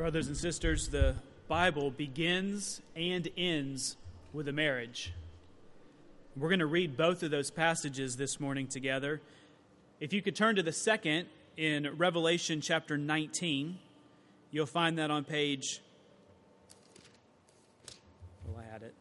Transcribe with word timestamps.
Brothers 0.00 0.28
and 0.28 0.36
sisters, 0.36 0.88
the 0.88 1.14
Bible 1.46 1.90
begins 1.90 2.80
and 2.96 3.28
ends 3.36 3.98
with 4.32 4.48
a 4.48 4.52
marriage. 4.52 5.12
We're 6.34 6.48
going 6.48 6.60
to 6.60 6.66
read 6.66 6.96
both 6.96 7.22
of 7.22 7.30
those 7.30 7.50
passages 7.50 8.16
this 8.16 8.40
morning 8.40 8.66
together. 8.66 9.20
If 10.00 10.14
you 10.14 10.22
could 10.22 10.34
turn 10.34 10.56
to 10.56 10.62
the 10.62 10.72
second 10.72 11.26
in 11.58 11.98
Revelation 11.98 12.62
chapter 12.62 12.96
19, 12.96 13.78
you'll 14.50 14.64
find 14.64 14.96
that 14.96 15.10
on 15.10 15.22
page. 15.22 15.82
Well, 18.46 18.56
I 18.58 18.72
had 18.72 18.82
it. 18.82 18.94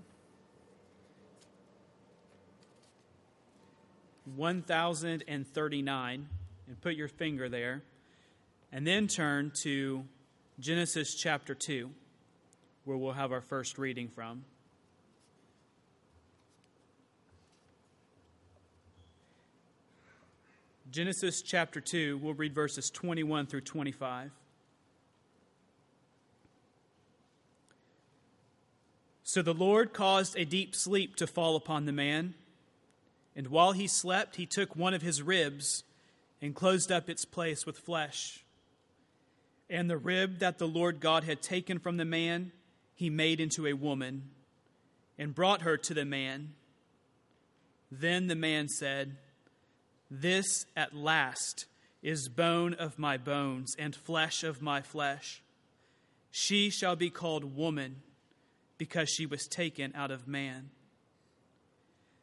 1039, 4.36 6.28
and 6.68 6.82
put 6.82 6.96
your 6.96 7.08
finger 7.08 7.48
there. 7.48 7.84
And 8.74 8.86
then 8.86 9.08
turn 9.08 9.52
to 9.62 10.04
Genesis 10.60 11.16
chapter 11.16 11.56
2, 11.56 11.90
where 12.84 12.98
we'll 12.98 13.14
have 13.14 13.32
our 13.32 13.40
first 13.40 13.78
reading 13.78 14.10
from. 14.10 14.44
Genesis 20.92 21.42
chapter 21.42 21.80
2, 21.80 22.18
we'll 22.18 22.34
read 22.34 22.54
verses 22.54 22.90
21 22.90 23.46
through 23.46 23.62
25. 23.62 24.32
So 29.24 29.42
the 29.42 29.54
Lord 29.54 29.94
caused 29.94 30.38
a 30.38 30.44
deep 30.44 30.76
sleep 30.76 31.16
to 31.18 31.28
fall 31.28 31.56
upon 31.56 31.86
the 31.86 31.94
man, 31.94 32.34
and 33.34 33.48
while 33.48 33.72
he 33.72 33.88
slept, 33.88 34.36
he 34.36 34.46
took 34.46 34.76
one 34.76 34.94
of 34.94 35.04
his 35.04 35.22
ribs 35.22 35.86
and 36.42 36.54
closed 36.54 36.92
up 36.92 37.10
its 37.10 37.24
place 37.24 37.66
with 37.66 37.78
flesh. 37.78 38.44
And 39.70 39.90
the 39.90 39.98
rib 39.98 40.40
that 40.40 40.58
the 40.58 40.68
Lord 40.68 41.00
God 41.00 41.24
had 41.24 41.42
taken 41.42 41.80
from 41.80 41.98
the 41.98 42.06
man, 42.06 42.52
he 42.96 43.10
made 43.10 43.40
into 43.40 43.68
a 43.68 43.74
woman 43.74 44.30
and 45.18 45.36
brought 45.36 45.62
her 45.62 45.78
to 45.78 45.94
the 45.94 46.06
man. 46.06 46.54
Then 47.92 48.28
the 48.28 48.36
man 48.36 48.68
said, 48.68 49.18
This 50.10 50.66
at 50.76 50.96
last 50.96 51.66
is 52.02 52.30
bone 52.30 52.74
of 52.74 52.98
my 52.98 53.18
bones 53.18 53.76
and 53.78 53.96
flesh 53.96 54.44
of 54.44 54.62
my 54.62 54.82
flesh. 54.82 55.44
She 56.32 56.70
shall 56.70 56.96
be 56.96 57.10
called 57.10 57.56
woman 57.56 57.98
because 58.78 59.10
she 59.10 59.26
was 59.26 59.48
taken 59.48 59.92
out 59.96 60.12
of 60.12 60.28
man. 60.28 60.70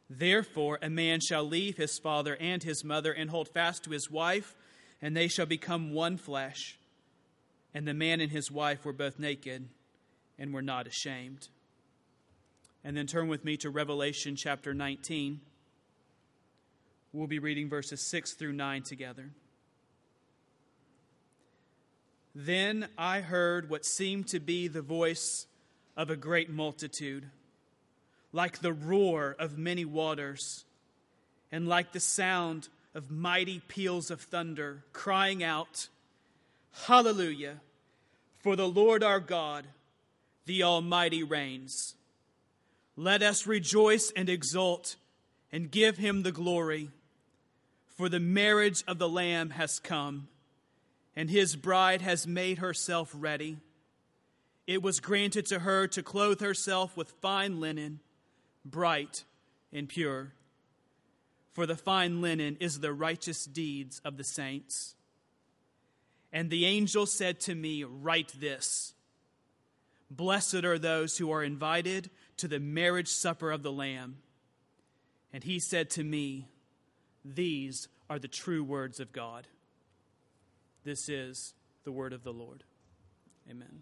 Therefore, 0.09 0.79
a 0.81 0.89
man 0.89 1.19
shall 1.19 1.43
leave 1.43 1.77
his 1.77 1.99
father 2.01 2.35
and 2.39 2.63
his 2.63 2.83
mother 2.83 3.11
and 3.11 3.29
hold 3.29 3.49
fast 3.49 3.83
to 3.83 3.91
his 3.91 4.09
wife, 4.09 4.55
and 5.01 5.15
they 5.15 5.27
shall 5.27 5.45
become 5.45 5.93
one 5.93 6.17
flesh. 6.17 6.77
And 7.77 7.87
the 7.87 7.93
man 7.93 8.21
and 8.21 8.31
his 8.31 8.49
wife 8.49 8.85
were 8.85 8.91
both 8.91 9.19
naked 9.19 9.69
and 10.39 10.51
were 10.51 10.63
not 10.63 10.87
ashamed. 10.87 11.47
And 12.83 12.97
then 12.97 13.05
turn 13.05 13.27
with 13.27 13.45
me 13.45 13.55
to 13.57 13.69
Revelation 13.69 14.35
chapter 14.35 14.73
19. 14.73 15.41
We'll 17.13 17.27
be 17.27 17.37
reading 17.37 17.69
verses 17.69 18.01
6 18.09 18.33
through 18.33 18.53
9 18.53 18.81
together. 18.81 19.29
Then 22.33 22.87
I 22.97 23.19
heard 23.21 23.69
what 23.69 23.85
seemed 23.85 24.27
to 24.29 24.39
be 24.39 24.67
the 24.67 24.81
voice 24.81 25.45
of 25.95 26.09
a 26.09 26.15
great 26.15 26.49
multitude, 26.49 27.29
like 28.33 28.57
the 28.57 28.73
roar 28.73 29.35
of 29.37 29.59
many 29.59 29.85
waters, 29.85 30.65
and 31.51 31.67
like 31.67 31.91
the 31.91 31.99
sound 31.99 32.69
of 32.95 33.11
mighty 33.11 33.59
peals 33.67 34.09
of 34.09 34.21
thunder, 34.21 34.83
crying 34.93 35.43
out, 35.43 35.89
Hallelujah! 36.85 37.59
For 38.39 38.55
the 38.55 38.67
Lord 38.67 39.03
our 39.03 39.19
God, 39.19 39.65
the 40.45 40.63
Almighty, 40.63 41.23
reigns. 41.23 41.95
Let 42.95 43.21
us 43.21 43.45
rejoice 43.45 44.11
and 44.15 44.29
exult 44.29 44.95
and 45.51 45.71
give 45.71 45.97
him 45.97 46.23
the 46.23 46.31
glory. 46.31 46.89
For 47.85 48.09
the 48.09 48.19
marriage 48.19 48.83
of 48.87 48.99
the 48.99 49.09
Lamb 49.09 49.51
has 49.51 49.79
come, 49.79 50.27
and 51.15 51.29
his 51.29 51.55
bride 51.55 52.01
has 52.01 52.27
made 52.27 52.59
herself 52.59 53.11
ready. 53.13 53.57
It 54.67 54.81
was 54.83 54.99
granted 54.99 55.45
to 55.47 55.59
her 55.59 55.87
to 55.87 56.03
clothe 56.03 56.41
herself 56.41 56.95
with 56.95 57.09
fine 57.21 57.59
linen, 57.59 58.01
bright 58.63 59.23
and 59.73 59.89
pure. 59.89 60.33
For 61.53 61.65
the 61.65 61.75
fine 61.75 62.21
linen 62.21 62.57
is 62.59 62.81
the 62.81 62.93
righteous 62.93 63.45
deeds 63.45 63.99
of 64.05 64.17
the 64.17 64.23
saints. 64.23 64.93
And 66.31 66.49
the 66.49 66.65
angel 66.65 67.05
said 67.05 67.39
to 67.41 67.55
me, 67.55 67.83
Write 67.83 68.33
this 68.39 68.93
Blessed 70.09 70.63
are 70.63 70.79
those 70.79 71.17
who 71.17 71.31
are 71.31 71.43
invited 71.43 72.09
to 72.37 72.47
the 72.47 72.59
marriage 72.59 73.09
supper 73.09 73.51
of 73.51 73.63
the 73.63 73.71
Lamb. 73.71 74.17
And 75.33 75.43
he 75.43 75.59
said 75.59 75.89
to 75.91 76.03
me, 76.03 76.47
These 77.25 77.87
are 78.09 78.19
the 78.19 78.27
true 78.27 78.63
words 78.63 78.99
of 78.99 79.11
God. 79.11 79.47
This 80.83 81.09
is 81.09 81.53
the 81.83 81.91
word 81.91 82.13
of 82.13 82.23
the 82.23 82.31
Lord. 82.31 82.63
Amen. 83.49 83.81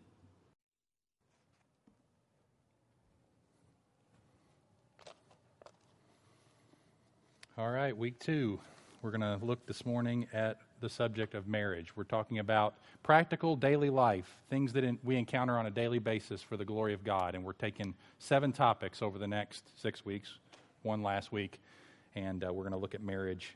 All 7.58 7.70
right, 7.70 7.96
week 7.96 8.20
two. 8.20 8.60
We're 9.02 9.12
going 9.12 9.22
to 9.22 9.46
look 9.46 9.66
this 9.66 9.86
morning 9.86 10.28
at 10.34 10.58
the 10.82 10.90
subject 10.90 11.34
of 11.34 11.48
marriage. 11.48 11.96
We're 11.96 12.04
talking 12.04 12.40
about 12.40 12.76
practical 13.04 13.56
daily 13.56 13.90
life, 13.90 14.38
things 14.50 14.74
that 14.74 14.84
in, 14.84 15.00
we 15.04 15.16
encounter 15.16 15.58
on 15.58 15.66
a 15.66 15.72
daily 15.72 16.00
basis 16.00 16.42
for 16.42 16.58
the 16.58 16.66
glory 16.66 16.94
of 16.94 17.04
God. 17.04 17.36
And 17.36 17.44
we're 17.44 17.54
taking 17.54 17.94
seven 18.20 18.52
topics 18.52 19.02
over 19.02 19.18
the 19.18 19.28
next 19.28 19.64
six 19.82 20.06
weeks, 20.06 20.38
one 20.84 21.02
last 21.04 21.32
week, 21.32 21.60
and 22.16 22.44
uh, 22.44 22.52
we're 22.52 22.64
going 22.64 22.74
to 22.74 22.78
look 22.78 22.96
at 22.96 23.02
marriage 23.02 23.56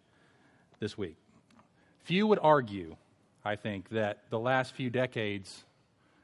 this 0.79 0.97
week. 0.97 1.15
Few 2.03 2.25
would 2.27 2.39
argue, 2.41 2.95
I 3.43 3.55
think, 3.55 3.89
that 3.89 4.23
the 4.29 4.39
last 4.39 4.73
few 4.73 4.89
decades 4.89 5.63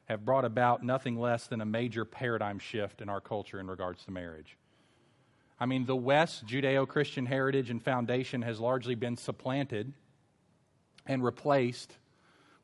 have 0.06 0.24
brought 0.24 0.46
about 0.46 0.84
nothing 0.84 1.20
less 1.20 1.48
than 1.48 1.62
a 1.62 1.66
major 1.66 2.06
paradigm 2.06 2.60
shift 2.60 3.02
in 3.02 3.10
our 3.10 3.22
culture 3.22 3.60
in 3.60 3.68
regards 3.68 4.04
to 4.06 4.12
marriage. 4.12 4.58
I 5.60 5.66
mean, 5.66 5.86
the 5.86 5.96
West's 5.96 6.42
Judeo 6.42 6.88
Christian 6.88 7.26
heritage 7.26 7.70
and 7.70 7.82
foundation 7.82 8.42
has 8.42 8.60
largely 8.60 8.96
been 8.96 9.18
supplanted 9.18 9.94
and 11.06 11.24
replaced 11.24 11.94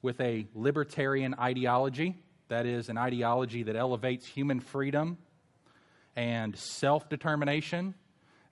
with 0.02 0.20
a 0.20 0.48
libertarian 0.54 1.36
ideology. 1.36 2.16
That 2.48 2.66
is, 2.66 2.90
an 2.90 2.98
ideology 2.98 3.64
that 3.64 3.76
elevates 3.76 4.26
human 4.26 4.60
freedom 4.60 5.18
and 6.16 6.58
self 6.58 7.10
determination 7.10 7.94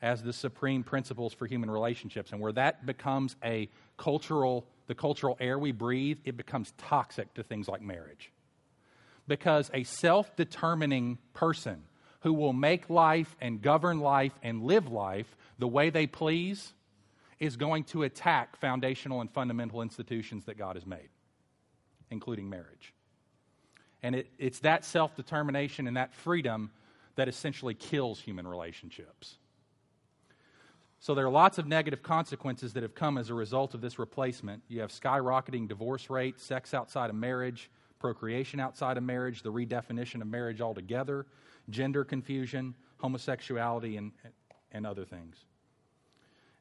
as 0.01 0.23
the 0.23 0.31
supreme 0.31 0.83
principles 0.83 1.33
for 1.33 1.45
human 1.45 1.69
relationships. 1.69 2.31
And 2.31 2.39
where 2.39 2.53
that 2.53 2.85
becomes 2.85 3.35
a 3.44 3.69
cultural, 3.97 4.66
the 4.88 4.95
cultural 4.95 5.38
air 5.39 5.59
we 5.59 5.72
breathe, 5.72 6.19
it 6.23 6.38
becomes 6.38 6.73
toxic 6.77 7.33
to 7.33 7.44
things 7.44 7.67
like 7.67 7.81
marriage. 7.81 8.31
Because 9.27 9.69
a 9.73 9.83
self 9.83 10.35
determining 10.35 11.17
person 11.33 11.83
who 12.21 12.33
will 12.33 12.53
make 12.53 12.89
life 12.89 13.35
and 13.41 13.61
govern 13.61 14.00
life 14.00 14.33
and 14.41 14.63
live 14.63 14.91
life 14.91 15.38
the 15.57 15.67
way 15.67 15.89
they 15.89 16.07
please 16.07 16.73
is 17.39 17.55
going 17.55 17.85
to 17.85 18.03
attack 18.03 18.57
foundational 18.57 19.22
and 19.22 19.31
fundamental 19.31 19.81
institutions 19.81 20.45
that 20.45 20.57
God 20.57 20.75
has 20.75 20.85
made, 20.85 21.09
including 22.11 22.50
marriage. 22.50 22.94
And 24.03 24.16
it, 24.16 24.29
it's 24.38 24.59
that 24.59 24.85
self 24.85 25.16
determination 25.16 25.88
and 25.88 25.97
that 25.97 26.13
freedom 26.13 26.72
that 27.16 27.27
essentially 27.27 27.73
kills 27.73 28.19
human 28.19 28.47
relationships. 28.47 29.38
So 31.01 31.16
there 31.16 31.25
are 31.25 31.31
lots 31.31 31.57
of 31.57 31.66
negative 31.66 32.03
consequences 32.03 32.73
that 32.73 32.83
have 32.83 32.94
come 32.94 33.17
as 33.17 33.29
a 33.29 33.33
result 33.33 33.74
of 33.74 33.80
this 33.80 33.97
replacement. 34.00 34.63
You 34.68 34.81
have 34.81 34.91
skyrocketing 34.91 35.68
divorce 35.68 36.09
rates, 36.09 36.44
sex 36.44 36.74
outside 36.74 37.09
of 37.09 37.15
marriage, 37.15 37.69
procreation 38.00 38.59
outside 38.59 38.97
of 38.97 39.03
marriage, 39.03 39.41
the 39.41 39.51
redefinition 39.51 40.21
of 40.21 40.27
marriage 40.27 40.59
altogether, 40.59 41.25
gender 41.69 42.03
confusion, 42.03 42.75
homosexuality, 42.97 43.97
and, 43.97 44.12
and 44.74 44.86
other 44.86 45.06
things. 45.06 45.45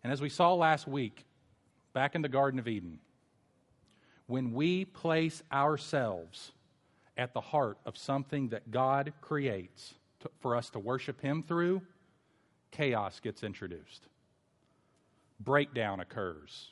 And 0.02 0.12
as 0.12 0.20
we 0.20 0.28
saw 0.28 0.54
last 0.54 0.86
week, 0.86 1.24
back 1.92 2.14
in 2.14 2.22
the 2.22 2.28
Garden 2.28 2.60
of 2.60 2.68
Eden, 2.68 2.98
when 4.26 4.52
we 4.52 4.84
place 4.84 5.42
ourselves 5.52 6.52
at 7.16 7.34
the 7.34 7.40
heart 7.40 7.78
of 7.84 7.96
something 7.96 8.50
that 8.50 8.70
God 8.70 9.12
creates 9.20 9.94
to, 10.20 10.30
for 10.38 10.54
us 10.54 10.70
to 10.70 10.78
worship 10.78 11.20
Him 11.20 11.42
through, 11.42 11.82
chaos 12.70 13.20
gets 13.20 13.42
introduced. 13.42 14.06
Breakdown 15.40 16.00
occurs, 16.00 16.68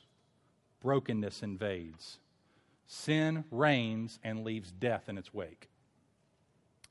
brokenness 0.80 1.42
invades, 1.42 2.18
sin 2.86 3.44
reigns 3.50 4.18
and 4.22 4.44
leaves 4.44 4.70
death 4.70 5.08
in 5.08 5.18
its 5.18 5.32
wake. 5.34 5.68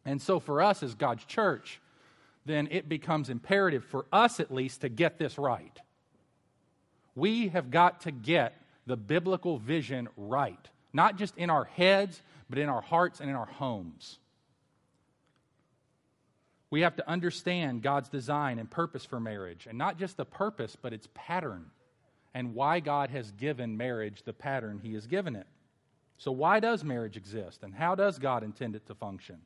And 0.03 0.21
so, 0.21 0.39
for 0.39 0.61
us 0.61 0.83
as 0.83 0.93
God's 0.93 1.25
church, 1.25 1.79
then 2.45 2.67
it 2.69 2.88
becomes 2.88 3.29
imperative 3.29 3.83
for 3.83 4.05
us 4.11 4.39
at 4.39 4.53
least 4.53 4.81
to 4.81 4.89
get 4.89 5.17
this 5.17 5.38
right. 5.38 5.79
We 7.15 7.47
have 7.50 7.71
got 7.71 8.01
to 8.01 8.12
get 8.12 8.53
the 8.85 8.97
biblical 8.97 9.57
vision 9.57 10.09
right, 10.17 10.59
not 10.94 11.17
just 11.17 11.38
in 11.38 11.50
our 11.50 11.63
heads, 11.63 12.21
but 12.50 12.59
in 12.59 12.69
our 12.69 12.81
hearts 12.81 13.19
and 13.19 13.29
in 13.29 13.35
our 13.35 13.45
homes. 13.45 14.19
We 16.69 16.81
have 16.81 16.97
to 16.97 17.09
understand 17.09 17.81
God's 17.83 18.09
design 18.09 18.59
and 18.59 18.69
purpose 18.69 19.06
for 19.06 19.19
marriage, 19.19 19.65
and 19.67 19.77
not 19.77 19.97
just 19.97 20.17
the 20.17 20.25
purpose, 20.25 20.75
but 20.75 20.94
its 20.94 21.07
pattern, 21.13 21.67
and 22.33 22.53
why 22.53 22.81
God 22.81 23.12
has 23.12 23.31
given 23.31 23.77
marriage 23.77 24.23
the 24.23 24.33
pattern 24.33 24.79
He 24.83 24.94
has 24.94 25.07
given 25.07 25.35
it. 25.35 25.47
So, 26.17 26.31
why 26.31 26.59
does 26.59 26.83
marriage 26.83 27.17
exist, 27.17 27.63
and 27.63 27.73
how 27.73 27.95
does 27.95 28.19
God 28.19 28.44
intend 28.44 28.75
it 28.75 28.85
to 28.88 28.95
function? 28.95 29.38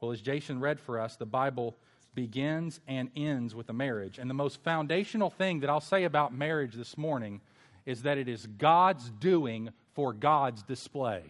Well, 0.00 0.12
as 0.12 0.20
Jason 0.20 0.60
read 0.60 0.80
for 0.80 0.98
us, 0.98 1.16
the 1.16 1.26
Bible 1.26 1.76
begins 2.14 2.80
and 2.86 3.10
ends 3.16 3.54
with 3.54 3.68
a 3.68 3.72
marriage. 3.72 4.18
And 4.18 4.28
the 4.28 4.34
most 4.34 4.62
foundational 4.62 5.30
thing 5.30 5.60
that 5.60 5.70
I'll 5.70 5.80
say 5.80 6.04
about 6.04 6.34
marriage 6.34 6.74
this 6.74 6.96
morning 6.96 7.40
is 7.86 8.02
that 8.02 8.18
it 8.18 8.28
is 8.28 8.46
God's 8.46 9.10
doing 9.10 9.70
for 9.94 10.12
God's 10.12 10.62
display. 10.62 11.22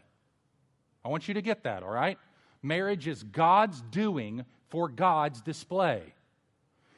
I 1.04 1.08
want 1.08 1.28
you 1.28 1.34
to 1.34 1.42
get 1.42 1.64
that, 1.64 1.82
all 1.82 1.90
right? 1.90 2.18
Marriage 2.62 3.06
is 3.06 3.22
God's 3.22 3.82
doing 3.90 4.44
for 4.68 4.88
God's 4.88 5.40
display. 5.42 6.02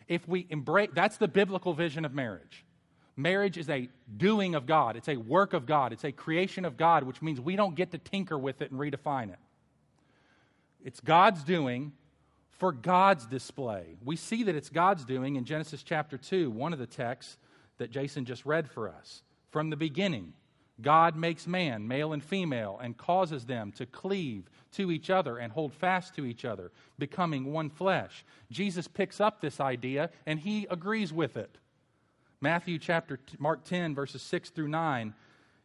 If 0.09 0.27
we 0.29 0.47
embrace, 0.51 0.91
that's 0.95 1.17
the 1.17 1.29
biblical 1.29 1.75
vision 1.75 2.05
of 2.05 2.15
marriage. 2.15 2.65
Marriage 3.17 3.57
is 3.57 3.69
a 3.71 3.89
doing 4.17 4.55
of 4.55 4.67
God, 4.67 4.97
it's 4.97 5.09
a 5.09 5.17
work 5.17 5.55
of 5.55 5.67
God, 5.67 5.93
it's 5.93 6.05
a 6.05 6.13
creation 6.13 6.65
of 6.65 6.77
God, 6.77 7.03
which 7.03 7.23
means 7.23 7.41
we 7.41 7.57
don't 7.57 7.75
get 7.75 7.91
to 7.93 7.99
tinker 7.99 8.39
with 8.39 8.61
it 8.61 8.71
and 8.71 8.79
redefine 8.79 9.33
it. 9.33 9.39
It's 10.85 11.01
God's 11.01 11.43
doing 11.43 11.93
for 12.59 12.73
God's 12.73 13.27
display. 13.27 13.97
We 14.05 14.17
see 14.17 14.43
that 14.45 14.55
it's 14.55 14.71
God's 14.71 15.05
doing 15.05 15.37
in 15.37 15.45
Genesis 15.45 15.83
chapter 15.83 16.17
2, 16.17 16.51
one 16.51 16.73
of 16.73 16.79
the 16.79 16.87
texts 16.87 17.37
that 17.79 17.91
Jason 17.91 18.25
just 18.25 18.47
read 18.47 18.71
for 18.71 18.89
us. 18.89 19.23
From 19.51 19.71
the 19.71 19.77
beginning, 19.77 20.33
God 20.81 21.17
makes 21.17 21.47
man, 21.47 21.87
male 21.87 22.13
and 22.13 22.23
female, 22.23 22.79
and 22.83 22.97
causes 22.97 23.47
them 23.47 23.73
to 23.73 23.87
cleave 23.87 24.49
to 24.73 24.91
each 24.91 25.11
other 25.11 25.39
and 25.39 25.53
hold 25.53 25.73
fast 25.73 26.15
to 26.17 26.27
each 26.27 26.45
other, 26.45 26.71
becoming 26.99 27.53
one 27.53 27.71
flesh. 27.71 28.25
Jesus 28.51 28.89
picks 28.89 29.21
up 29.21 29.41
this 29.41 29.61
idea 29.61 30.11
and 30.27 30.41
he 30.41 30.67
agrees 30.71 31.13
with 31.13 31.37
it. 31.37 31.59
Matthew 32.41 32.79
chapter 32.79 33.19
Mark 33.39 33.65
10 33.65 33.95
verses 33.95 34.23
6 34.23 34.51
through 34.51 34.69
9, 34.69 35.15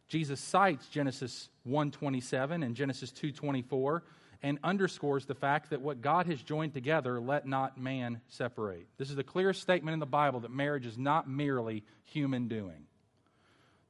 Jesus 0.08 0.40
cites 0.40 0.88
Genesis 0.88 1.48
1:27 1.66 2.62
and 2.62 2.74
Genesis 2.74 3.12
2:24 3.12 4.02
and 4.42 4.58
underscores 4.64 5.24
the 5.24 5.34
fact 5.34 5.70
that 5.70 5.80
what 5.80 6.00
God 6.00 6.26
has 6.26 6.42
joined 6.42 6.74
together, 6.74 7.20
let 7.20 7.46
not 7.46 7.78
man 7.78 8.20
separate. 8.28 8.86
This 8.98 9.10
is 9.10 9.16
the 9.16 9.22
clearest 9.22 9.62
statement 9.62 9.94
in 9.94 10.00
the 10.00 10.06
Bible 10.06 10.40
that 10.40 10.50
marriage 10.50 10.86
is 10.86 10.98
not 10.98 11.28
merely 11.28 11.84
human 12.04 12.48
doing. 12.48 12.86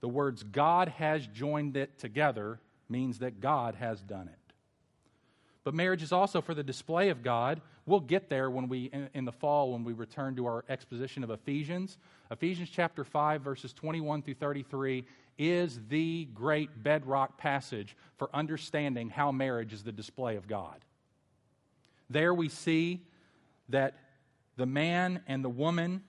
The 0.01 0.09
words 0.09 0.43
God 0.43 0.89
has 0.89 1.27
joined 1.29 1.77
it 1.77 1.99
together 1.99 2.61
means 2.89 3.21
that 3.21 3.41
God 3.41 3.77
has 3.77 4.01
done 4.03 4.29
it. 4.29 4.55
But 5.65 5.75
marriage 5.75 6.03
is 6.03 6.13
also 6.13 6.41
for 6.41 6.55
the 6.55 6.63
display 6.65 7.09
of 7.09 7.23
God. 7.23 7.61
We'll 7.87 8.01
get 8.01 8.29
there 8.29 8.51
when 8.51 8.69
we 8.69 8.87
in, 8.87 9.09
in, 9.15 9.25
the 9.25 9.33
fall 9.33 9.73
when 9.73 9.85
we 9.85 9.93
return 9.93 10.37
to 10.37 10.47
our 10.47 10.65
exposition 10.69 11.25
of 11.25 11.31
Ephesians. 11.31 11.99
Ephesians 12.31 12.69
chapter 12.71 13.05
5 13.05 13.43
verses 13.43 13.73
21 13.73 14.23
through 14.23 14.35
33 14.35 15.05
is 15.39 15.81
the 15.89 16.27
great 16.35 16.83
bedrock 16.83 17.39
passage 17.39 17.97
for 18.17 18.29
understanding 18.35 19.11
how 19.11 19.33
marriage 19.33 19.73
is 19.73 19.83
the 19.83 19.93
display 19.93 20.37
of 20.37 20.47
God. 20.47 20.85
There 22.11 22.35
we 22.35 22.49
see 22.49 23.03
that 23.69 23.95
the 24.57 24.67
man 24.67 25.23
and 25.27 25.45
the 25.45 25.49
woman 25.49 26.03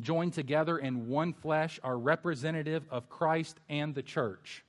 joined 0.00 0.34
together 0.34 0.78
in 0.78 1.08
one 1.08 1.32
flesh 1.32 1.80
are 1.82 1.96
representative 1.96 2.84
of 2.90 3.08
Christ 3.08 3.58
and 3.68 3.94
the 3.94 4.02
church. 4.02 4.64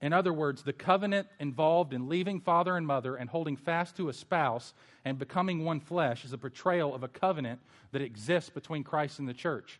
In 0.00 0.12
other 0.12 0.32
words, 0.32 0.62
the 0.62 0.72
covenant 0.72 1.28
involved 1.38 1.92
in 1.92 2.08
leaving 2.08 2.40
father 2.40 2.76
and 2.76 2.86
mother 2.86 3.16
and 3.16 3.28
holding 3.28 3.56
fast 3.56 3.96
to 3.96 4.08
a 4.08 4.12
spouse 4.12 4.72
and 5.04 5.18
becoming 5.18 5.64
one 5.64 5.80
flesh 5.80 6.24
is 6.24 6.32
a 6.32 6.38
portrayal 6.38 6.94
of 6.94 7.02
a 7.02 7.08
covenant 7.08 7.60
that 7.92 8.00
exists 8.00 8.48
between 8.48 8.82
Christ 8.82 9.18
and 9.18 9.28
the 9.28 9.34
church. 9.34 9.78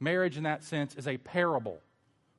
Marriage, 0.00 0.36
in 0.36 0.44
that 0.44 0.64
sense, 0.64 0.94
is 0.94 1.06
a 1.06 1.16
parable, 1.16 1.80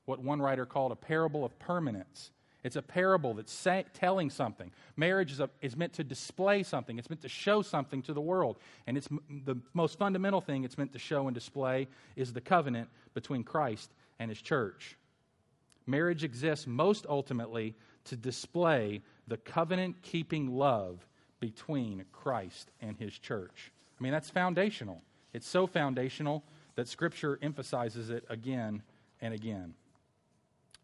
what 0.06 0.20
one 0.20 0.42
writer 0.42 0.66
called 0.66 0.92
a 0.92 0.96
parable 0.96 1.44
of 1.44 1.58
permanence. 1.60 2.32
It's 2.64 2.76
a 2.76 2.82
parable 2.82 3.34
that's 3.34 3.54
say, 3.54 3.86
telling 3.94 4.30
something. 4.30 4.72
Marriage 4.96 5.32
is, 5.32 5.40
a, 5.40 5.50
is 5.62 5.78
meant 5.78 5.94
to 5.94 6.04
display 6.04 6.64
something, 6.64 7.00
it's 7.00 7.10
meant 7.10 7.22
to 7.22 7.30
show 7.30 7.62
something 7.62 8.02
to 8.04 8.14
the 8.14 8.22
world. 8.22 8.58
And 8.86 8.98
it's 8.98 9.08
the 9.46 9.58
most 9.74 9.98
fundamental 9.98 10.42
thing 10.42 10.64
it's 10.64 10.78
meant 10.78 10.94
to 10.94 11.00
show 11.00 11.28
and 11.28 11.34
display 11.34 11.88
is 12.16 12.34
the 12.34 12.42
covenant 12.42 12.90
between 13.14 13.44
Christ 13.44 13.92
and 14.20 14.30
his 14.30 14.42
church. 14.42 14.98
Marriage 15.86 16.24
exists 16.24 16.68
most 16.68 17.06
ultimately 17.08 17.76
to 18.06 18.18
display 18.18 19.02
the 19.28 19.38
covenant 19.38 20.02
keeping 20.02 20.54
love 20.54 21.06
between 21.40 22.04
Christ 22.12 22.72
and 22.82 22.98
his 22.98 23.18
church. 23.18 23.72
I 24.00 24.04
mean, 24.04 24.12
that's 24.12 24.30
foundational. 24.30 25.02
It's 25.34 25.48
so 25.48 25.68
foundational 25.68 26.44
that 26.78 26.88
Scripture 26.88 27.38
emphasizes 27.42 28.12
it 28.12 28.24
again 28.30 28.84
and 29.20 29.34
again. 29.34 29.74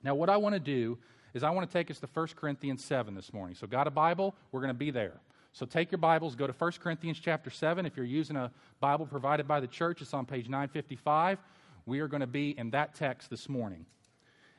Now, 0.04 0.16
what 0.16 0.30
I 0.30 0.38
want 0.38 0.54
to 0.54 0.60
do 0.60 0.98
is 1.34 1.44
I 1.44 1.52
want 1.52 1.70
to 1.70 1.72
take 1.72 1.90
us 1.90 2.00
to 2.00 2.10
1 2.12 2.28
Corinthians 2.36 2.84
7 2.84 3.14
this 3.16 3.32
morning. 3.32 3.56
So, 3.56 3.68
got 3.68 3.88
a 3.88 3.92
Bible? 3.92 4.36
We're 4.52 4.60
going 4.60 4.74
to 4.74 4.74
be 4.74 4.92
there. 4.92 5.22
So, 5.54 5.68
take 5.68 5.92
your 5.92 6.00
Bibles, 6.00 6.36
go 6.36 6.48
to 6.48 6.54
1 6.54 6.72
Corinthians 6.82 7.20
chapter 7.20 7.52
7. 7.52 7.86
If 7.86 7.96
you're 7.96 8.08
using 8.08 8.36
a 8.36 8.52
Bible 8.80 9.06
provided 9.06 9.48
by 9.48 9.60
the 9.60 9.68
church, 9.68 10.02
it's 10.02 10.16
on 10.16 10.26
page 10.26 10.50
955. 10.50 11.38
We 11.86 12.00
are 12.00 12.08
going 12.08 12.22
to 12.22 12.28
be 12.28 12.58
in 12.58 12.72
that 12.72 12.96
text 12.96 13.30
this 13.30 13.48
morning. 13.48 13.86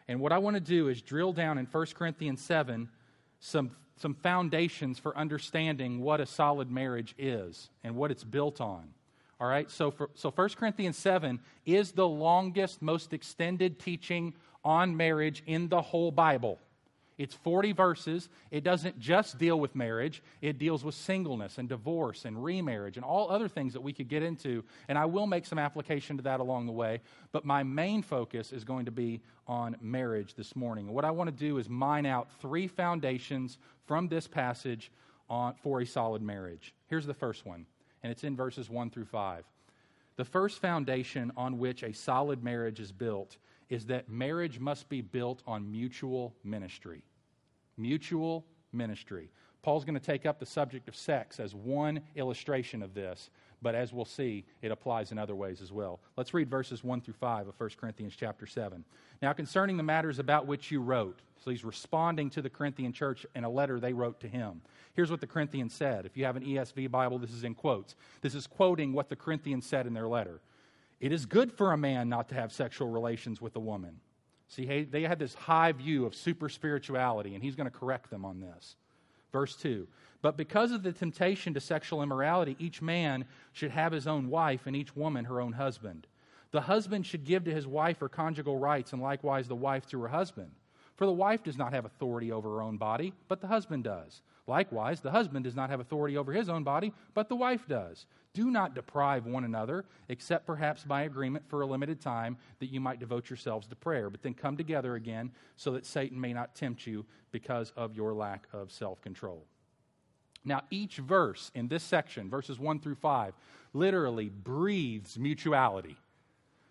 And 0.07 0.21
what 0.21 0.33
I 0.33 0.39
want 0.39 0.55
to 0.55 0.61
do 0.61 0.89
is 0.89 1.03
drill 1.03 1.33
down 1.33 1.59
in 1.59 1.67
1 1.67 1.87
Corinthians 1.95 2.41
7 2.43 2.89
some, 3.41 3.73
some 3.97 4.15
foundations 4.15 5.01
for 5.01 5.17
understanding 5.19 6.01
what 6.01 6.21
a 6.21 6.27
solid 6.27 6.71
marriage 6.71 7.15
is 7.19 7.71
and 7.83 7.97
what 7.97 8.13
it's 8.13 8.25
built 8.25 8.61
on. 8.61 8.91
All 9.41 9.49
right, 9.49 9.71
so, 9.71 9.91
for, 9.91 10.11
so 10.15 10.31
1 10.31 10.51
Corinthians 10.51 10.97
7 10.97 11.41
is 11.67 11.93
the 11.93 12.07
longest, 12.07 12.81
most 12.81 13.13
extended 13.13 13.79
teaching 13.79 14.35
on 14.65 14.97
marriage 14.97 15.43
in 15.47 15.69
the 15.69 15.83
whole 15.83 16.11
Bible. 16.11 16.59
It's 17.17 17.35
40 17.35 17.73
verses. 17.73 18.29
It 18.51 18.65
doesn't 18.65 18.99
just 18.99 19.39
deal 19.39 19.59
with 19.59 19.75
marriage, 19.75 20.23
it 20.41 20.59
deals 20.59 20.85
with 20.85 20.95
singleness 20.95 21.59
and 21.59 21.69
divorce 21.69 22.25
and 22.25 22.43
remarriage 22.43 22.97
and 22.97 23.05
all 23.05 23.31
other 23.31 23.49
things 23.49 23.73
that 23.75 23.83
we 23.83 23.93
could 23.93 24.09
get 24.09 24.23
into. 24.23 24.65
And 24.89 24.99
I 24.99 25.05
will 25.05 25.27
make 25.27 25.47
some 25.47 25.59
application 25.59 26.17
to 26.17 26.23
that 26.25 26.41
along 26.41 26.67
the 26.67 26.73
way. 26.73 27.01
But 27.33 27.45
my 27.45 27.63
main 27.63 28.03
focus 28.03 28.53
is 28.53 28.65
going 28.65 28.87
to 28.87 28.91
be 28.91 29.21
on 29.47 29.77
marriage 29.81 30.35
this 30.35 30.57
morning. 30.57 30.93
what 30.93 31.05
I 31.05 31.11
want 31.11 31.29
to 31.31 31.37
do 31.37 31.59
is 31.59 31.69
mine 31.69 32.07
out 32.07 32.29
three 32.41 32.67
foundations 32.67 33.59
from 33.87 34.09
this 34.09 34.27
passage 34.27 34.91
on, 35.29 35.55
for 35.63 35.81
a 35.81 35.87
solid 35.87 36.23
marriage. 36.23 36.75
Here's 36.87 37.07
the 37.07 37.15
first 37.15 37.47
one, 37.47 37.67
and 38.05 38.13
it's 38.13 38.23
in 38.23 38.37
verses 38.37 38.69
1 38.69 38.91
through 38.91 39.07
5. 39.07 39.45
The 40.17 40.25
first 40.27 40.61
foundation 40.61 41.33
on 41.39 41.59
which 41.59 41.83
a 41.83 41.93
solid 41.93 42.45
marriage 42.45 42.79
is 42.79 42.93
built 42.93 43.39
is 43.71 43.87
that 43.87 44.11
marriage 44.11 44.61
must 44.61 44.91
be 44.91 45.01
built 45.01 45.43
on 45.47 45.73
mutual 45.73 46.35
ministry. 46.45 47.03
Mutual 47.79 48.45
ministry. 48.73 49.31
Paul's 49.63 49.87
going 49.87 49.99
to 49.99 50.05
take 50.05 50.27
up 50.27 50.39
the 50.39 50.45
subject 50.45 50.87
of 50.87 50.95
sex 50.95 51.41
as 51.41 51.55
one 51.55 52.03
illustration 52.15 52.83
of 52.83 52.93
this, 52.93 53.31
but 53.65 53.75
as 53.75 53.93
we'll 53.93 54.05
see, 54.05 54.45
it 54.61 54.71
applies 54.71 55.11
in 55.11 55.19
other 55.19 55.35
ways 55.35 55.63
as 55.63 55.73
well. 55.73 55.99
Let's 56.19 56.35
read 56.35 56.51
verses 56.51 56.85
1 56.85 57.01
through 57.01 57.15
5 57.15 57.49
of 57.49 57.59
1 57.59 57.71
Corinthians 57.81 58.15
chapter 58.15 58.47
7. 58.47 58.85
Now, 59.23 59.33
concerning 59.33 59.79
the 59.79 59.83
matters 59.83 60.19
about 60.19 60.47
which 60.47 60.71
you 60.71 60.81
wrote, 60.81 61.21
so 61.43 61.51
he's 61.51 61.65
responding 61.65 62.29
to 62.31 62.43
the 62.43 62.51
Corinthian 62.51 62.93
church 62.93 63.25
in 63.35 63.43
a 63.43 63.49
letter 63.49 63.81
they 63.81 63.95
wrote 63.95 64.21
to 64.21 64.29
him. 64.29 64.61
Here's 64.93 65.11
what 65.11 65.21
the 65.21 65.27
Corinthians 65.27 65.73
said. 65.73 66.05
If 66.05 66.15
you 66.15 66.27
have 66.27 66.37
an 66.37 66.45
ESV 66.45 66.91
Bible, 66.91 67.19
this 67.19 67.33
is 67.33 67.43
in 67.43 67.55
quotes. 67.55 67.97
This 68.21 68.35
is 68.35 68.47
quoting 68.47 68.93
what 68.93 69.09
the 69.09 69.17
Corinthians 69.17 69.67
said 69.67 69.87
in 69.87 69.95
their 69.95 70.09
letter. 70.09 70.41
It 71.01 71.11
is 71.11 71.25
good 71.25 71.51
for 71.51 71.73
a 71.73 71.79
man 71.79 72.11
not 72.11 72.29
to 72.29 72.35
have 72.35 72.53
sexual 72.53 72.89
relations 72.89 73.41
with 73.41 73.57
a 73.57 73.61
woman. 73.61 73.99
See, 74.49 74.85
they 74.85 75.03
had 75.03 75.19
this 75.19 75.35
high 75.35 75.73
view 75.73 76.05
of 76.05 76.15
super 76.15 76.51
spirituality, 76.51 77.35
and 77.35 77.43
he's 77.43 77.57
going 77.57 77.71
to 77.71 77.77
correct 77.77 78.11
them 78.11 78.27
on 78.27 78.41
this. 78.41 78.77
Verse 79.33 79.57
2 79.57 79.89
But 80.25 80.39
because 80.39 80.73
of 80.73 80.83
the 80.83 80.91
temptation 80.91 81.53
to 81.53 81.61
sexual 81.61 82.03
immorality, 82.03 82.57
each 82.59 82.81
man 82.81 83.27
should 83.53 83.73
have 83.73 83.93
his 83.93 84.07
own 84.07 84.31
wife, 84.31 84.63
and 84.67 84.75
each 84.75 84.97
woman 84.97 85.27
her 85.27 85.39
own 85.39 85.53
husband. 85.53 86.07
The 86.51 86.63
husband 86.63 87.05
should 87.05 87.27
give 87.27 87.45
to 87.45 87.53
his 87.53 87.67
wife 87.67 87.99
her 87.99 88.09
conjugal 88.09 88.57
rights, 88.57 88.95
and 88.95 89.03
likewise 89.03 89.49
the 89.49 89.55
wife 89.55 89.85
to 89.89 90.01
her 90.01 90.09
husband. 90.09 90.53
For 90.97 91.05
the 91.05 91.13
wife 91.13 91.43
does 91.43 91.59
not 91.59 91.75
have 91.75 91.85
authority 91.85 92.33
over 92.33 92.49
her 92.53 92.63
own 92.63 92.79
body, 92.79 93.13
but 93.29 93.43
the 93.43 93.49
husband 93.49 93.85
does. 93.85 94.23
Likewise, 94.47 95.03
the 95.03 95.11
husband 95.11 95.45
does 95.45 95.57
not 95.57 95.69
have 95.69 95.81
authority 95.81 96.17
over 96.17 96.33
his 96.33 96.49
own 96.49 96.65
body, 96.65 96.95
but 97.13 97.29
the 97.29 97.37
wife 97.37 97.69
does. 97.69 98.07
Do 98.33 98.51
not 98.51 98.75
deprive 98.75 99.27
one 99.27 99.45
another, 99.45 99.85
except 100.09 100.47
perhaps 100.47 100.85
by 100.85 101.03
agreement 101.03 101.47
for 101.51 101.61
a 101.61 101.67
limited 101.67 102.01
time, 102.01 102.39
that 102.61 102.73
you 102.73 102.81
might 102.81 102.99
devote 102.99 103.29
yourselves 103.29 103.67
to 103.67 103.77
prayer. 103.77 104.09
But 104.09 104.23
then 104.23 104.33
come 104.33 104.57
together 104.57 104.95
again, 104.95 105.33
so 105.57 105.73
that 105.73 105.85
Satan 105.85 106.19
may 106.19 106.33
not 106.33 106.55
tempt 106.55 106.87
you 106.87 107.05
because 107.31 107.75
of 107.77 107.95
your 107.95 108.15
lack 108.15 108.47
of 108.55 108.73
self 108.73 109.03
control. 109.03 109.45
Now, 110.45 110.63
each 110.71 110.97
verse 110.97 111.51
in 111.55 111.69
this 111.69 111.83
section, 111.83 112.29
verses 112.29 112.59
1 112.59 112.81
through 112.81 112.97
5, 112.97 113.35
literally 113.73 114.29
breathes 114.29 115.19
mutuality. 115.19 115.97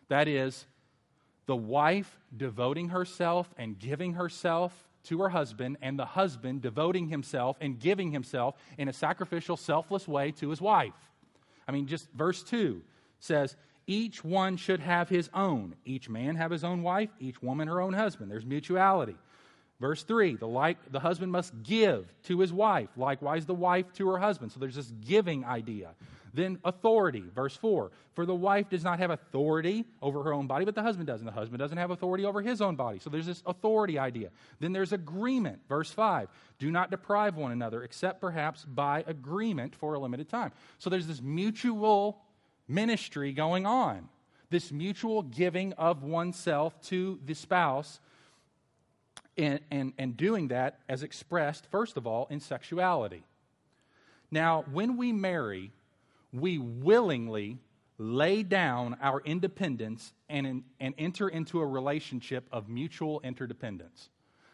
That 0.09 0.27
is, 0.27 0.65
the 1.45 1.55
wife 1.55 2.19
devoting 2.35 2.89
herself 2.89 3.53
and 3.57 3.77
giving 3.77 4.13
herself 4.13 4.87
to 5.05 5.21
her 5.21 5.29
husband, 5.29 5.77
and 5.81 5.99
the 5.99 6.05
husband 6.05 6.61
devoting 6.61 7.09
himself 7.09 7.57
and 7.59 7.79
giving 7.79 8.11
himself 8.11 8.55
in 8.77 8.87
a 8.87 8.93
sacrificial, 8.93 9.57
selfless 9.57 10.07
way 10.07 10.31
to 10.31 10.49
his 10.49 10.61
wife. 10.61 10.93
I 11.67 11.71
mean, 11.71 11.87
just 11.87 12.09
verse 12.11 12.41
2 12.43 12.81
says, 13.19 13.55
Each 13.85 14.23
one 14.23 14.55
should 14.55 14.79
have 14.79 15.09
his 15.09 15.29
own. 15.33 15.75
Each 15.83 16.07
man 16.07 16.35
have 16.35 16.51
his 16.51 16.63
own 16.63 16.83
wife, 16.83 17.09
each 17.19 17.41
woman 17.41 17.67
her 17.67 17.81
own 17.81 17.93
husband. 17.93 18.31
There's 18.31 18.45
mutuality. 18.45 19.17
Verse 19.83 20.01
3 20.03 20.37
the, 20.37 20.47
like, 20.47 20.77
the 20.93 21.01
husband 21.01 21.29
must 21.29 21.51
give 21.61 22.05
to 22.23 22.39
his 22.39 22.53
wife, 22.53 22.87
likewise, 22.95 23.45
the 23.45 23.53
wife 23.53 23.91
to 23.95 24.07
her 24.11 24.17
husband. 24.17 24.53
So 24.53 24.61
there's 24.61 24.75
this 24.75 24.93
giving 25.05 25.43
idea. 25.43 25.89
Then 26.33 26.57
authority, 26.63 27.25
verse 27.35 27.57
4. 27.57 27.91
For 28.13 28.25
the 28.25 28.33
wife 28.33 28.69
does 28.69 28.85
not 28.85 28.99
have 28.99 29.11
authority 29.11 29.83
over 30.01 30.23
her 30.23 30.33
own 30.33 30.47
body, 30.47 30.63
but 30.63 30.73
the 30.73 30.81
husband 30.81 31.07
does. 31.07 31.19
And 31.19 31.27
the 31.27 31.33
husband 31.33 31.59
doesn't 31.59 31.77
have 31.77 31.91
authority 31.91 32.23
over 32.23 32.41
his 32.41 32.61
own 32.61 32.77
body. 32.77 32.99
So 32.99 33.09
there's 33.09 33.25
this 33.25 33.43
authority 33.45 33.99
idea. 33.99 34.29
Then 34.61 34.71
there's 34.71 34.93
agreement, 34.93 35.59
verse 35.67 35.91
5. 35.91 36.29
Do 36.59 36.71
not 36.71 36.89
deprive 36.89 37.35
one 37.35 37.51
another, 37.51 37.83
except 37.83 38.21
perhaps 38.21 38.63
by 38.63 39.03
agreement 39.05 39.75
for 39.75 39.95
a 39.95 39.99
limited 39.99 40.29
time. 40.29 40.53
So 40.79 40.89
there's 40.89 41.07
this 41.07 41.21
mutual 41.21 42.21
ministry 42.69 43.33
going 43.33 43.65
on, 43.65 44.07
this 44.49 44.71
mutual 44.71 45.23
giving 45.23 45.73
of 45.73 46.03
oneself 46.03 46.79
to 46.83 47.19
the 47.25 47.33
spouse. 47.33 47.99
And, 49.35 49.61
and, 49.71 49.93
and 49.97 50.15
doing 50.15 50.49
that 50.49 50.79
as 50.87 51.01
expressed, 51.01 51.65
first 51.71 51.97
of 51.97 52.05
all, 52.05 52.27
in 52.29 52.39
sexuality. 52.39 53.23
Now, 54.29 54.63
when 54.71 54.95
we 54.97 55.11
marry, 55.11 55.71
we 56.31 56.57
willingly 56.57 57.57
lay 57.97 58.43
down 58.43 58.97
our 59.01 59.21
independence 59.21 60.13
and, 60.29 60.45
in, 60.45 60.63
and 60.79 60.93
enter 60.97 61.29
into 61.29 61.61
a 61.61 61.65
relationship 61.65 62.47
of 62.51 62.69
mutual 62.69 63.21
interdependence. 63.23 64.09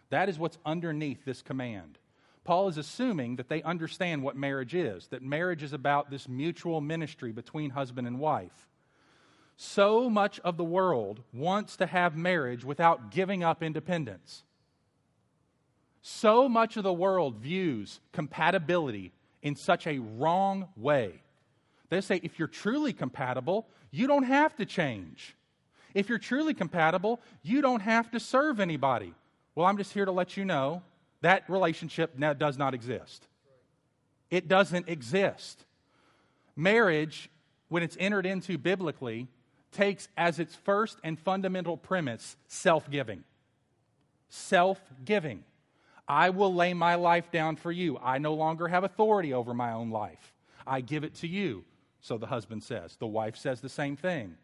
That 0.09 0.29
is 0.29 0.39
what's 0.39 0.57
underneath 0.65 1.25
this 1.25 1.41
command. 1.41 1.97
Paul 2.43 2.67
is 2.67 2.77
assuming 2.77 3.35
that 3.35 3.49
they 3.49 3.61
understand 3.61 4.23
what 4.23 4.35
marriage 4.35 4.73
is, 4.73 5.07
that 5.07 5.21
marriage 5.21 5.61
is 5.61 5.73
about 5.73 6.09
this 6.09 6.27
mutual 6.27 6.81
ministry 6.81 7.31
between 7.31 7.69
husband 7.71 8.07
and 8.07 8.19
wife. 8.19 8.67
So 9.55 10.09
much 10.09 10.39
of 10.39 10.57
the 10.57 10.63
world 10.63 11.21
wants 11.33 11.75
to 11.77 11.85
have 11.85 12.15
marriage 12.15 12.63
without 12.63 13.11
giving 13.11 13.43
up 13.43 13.61
independence. 13.61 14.43
So 16.01 16.47
much 16.47 16.77
of 16.77 16.83
the 16.83 16.93
world 16.93 17.37
views 17.37 17.99
compatibility 18.13 19.11
in 19.41 19.55
such 19.55 19.87
a 19.87 19.99
wrong 19.99 20.67
way 20.75 21.21
they 21.89 22.01
say 22.01 22.19
if 22.23 22.37
you're 22.37 22.47
truly 22.47 22.93
compatible, 22.93 23.67
you 23.91 24.07
don't 24.07 24.23
have 24.23 24.55
to 24.57 24.65
change. 24.65 25.35
If 25.93 26.07
you're 26.07 26.19
truly 26.19 26.53
compatible, 26.53 27.19
you 27.41 27.61
don't 27.61 27.81
have 27.81 28.11
to 28.11 28.19
serve 28.19 28.59
anybody. 28.59 29.13
Well, 29.55 29.65
I'm 29.65 29.77
just 29.77 29.93
here 29.93 30.05
to 30.05 30.11
let 30.11 30.37
you 30.37 30.45
know 30.45 30.83
that 31.21 31.49
relationship 31.49 32.17
now 32.17 32.33
does 32.33 32.57
not 32.57 32.73
exist. 32.73 33.27
It 34.29 34.47
doesn't 34.47 34.87
exist. 34.87 35.65
Marriage, 36.55 37.29
when 37.69 37.81
it's 37.81 37.97
entered 37.99 38.27
into 38.27 38.57
biblically, 38.57 39.27
takes 39.71 40.07
as 40.15 40.39
its 40.39 40.55
first 40.55 40.99
and 41.03 41.19
fundamental 41.19 41.75
premise 41.75 42.37
self 42.47 42.89
giving. 42.89 43.23
Self 44.29 44.79
giving. 45.03 45.43
I 46.09 46.31
will 46.31 46.53
lay 46.53 46.73
my 46.73 46.95
life 46.95 47.31
down 47.31 47.55
for 47.55 47.71
you. 47.71 47.99
I 48.01 48.17
no 48.17 48.33
longer 48.33 48.67
have 48.67 48.83
authority 48.83 49.31
over 49.31 49.53
my 49.53 49.73
own 49.73 49.91
life. 49.91 50.33
I 50.65 50.81
give 50.81 51.03
it 51.03 51.13
to 51.15 51.27
you. 51.27 51.63
So 52.01 52.17
the 52.17 52.25
husband 52.25 52.63
says. 52.63 52.95
The 52.95 53.07
wife 53.07 53.37
says 53.37 53.61
the 53.61 53.69
same 53.69 53.95
thing. 53.95 54.35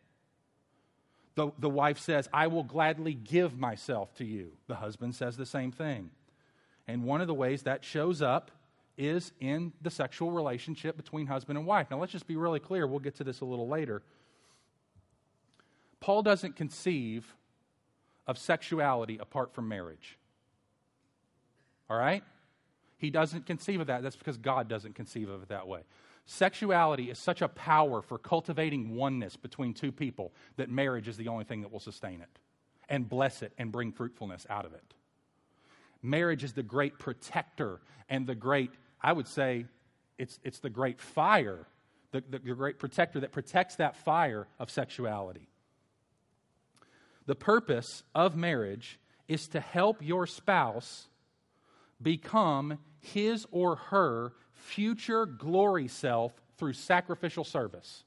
The, 1.34 1.52
the 1.58 1.70
wife 1.70 1.98
says, 1.98 2.30
I 2.32 2.48
will 2.48 2.64
gladly 2.64 3.16
give 3.16 3.58
myself 3.58 4.14
to 4.16 4.26
you. 4.26 4.52
The 4.68 4.76
husband 4.76 5.16
says 5.16 5.38
the 5.38 5.46
same 5.46 5.72
thing. 5.72 6.12
And 6.88 7.04
one 7.04 7.20
of 7.20 7.28
the 7.28 7.34
ways 7.34 7.64
that 7.64 7.84
shows 7.84 8.22
up 8.22 8.52
is 8.98 9.34
in 9.40 9.74
the 9.82 9.90
sexual 9.90 10.32
relationship 10.32 10.96
between 10.96 11.26
husband 11.28 11.58
and 11.58 11.68
wife. 11.68 11.88
Now, 11.90 12.00
let's 12.00 12.12
just 12.12 12.28
be 12.28 12.36
really 12.36 12.60
clear. 12.60 12.86
We'll 12.86 13.00
get 13.00 13.16
to 13.16 13.24
this 13.24 13.42
a 13.42 13.46
little 13.46 13.68
later. 13.68 14.04
Paul 16.00 16.22
doesn't 16.22 16.56
conceive 16.56 17.34
of 18.28 18.38
sexuality 18.38 19.18
apart 19.18 19.54
from 19.54 19.68
marriage. 19.68 20.18
All 21.90 21.98
right? 21.98 22.24
He 22.98 23.10
doesn't 23.10 23.46
conceive 23.46 23.82
of 23.82 23.88
that. 23.88 24.04
That's 24.04 24.16
because 24.16 24.38
God 24.38 24.68
doesn't 24.68 24.96
conceive 24.96 25.30
of 25.30 25.44
it 25.44 25.50
that 25.50 25.68
way. 25.68 25.82
Sexuality 26.26 27.12
is 27.12 27.20
such 27.20 27.42
a 27.42 27.48
power 27.48 28.02
for 28.02 28.18
cultivating 28.18 28.96
oneness 28.96 29.36
between 29.36 29.74
two 29.74 29.92
people 29.92 30.34
that 30.58 30.70
marriage 30.70 31.08
is 31.08 31.18
the 31.18 31.28
only 31.28 31.46
thing 31.46 31.62
that 31.62 31.72
will 31.72 31.80
sustain 31.80 32.22
it 32.22 32.40
and 32.90 33.08
bless 33.08 33.42
it 33.42 33.54
and 33.58 33.72
bring 33.72 33.92
fruitfulness 33.92 34.48
out 34.50 34.66
of 34.66 34.74
it. 34.74 34.94
Marriage 36.02 36.44
is 36.44 36.54
the 36.54 36.64
great 36.64 36.98
protector 36.98 37.80
and 38.10 38.26
the 38.26 38.36
great, 38.36 38.72
I 39.02 39.14
would 39.14 39.28
say, 39.28 39.66
it's, 40.18 40.40
it's 40.44 40.60
the 40.60 40.70
great 40.70 41.00
fire, 41.00 41.68
the, 42.12 42.24
the, 42.30 42.40
the 42.40 42.56
great 42.56 42.80
protector 42.80 43.20
that 43.20 43.32
protects 43.32 43.76
that 43.76 43.96
fire 43.96 44.48
of 44.60 44.70
sexuality. 44.70 45.48
The 47.26 47.36
purpose 47.36 48.04
of 48.14 48.36
marriage 48.36 49.00
is 49.28 49.48
to 49.50 49.60
help 49.60 49.98
your 50.02 50.28
spouse 50.28 51.08
become 52.02 52.78
his 53.00 53.46
or 53.52 53.76
her 53.76 54.34
future 54.54 55.26
glory 55.26 55.88
self 55.88 56.34
through 56.58 56.74
sacrificial 56.74 57.44
service. 57.44 58.04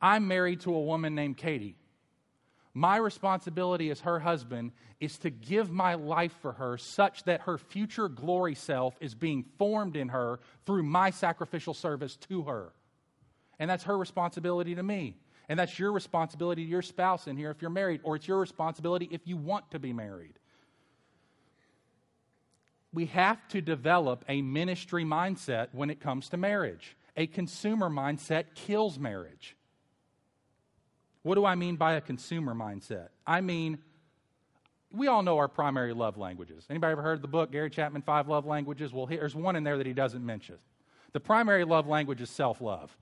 I'm 0.00 0.28
married 0.28 0.60
to 0.60 0.74
a 0.74 0.82
woman 0.82 1.14
named 1.14 1.36
Katie. 1.36 1.76
My 2.74 2.96
responsibility 2.96 3.90
as 3.90 4.00
her 4.00 4.18
husband 4.18 4.72
is 5.00 5.16
to 5.18 5.30
give 5.30 5.70
my 5.70 5.94
life 5.94 6.34
for 6.42 6.52
her 6.52 6.76
such 6.76 7.22
that 7.24 7.42
her 7.42 7.56
future 7.56 8.08
glory 8.08 8.54
self 8.54 8.96
is 9.00 9.14
being 9.14 9.44
formed 9.58 9.96
in 9.96 10.08
her 10.08 10.40
through 10.66 10.82
my 10.82 11.10
sacrificial 11.10 11.72
service 11.72 12.16
to 12.16 12.42
her. 12.42 12.72
And 13.58 13.70
that's 13.70 13.84
her 13.84 13.96
responsibility 13.96 14.74
to 14.74 14.82
me. 14.82 15.16
And 15.48 15.58
that's 15.58 15.78
your 15.78 15.92
responsibility 15.92 16.64
to 16.64 16.70
your 16.70 16.82
spouse 16.82 17.28
in 17.28 17.36
here 17.36 17.50
if 17.50 17.62
you're 17.62 17.70
married, 17.70 18.00
or 18.02 18.16
it's 18.16 18.26
your 18.26 18.40
responsibility 18.40 19.08
if 19.12 19.20
you 19.26 19.36
want 19.36 19.70
to 19.70 19.78
be 19.78 19.92
married 19.92 20.38
we 22.94 23.06
have 23.06 23.46
to 23.48 23.60
develop 23.60 24.24
a 24.28 24.40
ministry 24.40 25.04
mindset 25.04 25.68
when 25.72 25.90
it 25.90 26.00
comes 26.00 26.28
to 26.30 26.36
marriage. 26.36 26.96
A 27.16 27.26
consumer 27.26 27.88
mindset 27.88 28.54
kills 28.54 28.98
marriage. 28.98 29.56
What 31.22 31.34
do 31.34 31.44
I 31.44 31.54
mean 31.54 31.76
by 31.76 31.94
a 31.94 32.00
consumer 32.00 32.54
mindset? 32.54 33.08
I 33.26 33.40
mean, 33.40 33.78
we 34.92 35.08
all 35.08 35.22
know 35.22 35.38
our 35.38 35.48
primary 35.48 35.92
love 35.92 36.16
languages. 36.16 36.66
Anybody 36.70 36.92
ever 36.92 37.02
heard 37.02 37.22
the 37.22 37.28
book 37.28 37.50
Gary 37.50 37.70
Chapman 37.70 38.02
Five 38.02 38.28
Love 38.28 38.46
Languages? 38.46 38.92
Well, 38.92 39.06
there's 39.06 39.34
one 39.34 39.56
in 39.56 39.64
there 39.64 39.78
that 39.78 39.86
he 39.86 39.92
doesn't 39.92 40.24
mention. 40.24 40.56
The 41.12 41.20
primary 41.20 41.64
love 41.64 41.86
language 41.86 42.20
is 42.20 42.30
self-love. 42.30 42.96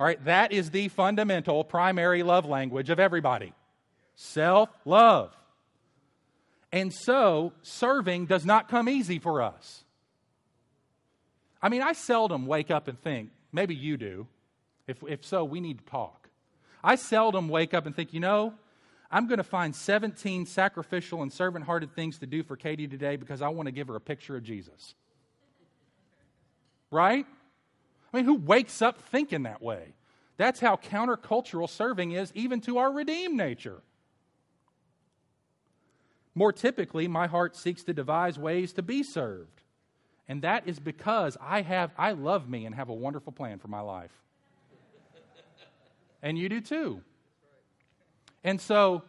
All 0.00 0.06
right, 0.06 0.24
that 0.24 0.52
is 0.52 0.70
the 0.70 0.88
fundamental 0.88 1.64
primary 1.64 2.22
love 2.22 2.46
language 2.46 2.90
of 2.90 2.98
everybody. 2.98 3.52
Self-love. 4.14 5.36
And 6.72 6.92
so, 6.92 7.52
serving 7.62 8.26
does 8.26 8.44
not 8.44 8.68
come 8.68 8.88
easy 8.88 9.18
for 9.18 9.40
us. 9.40 9.84
I 11.62 11.68
mean, 11.68 11.82
I 11.82 11.92
seldom 11.92 12.46
wake 12.46 12.70
up 12.70 12.88
and 12.88 13.00
think, 13.00 13.30
maybe 13.52 13.74
you 13.74 13.96
do. 13.96 14.26
If, 14.86 15.02
if 15.08 15.24
so, 15.24 15.44
we 15.44 15.60
need 15.60 15.78
to 15.78 15.84
talk. 15.84 16.28
I 16.82 16.94
seldom 16.94 17.48
wake 17.48 17.74
up 17.74 17.86
and 17.86 17.96
think, 17.96 18.12
you 18.12 18.20
know, 18.20 18.54
I'm 19.10 19.26
going 19.26 19.38
to 19.38 19.44
find 19.44 19.74
17 19.74 20.46
sacrificial 20.46 21.22
and 21.22 21.32
servant 21.32 21.64
hearted 21.64 21.94
things 21.94 22.18
to 22.18 22.26
do 22.26 22.42
for 22.42 22.56
Katie 22.56 22.86
today 22.86 23.16
because 23.16 23.40
I 23.42 23.48
want 23.48 23.66
to 23.66 23.72
give 23.72 23.88
her 23.88 23.96
a 23.96 24.00
picture 24.00 24.36
of 24.36 24.42
Jesus. 24.42 24.94
Right? 26.90 27.26
I 28.12 28.16
mean, 28.16 28.24
who 28.24 28.34
wakes 28.34 28.82
up 28.82 29.00
thinking 29.10 29.44
that 29.44 29.62
way? 29.62 29.94
That's 30.36 30.60
how 30.60 30.76
countercultural 30.76 31.68
serving 31.68 32.12
is, 32.12 32.30
even 32.34 32.60
to 32.62 32.78
our 32.78 32.92
redeemed 32.92 33.36
nature. 33.36 33.82
More 36.38 36.52
typically, 36.52 37.08
my 37.08 37.26
heart 37.26 37.56
seeks 37.56 37.82
to 37.82 37.92
devise 37.92 38.38
ways 38.38 38.72
to 38.74 38.82
be 38.82 39.02
served. 39.02 39.60
And 40.28 40.42
that 40.42 40.68
is 40.68 40.78
because 40.78 41.36
I 41.40 41.62
have 41.62 41.90
I 41.98 42.12
love 42.12 42.48
me 42.48 42.64
and 42.64 42.76
have 42.76 42.90
a 42.90 42.94
wonderful 42.94 43.32
plan 43.32 43.58
for 43.58 43.66
my 43.66 43.80
life. 43.80 44.12
and 46.22 46.38
you 46.38 46.48
do 46.48 46.60
too. 46.60 47.00
And 48.44 48.60
so 48.60 49.02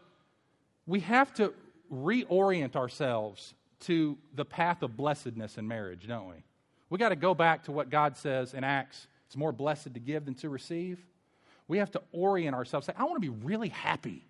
we 0.87 1.01
have 1.01 1.31
to 1.35 1.53
reorient 1.93 2.75
ourselves 2.75 3.53
to 3.81 4.17
the 4.33 4.43
path 4.43 4.81
of 4.81 4.97
blessedness 4.97 5.59
in 5.59 5.67
marriage, 5.67 6.07
don't 6.07 6.29
we? 6.29 6.43
We 6.89 6.97
got 6.97 7.09
to 7.09 7.15
go 7.15 7.35
back 7.35 7.65
to 7.65 7.71
what 7.71 7.91
God 7.91 8.17
says 8.17 8.55
in 8.55 8.63
Acts. 8.63 9.05
It's 9.27 9.37
more 9.37 9.51
blessed 9.51 9.93
to 9.93 9.99
give 9.99 10.25
than 10.25 10.33
to 10.35 10.49
receive. 10.49 10.97
We 11.67 11.77
have 11.77 11.91
to 11.91 12.01
orient 12.11 12.55
ourselves. 12.55 12.87
Say, 12.87 12.93
I 12.97 13.03
want 13.03 13.17
to 13.17 13.31
be 13.31 13.45
really 13.45 13.69
happy. 13.69 14.25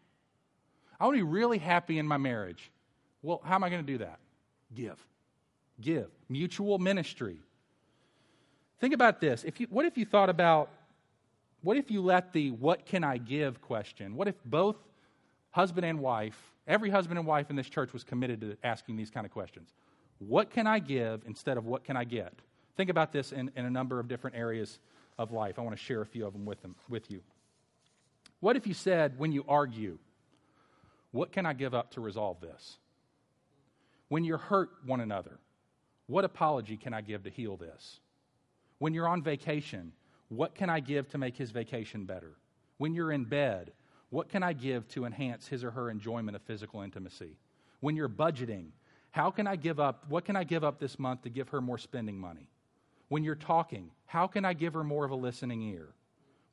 I 0.99 1.05
want 1.05 1.17
to 1.17 1.23
be 1.23 1.31
really 1.31 1.59
happy 1.59 1.97
in 1.97 2.05
my 2.05 2.17
marriage. 2.17 2.69
Well, 3.21 3.41
how 3.43 3.55
am 3.55 3.63
I 3.63 3.69
going 3.69 3.85
to 3.85 3.91
do 3.91 3.99
that? 3.99 4.19
Give. 4.73 4.97
Give. 5.81 6.07
Mutual 6.29 6.77
ministry. 6.79 7.39
Think 8.79 8.93
about 8.93 9.19
this. 9.19 9.43
If 9.43 9.59
you, 9.59 9.67
what 9.69 9.85
if 9.85 9.97
you 9.97 10.05
thought 10.05 10.29
about, 10.29 10.69
what 11.61 11.77
if 11.77 11.91
you 11.91 12.01
let 12.01 12.31
the 12.31 12.51
what 12.51 12.85
can 12.85 13.03
I 13.03 13.17
give 13.17 13.61
question, 13.61 14.15
what 14.15 14.27
if 14.27 14.35
both 14.45 14.77
husband 15.51 15.85
and 15.85 15.99
wife, 15.99 16.37
every 16.67 16.89
husband 16.89 17.17
and 17.17 17.27
wife 17.27 17.49
in 17.49 17.55
this 17.55 17.69
church 17.69 17.93
was 17.93 18.03
committed 18.03 18.41
to 18.41 18.57
asking 18.63 18.95
these 18.95 19.09
kind 19.09 19.25
of 19.25 19.31
questions. 19.31 19.73
What 20.19 20.49
can 20.49 20.67
I 20.67 20.79
give 20.79 21.23
instead 21.25 21.57
of 21.57 21.65
what 21.65 21.83
can 21.83 21.97
I 21.97 22.03
get? 22.03 22.33
Think 22.77 22.89
about 22.89 23.11
this 23.11 23.31
in, 23.31 23.51
in 23.55 23.65
a 23.65 23.69
number 23.69 23.99
of 23.99 24.07
different 24.07 24.37
areas 24.37 24.79
of 25.17 25.31
life. 25.31 25.57
I 25.57 25.61
want 25.61 25.75
to 25.75 25.83
share 25.83 26.01
a 26.01 26.05
few 26.05 26.25
of 26.25 26.33
them 26.33 26.45
with, 26.45 26.61
them 26.61 26.75
with 26.87 27.09
you. 27.09 27.21
What 28.39 28.55
if 28.55 28.67
you 28.67 28.73
said, 28.73 29.17
when 29.17 29.31
you 29.31 29.43
argue, 29.47 29.97
what 31.11 31.31
can 31.31 31.45
I 31.45 31.53
give 31.53 31.73
up 31.73 31.91
to 31.91 32.01
resolve 32.01 32.39
this? 32.39 32.77
When 34.09 34.23
you're 34.23 34.37
hurt 34.37 34.69
one 34.85 34.99
another, 34.99 35.39
what 36.07 36.25
apology 36.25 36.77
can 36.77 36.93
I 36.93 37.01
give 37.01 37.23
to 37.23 37.29
heal 37.29 37.55
this? 37.55 37.99
When 38.79 38.93
you're 38.93 39.07
on 39.07 39.21
vacation, 39.21 39.93
what 40.29 40.55
can 40.55 40.69
I 40.69 40.79
give 40.79 41.07
to 41.09 41.17
make 41.17 41.37
his 41.37 41.51
vacation 41.51 42.05
better? 42.05 42.33
When 42.77 42.93
you're 42.93 43.11
in 43.11 43.25
bed, 43.25 43.71
what 44.09 44.29
can 44.29 44.41
I 44.41 44.53
give 44.53 44.87
to 44.89 45.05
enhance 45.05 45.47
his 45.47 45.63
or 45.63 45.71
her 45.71 45.89
enjoyment 45.89 46.35
of 46.35 46.41
physical 46.41 46.81
intimacy? 46.81 47.37
When 47.79 47.95
you're 47.95 48.09
budgeting, 48.09 48.69
how 49.11 49.31
can 49.31 49.47
I 49.47 49.55
give 49.55 49.79
up, 49.79 50.05
what 50.09 50.25
can 50.25 50.35
I 50.35 50.43
give 50.43 50.63
up 50.63 50.79
this 50.79 50.97
month 50.97 51.23
to 51.23 51.29
give 51.29 51.49
her 51.49 51.61
more 51.61 51.77
spending 51.77 52.17
money? 52.19 52.49
When 53.09 53.23
you're 53.23 53.35
talking, 53.35 53.91
how 54.05 54.27
can 54.27 54.45
I 54.45 54.53
give 54.53 54.73
her 54.73 54.83
more 54.83 55.05
of 55.05 55.11
a 55.11 55.15
listening 55.15 55.61
ear? 55.61 55.89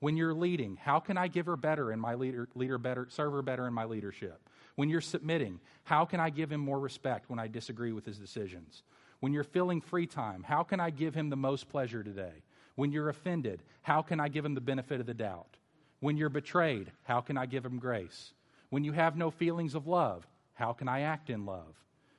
When 0.00 0.16
you're 0.16 0.34
leading, 0.34 0.76
how 0.76 1.00
can 1.00 1.16
I 1.16 1.28
give 1.28 1.46
her 1.46 1.56
better 1.56 1.92
in 1.92 2.00
my 2.00 2.14
leader, 2.14 2.48
leader 2.54 2.78
better, 2.78 3.06
serve 3.10 3.32
her 3.32 3.42
better 3.42 3.66
in 3.66 3.72
my 3.72 3.84
leadership? 3.84 4.40
When 4.76 4.88
you're 4.88 5.00
submitting, 5.00 5.60
how 5.84 6.04
can 6.04 6.20
I 6.20 6.30
give 6.30 6.52
him 6.52 6.60
more 6.60 6.78
respect 6.78 7.28
when 7.28 7.38
I 7.38 7.48
disagree 7.48 7.92
with 7.92 8.04
his 8.04 8.18
decisions? 8.18 8.82
When 9.20 9.32
you're 9.32 9.44
filling 9.44 9.80
free 9.80 10.06
time, 10.06 10.42
how 10.42 10.62
can 10.62 10.80
I 10.80 10.90
give 10.90 11.14
him 11.14 11.30
the 11.30 11.36
most 11.36 11.68
pleasure 11.68 12.02
today? 12.02 12.42
When 12.76 12.92
you're 12.92 13.08
offended, 13.08 13.62
how 13.82 14.02
can 14.02 14.20
I 14.20 14.28
give 14.28 14.44
him 14.44 14.54
the 14.54 14.60
benefit 14.60 15.00
of 15.00 15.06
the 15.06 15.14
doubt? 15.14 15.56
When 16.00 16.18
you're 16.18 16.28
betrayed, 16.28 16.92
how 17.04 17.22
can 17.22 17.38
I 17.38 17.46
give 17.46 17.64
him 17.64 17.78
grace? 17.78 18.32
When 18.68 18.84
you 18.84 18.92
have 18.92 19.16
no 19.16 19.30
feelings 19.30 19.74
of 19.74 19.86
love, 19.86 20.26
how 20.54 20.74
can 20.74 20.88
I 20.88 21.00
act 21.00 21.30
in 21.30 21.46
love? 21.46 21.74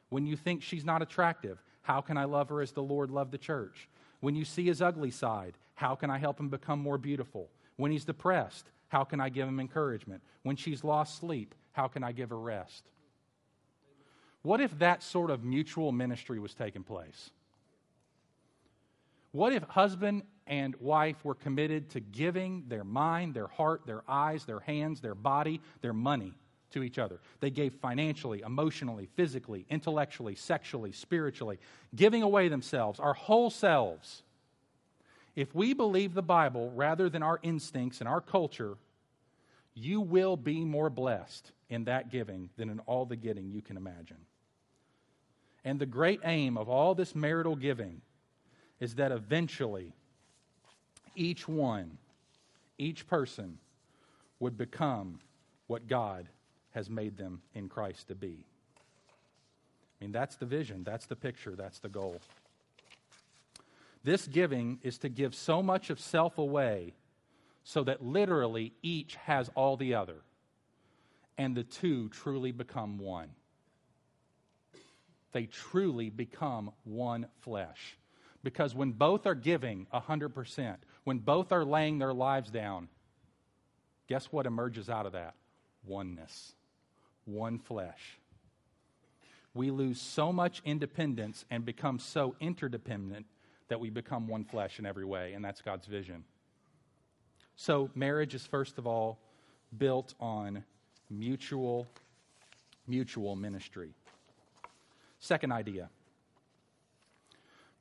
When 0.10 0.26
you 0.26 0.36
think 0.36 0.64
she's 0.64 0.86
not 0.86 1.02
attractive, 1.02 1.62
how 1.84 2.02
can 2.02 2.18
I 2.18 2.26
love 2.26 2.50
her 2.50 2.62
as 2.62 2.72
the 2.72 2.82
Lord 2.82 3.12
loved 3.12 3.32
the 3.32 3.38
church? 3.38 3.88
When 4.20 4.36
you 4.36 4.46
see 4.46 4.66
his 4.66 4.82
ugly 4.82 5.12
side, 5.12 5.54
how 5.76 5.94
can 5.94 6.10
I 6.10 6.18
help 6.18 6.40
him 6.40 6.50
become 6.50 6.80
more 6.80 6.98
beautiful? 6.98 7.50
When 7.76 7.92
he's 7.92 8.06
depressed, 8.06 8.66
how 8.88 9.04
can 9.04 9.20
I 9.20 9.30
give 9.30 9.48
him 9.48 9.60
encouragement? 9.60 10.24
When 10.42 10.56
she's 10.56 10.84
lost 10.84 11.20
sleep, 11.20 11.54
how 11.78 11.88
can 11.88 12.04
I 12.04 12.12
give 12.12 12.32
a 12.32 12.36
rest? 12.36 12.84
What 14.42 14.60
if 14.60 14.78
that 14.80 15.04
sort 15.04 15.30
of 15.30 15.44
mutual 15.44 15.92
ministry 15.92 16.40
was 16.40 16.56
taking 16.56 16.82
place? 16.84 17.30
What 19.32 19.54
if 19.54 19.62
husband 19.62 20.24
and 20.48 20.76
wife 20.78 21.24
were 21.24 21.36
committed 21.36 21.92
to 21.92 22.00
giving 22.00 22.64
their 22.68 22.84
mind, 22.84 23.36
their 23.36 23.46
heart, 23.46 23.86
their 23.86 24.02
eyes, 24.08 24.46
their 24.46 24.62
hands, 24.62 25.02
their 25.02 25.14
body, 25.14 25.62
their 25.82 25.94
money 25.94 26.34
to 26.72 26.82
each 26.82 26.98
other? 26.98 27.20
They 27.42 27.52
gave 27.52 27.76
financially, 27.76 28.42
emotionally, 28.42 29.08
physically, 29.16 29.68
intellectually, 29.70 30.34
sexually, 30.34 30.94
spiritually, 30.94 31.60
giving 31.96 32.24
away 32.24 32.48
themselves, 32.48 33.00
our 33.00 33.14
whole 33.14 33.52
selves. 33.52 34.24
If 35.36 35.54
we 35.54 35.76
believe 35.76 36.16
the 36.16 36.24
Bible 36.24 36.72
rather 36.74 37.08
than 37.08 37.22
our 37.22 37.40
instincts 37.44 38.00
and 38.00 38.08
our 38.10 38.22
culture, 38.22 38.78
you 39.76 40.02
will 40.02 40.38
be 40.38 40.66
more 40.66 40.90
blessed 40.90 41.52
in 41.70 41.86
that 41.86 42.12
giving 42.12 42.50
than 42.58 42.70
in 42.70 42.80
all 42.82 43.06
the 43.06 43.16
getting 43.16 43.50
you 43.50 43.62
can 43.62 43.78
imagine. 43.78 44.18
And 45.66 45.80
the 45.80 45.86
great 45.86 46.22
aim 46.24 46.58
of 46.58 46.70
all 46.70 46.96
this 46.96 47.14
marital 47.14 47.56
giving 47.56 48.02
is 48.80 48.96
that 48.96 49.12
eventually 49.12 49.94
each 51.16 51.48
one, 51.48 51.98
each 52.78 53.08
person, 53.08 53.58
would 54.40 54.58
become 54.58 55.20
what 55.66 55.88
God 55.88 56.28
has 56.72 56.90
made 56.90 57.18
them 57.18 57.42
in 57.56 57.68
Christ 57.68 58.08
to 58.10 58.16
be. 58.16 58.46
I 60.00 60.04
mean, 60.04 60.12
that's 60.12 60.36
the 60.36 60.46
vision, 60.46 60.84
that's 60.84 61.08
the 61.08 61.16
picture, 61.16 61.56
that's 61.56 61.80
the 61.80 61.90
goal. 61.90 62.22
This 64.04 64.28
giving 64.28 64.80
is 64.84 65.00
to 65.00 65.10
give 65.10 65.34
so 65.34 65.64
much 65.64 65.90
of 65.90 66.00
self 66.00 66.38
away 66.38 66.94
so 67.64 67.84
that 67.84 68.06
literally 68.06 68.72
each 68.82 69.16
has 69.16 69.50
all 69.56 69.76
the 69.76 69.96
other, 69.96 70.18
and 71.38 71.56
the 71.56 71.64
two 71.64 72.10
truly 72.10 72.52
become 72.52 72.98
one. 72.98 73.30
They 75.32 75.46
truly 75.46 76.10
become 76.10 76.72
one 76.84 77.28
flesh. 77.42 77.98
Because 78.44 78.74
when 78.74 78.92
both 78.92 79.26
are 79.26 79.36
giving 79.36 79.88
100%, 79.94 80.78
when 81.04 81.20
both 81.20 81.52
are 81.52 81.66
laying 81.66 82.00
their 82.00 82.14
lives 82.14 82.50
down, 82.50 82.88
guess 84.08 84.32
what 84.32 84.46
emerges 84.46 84.90
out 84.90 85.06
of 85.06 85.12
that? 85.12 85.36
Oneness, 85.86 86.54
one 87.26 87.60
flesh. 87.60 88.20
We 89.54 89.72
lose 89.72 90.00
so 90.00 90.32
much 90.32 90.62
independence 90.66 91.46
and 91.50 91.66
become 91.66 92.00
so 92.00 92.36
interdependent 92.40 93.26
that 93.70 93.80
we 93.80 93.90
become 93.90 94.28
one 94.28 94.46
flesh 94.46 94.80
in 94.80 94.86
every 94.86 95.06
way, 95.06 95.34
and 95.34 95.44
that's 95.44 95.62
God's 95.62 95.88
vision. 95.88 96.24
So, 97.56 97.90
marriage 97.96 98.36
is 98.36 98.46
first 98.46 98.78
of 98.78 98.86
all 98.86 99.20
built 99.76 100.14
on 100.20 100.64
mutual 101.10 101.88
mutual 102.88 103.36
ministry. 103.36 103.94
Second 105.20 105.52
idea 105.52 105.90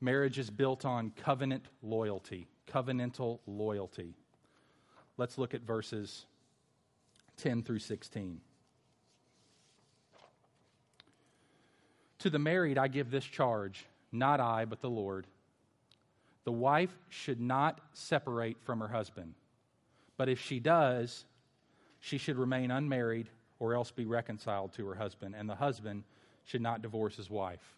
marriage 0.00 0.38
is 0.38 0.50
built 0.50 0.84
on 0.84 1.10
covenant 1.16 1.64
loyalty, 1.82 2.46
covenantal 2.70 3.38
loyalty. 3.46 4.14
Let's 5.16 5.38
look 5.38 5.54
at 5.54 5.62
verses 5.62 6.26
10 7.38 7.62
through 7.62 7.78
16. 7.78 8.40
To 12.20 12.30
the 12.30 12.38
married, 12.38 12.76
I 12.78 12.88
give 12.88 13.10
this 13.10 13.24
charge, 13.24 13.86
not 14.12 14.40
I, 14.40 14.64
but 14.64 14.80
the 14.80 14.90
Lord. 14.90 15.26
The 16.44 16.52
wife 16.52 16.94
should 17.08 17.40
not 17.40 17.80
separate 17.92 18.58
from 18.64 18.80
her 18.80 18.88
husband, 18.88 19.34
but 20.16 20.28
if 20.28 20.40
she 20.40 20.60
does, 20.60 21.24
she 22.00 22.18
should 22.18 22.36
remain 22.36 22.70
unmarried 22.70 23.28
or 23.58 23.74
else 23.74 23.90
be 23.90 24.04
reconciled 24.04 24.72
to 24.74 24.86
her 24.86 24.94
husband, 24.94 25.34
and 25.36 25.48
the 25.48 25.54
husband 25.54 26.04
should 26.44 26.60
not 26.60 26.82
divorce 26.82 27.16
his 27.16 27.30
wife. 27.30 27.74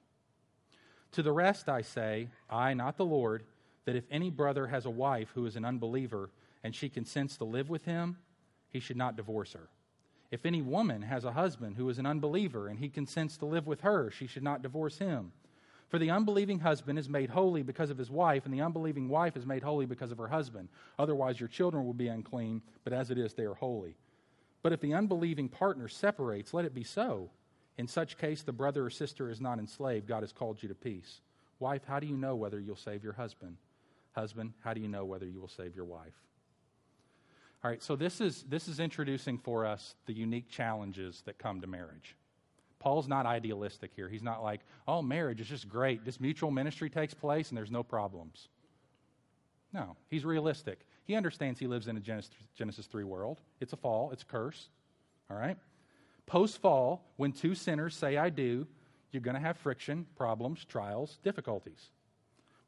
To 1.13 1.23
the 1.23 1.33
rest 1.33 1.69
I 1.69 1.83
say, 1.83 2.29
I, 2.51 2.75
not 2.75 2.97
the 2.97 3.05
Lord, 3.05 3.45
that 3.85 3.97
if 3.97 4.05
any 4.11 4.31
brother 4.31 4.67
has 4.67 4.85
a 4.85 4.91
wife 4.91 5.31
who 5.35 5.47
is 5.47 5.57
an 5.57 5.65
unbeliever 5.65 6.31
and 6.63 6.75
she 6.75 6.89
consents 6.89 7.37
to 7.39 7.45
live 7.45 7.71
with 7.71 7.85
him, 7.85 8.19
he 8.69 8.81
should 8.81 8.97
not 8.97 9.17
divorce 9.17 9.55
her. 9.55 9.69
If 10.31 10.45
any 10.45 10.61
woman 10.61 11.03
has 11.03 11.25
a 11.25 11.33
husband 11.33 11.77
who 11.77 11.89
is 11.89 11.99
an 11.99 12.05
unbeliever 12.05 12.69
and 12.69 12.79
he 12.79 12.91
consents 12.91 13.39
to 13.39 13.47
live 13.47 13.67
with 13.67 13.81
her, 13.81 14.11
she 14.11 14.27
should 14.27 14.43
not 14.43 14.61
divorce 14.61 14.99
him. 14.99 15.33
For 15.89 15.99
the 15.99 16.11
unbelieving 16.11 16.61
husband 16.61 16.99
is 16.99 17.09
made 17.09 17.31
holy 17.31 17.63
because 17.63 17.89
of 17.89 17.97
his 17.97 18.11
wife, 18.11 18.45
and 18.45 18.53
the 18.53 18.61
unbelieving 18.61 19.09
wife 19.09 19.39
is 19.39 19.47
made 19.47 19.63
holy 19.63 19.87
because 19.87 20.13
of 20.13 20.19
her 20.19 20.29
husband. 20.29 20.69
Otherwise, 20.99 21.41
your 21.41 21.49
children 21.49 21.87
will 21.87 21.95
be 21.95 22.09
unclean, 22.09 22.61
but 22.85 22.93
as 22.93 23.11
it 23.11 23.17
is, 23.17 23.33
they 23.33 23.45
are 23.45 23.55
holy. 23.55 23.97
But 24.63 24.73
if 24.73 24.81
the 24.81 24.95
unbelieving 24.95 25.49
partner 25.49 25.89
separates, 25.89 26.53
let 26.53 26.65
it 26.65 26.75
be 26.75 26.85
so. 26.85 27.31
In 27.77 27.87
such 27.87 28.19
case, 28.19 28.43
the 28.43 28.53
brother 28.53 28.87
or 28.87 28.91
sister 28.91 29.31
is 29.31 29.41
not 29.41 29.59
enslaved. 29.59 30.09
God 30.09 30.23
has 30.23 30.33
called 30.33 30.63
you 30.63 30.69
to 30.69 30.75
peace. 30.75 31.21
Wife, 31.61 31.83
how 31.87 32.01
do 32.01 32.07
you 32.07 32.17
know 32.17 32.35
whether 32.35 32.59
you'll 32.59 32.77
save 32.77 33.05
your 33.05 33.13
husband? 33.13 33.57
Husband, 34.13 34.53
how 34.65 34.75
do 34.75 34.81
you 34.81 34.89
know 34.89 35.05
whether 35.05 35.27
you 35.27 35.41
will 35.41 35.49
save 35.49 35.77
your 35.77 35.85
wife? 35.85 36.15
All 37.63 37.71
right, 37.71 37.83
so 37.83 37.97
this 37.97 38.21
is, 38.21 38.45
this 38.49 38.69
is 38.69 38.79
introducing 38.79 39.39
for 39.39 39.67
us 39.67 39.95
the 40.07 40.13
unique 40.13 40.49
challenges 40.49 41.23
that 41.27 41.39
come 41.39 41.61
to 41.61 41.67
marriage. 41.67 42.17
Paul's 42.79 43.09
not 43.09 43.27
idealistic 43.27 43.91
here. 43.95 44.09
He's 44.09 44.23
not 44.23 44.43
like, 44.43 44.61
oh, 44.87 45.03
marriage 45.03 45.41
is 45.41 45.49
just 45.49 45.69
great. 45.69 46.05
This 46.05 46.21
mutual 46.21 46.53
ministry 46.53 46.89
takes 46.89 47.15
place 47.15 47.49
and 47.49 47.59
there's 47.59 47.71
no 47.71 47.83
problems. 47.83 48.49
No, 49.73 49.97
he's 50.09 50.25
realistic. 50.25 50.87
He 51.09 51.17
understands 51.17 51.59
he 51.59 51.67
lives 51.67 51.89
in 51.89 51.97
a 51.97 52.01
Genesis, 52.01 52.31
Genesis 52.55 52.85
3 52.85 53.03
world. 53.03 53.41
It's 53.61 53.73
a 53.73 53.77
fall, 53.77 54.11
it's 54.13 54.23
a 54.23 54.27
curse. 54.27 54.69
All 55.31 55.39
right? 55.39 55.57
Post 56.27 56.61
fall, 56.61 57.03
when 57.17 57.33
two 57.33 57.55
sinners 57.55 57.97
say, 57.97 58.19
I 58.19 58.29
do, 58.29 58.67
you're 59.11 59.23
going 59.23 59.35
to 59.35 59.41
have 59.41 59.57
friction, 59.57 60.05
problems, 60.17 60.67
trials, 60.67 61.19
difficulties. 61.25 61.93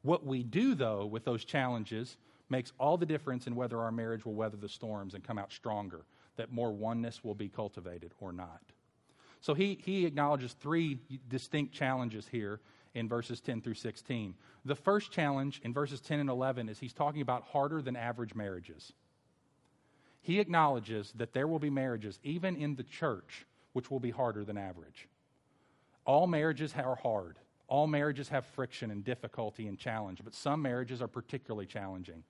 What 0.01 0.25
we 0.25 0.41
do, 0.41 0.73
though, 0.73 1.05
with 1.05 1.23
those 1.23 1.45
challenges 1.45 2.17
makes 2.49 2.73
all 2.79 2.97
the 2.97 3.05
difference 3.05 3.45
in 3.45 3.55
whether 3.55 3.79
our 3.79 3.91
marriage 3.91 4.25
will 4.25 4.33
weather 4.33 4.57
the 4.57 4.67
storms 4.67 5.13
and 5.13 5.23
come 5.23 5.37
out 5.37 5.53
stronger, 5.53 6.03
that 6.35 6.51
more 6.51 6.73
oneness 6.73 7.23
will 7.23 7.35
be 7.35 7.47
cultivated 7.47 8.15
or 8.19 8.33
not. 8.33 8.61
So 9.39 9.53
he, 9.53 9.79
he 9.83 10.07
acknowledges 10.07 10.53
three 10.53 10.97
distinct 11.29 11.75
challenges 11.75 12.27
here 12.27 12.59
in 12.93 13.07
verses 13.07 13.41
10 13.41 13.61
through 13.61 13.75
16. 13.75 14.35
The 14.65 14.75
first 14.75 15.11
challenge 15.11 15.61
in 15.63 15.73
verses 15.73 16.01
10 16.01 16.19
and 16.19 16.29
11 16.29 16.69
is 16.69 16.79
he's 16.79 16.93
talking 16.93 17.21
about 17.21 17.43
harder 17.43 17.81
than 17.81 17.95
average 17.95 18.35
marriages. 18.35 18.93
He 20.21 20.39
acknowledges 20.39 21.11
that 21.15 21.33
there 21.33 21.47
will 21.47 21.59
be 21.59 21.69
marriages, 21.69 22.19
even 22.23 22.55
in 22.55 22.75
the 22.75 22.83
church, 22.83 23.45
which 23.73 23.89
will 23.89 23.99
be 23.99 24.11
harder 24.11 24.43
than 24.43 24.57
average. 24.57 25.07
All 26.05 26.27
marriages 26.27 26.73
are 26.77 26.95
hard. 26.95 27.37
All 27.67 27.87
marriages 27.87 28.29
have 28.29 28.45
friction 28.45 28.91
and 28.91 29.03
difficulty 29.03 29.67
and 29.67 29.79
challenge, 29.79 30.19
but 30.23 30.35
some 30.35 30.61
marriages 30.61 31.01
are 31.01 31.07
particularly 31.07 31.65
challenging. 31.65 32.23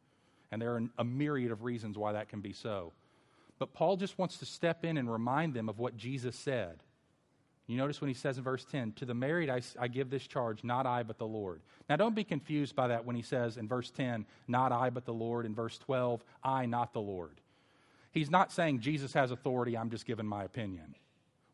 And 0.51 0.61
there 0.61 0.75
are 0.75 0.83
a 0.97 1.03
myriad 1.03 1.51
of 1.51 1.63
reasons 1.63 1.97
why 1.97 2.13
that 2.13 2.29
can 2.29 2.41
be 2.41 2.53
so. 2.53 2.93
But 3.57 3.73
Paul 3.73 3.97
just 3.97 4.17
wants 4.17 4.37
to 4.37 4.45
step 4.45 4.85
in 4.85 4.97
and 4.97 5.11
remind 5.11 5.53
them 5.53 5.69
of 5.69 5.79
what 5.79 5.97
Jesus 5.97 6.35
said. 6.35 6.83
You 7.71 7.77
notice 7.77 8.01
when 8.01 8.09
he 8.09 8.13
says 8.13 8.37
in 8.37 8.43
verse 8.43 8.65
10, 8.65 8.93
To 8.93 9.05
the 9.05 9.13
married 9.13 9.49
I, 9.49 9.61
I, 9.79 9.87
give 9.87 10.09
this 10.09 10.27
charge, 10.27 10.63
not 10.63 10.85
I, 10.85 11.03
but 11.03 11.17
the 11.17 11.25
Lord. 11.25 11.61
Now 11.89 11.95
don't 11.95 12.13
be 12.13 12.25
confused 12.25 12.75
by 12.75 12.89
that 12.89 13.05
when 13.05 13.15
he 13.15 13.21
says 13.21 13.55
in 13.55 13.67
verse 13.67 13.89
10, 13.91 14.25
Not 14.47 14.73
I, 14.73 14.89
but 14.89 15.05
the 15.05 15.13
Lord. 15.13 15.45
In 15.45 15.55
verse 15.55 15.77
12, 15.77 16.21
I, 16.43 16.65
not 16.65 16.91
the 16.91 16.99
Lord. 16.99 17.39
He's 18.11 18.29
not 18.29 18.51
saying 18.51 18.81
Jesus 18.81 19.13
has 19.13 19.31
authority, 19.31 19.77
I'm 19.77 19.89
just 19.89 20.05
giving 20.05 20.25
my 20.25 20.43
opinion. 20.43 20.95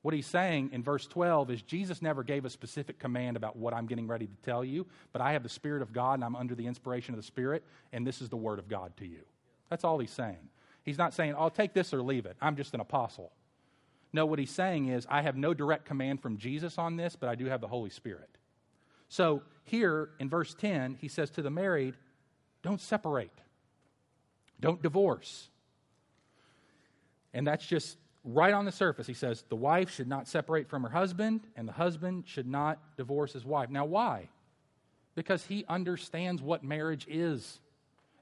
What 0.02 0.16
he's 0.16 0.26
saying 0.26 0.72
in 0.74 0.82
verse 0.82 1.06
12 1.06 1.52
is 1.52 1.62
Jesus 1.62 2.02
never 2.02 2.24
gave 2.24 2.46
a 2.46 2.50
specific 2.50 2.98
command 2.98 3.38
about 3.38 3.56
what 3.56 3.76
I'm 3.76 3.86
getting 3.86 4.08
ready 4.08 4.26
to 4.26 4.36
tell 4.44 4.64
you, 4.64 4.88
but 5.14 5.22
I 5.22 5.34
have 5.34 5.44
the 5.44 5.50
Spirit 5.50 5.84
of 5.84 5.94
God 5.94 6.16
and 6.16 6.24
I'm 6.24 6.36
under 6.36 6.56
the 6.56 6.66
inspiration 6.66 7.14
of 7.14 7.20
the 7.20 7.28
Spirit, 7.28 7.64
and 7.94 8.08
this 8.08 8.24
is 8.24 8.30
the 8.30 8.38
Word 8.38 8.58
of 8.58 8.68
God 8.68 8.98
to 8.98 9.06
you. 9.06 9.22
That's 9.70 9.84
all 9.84 10.00
he's 10.00 10.10
saying. 10.10 10.50
He's 10.82 10.98
not 10.98 11.14
saying, 11.14 11.36
I'll 11.38 11.52
take 11.52 11.74
this 11.74 11.94
or 11.94 12.02
leave 12.02 12.26
it. 12.26 12.38
I'm 12.42 12.56
just 12.56 12.74
an 12.74 12.80
apostle. 12.80 13.32
No, 14.14 14.26
what 14.26 14.40
he's 14.40 14.52
saying 14.52 14.88
is, 14.88 15.06
I 15.10 15.22
have 15.22 15.36
no 15.36 15.54
direct 15.54 15.86
command 15.86 16.22
from 16.22 16.38
Jesus 16.38 16.78
on 16.78 16.96
this, 16.96 17.16
but 17.16 17.30
I 17.30 17.36
do 17.36 17.46
have 17.46 17.62
the 17.62 17.68
Holy 17.68 17.90
Spirit. 17.90 18.30
So 19.10 19.44
here 19.64 20.10
in 20.20 20.30
verse 20.30 20.54
10, 20.54 20.98
he 21.00 21.08
says 21.08 21.30
to 21.32 21.42
the 21.42 21.50
married, 21.50 21.96
don't 22.64 22.82
separate, 22.82 23.32
don't 24.60 24.82
divorce. 24.82 25.50
And 27.34 27.46
that's 27.46 27.66
just 27.66 27.98
right 28.24 28.54
on 28.54 28.66
the 28.66 28.72
surface. 28.72 29.08
He 29.08 29.14
says 29.14 29.44
the 29.50 29.56
wife 29.56 29.92
should 29.92 30.08
not 30.08 30.28
separate 30.28 30.68
from 30.68 30.84
her 30.84 30.90
husband, 30.90 31.42
and 31.56 31.68
the 31.68 31.74
husband 31.74 32.26
should 32.28 32.48
not 32.48 32.80
divorce 32.98 33.34
his 33.34 33.46
wife. 33.46 33.70
Now, 33.70 33.86
why? 33.86 34.30
Because 35.16 35.46
he 35.46 35.66
understands 35.70 36.42
what 36.42 36.64
marriage 36.64 37.06
is. 37.10 37.60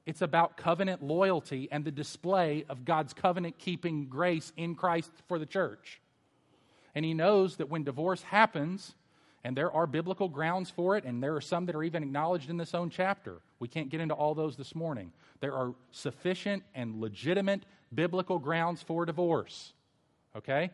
It's 0.06 0.22
about 0.22 0.58
covenant 0.58 1.02
loyalty 1.02 1.68
and 1.72 1.84
the 1.84 1.92
display 1.92 2.64
of 2.70 2.86
God's 2.86 3.14
covenant 3.14 3.58
keeping 3.58 4.06
grace 4.06 4.54
in 4.56 4.76
Christ 4.76 5.12
for 5.28 5.40
the 5.40 5.48
church. 5.48 6.00
And 6.94 7.04
he 7.04 7.14
knows 7.14 7.58
that 7.58 7.70
when 7.70 7.84
divorce 7.84 8.22
happens, 8.22 8.94
and 9.44 9.58
there 9.58 9.72
are 9.72 9.88
biblical 9.88 10.30
grounds 10.30 10.70
for 10.70 10.96
it, 10.96 11.06
and 11.06 11.22
there 11.22 11.36
are 11.36 11.42
some 11.42 11.66
that 11.66 11.76
are 11.76 11.84
even 11.84 12.04
acknowledged 12.04 12.50
in 12.50 12.58
this 12.58 12.74
own 12.74 12.90
chapter. 12.90 13.42
We 13.60 13.68
can't 13.68 13.90
get 13.90 14.00
into 14.00 14.14
all 14.14 14.36
those 14.36 14.56
this 14.56 14.76
morning. 14.76 15.12
There 15.40 15.54
are 15.54 15.74
sufficient 15.92 16.64
and 16.76 17.02
legitimate 17.02 17.66
biblical 17.94 18.40
grounds 18.40 18.82
for 18.84 19.06
divorce. 19.06 19.74
Okay? 20.36 20.70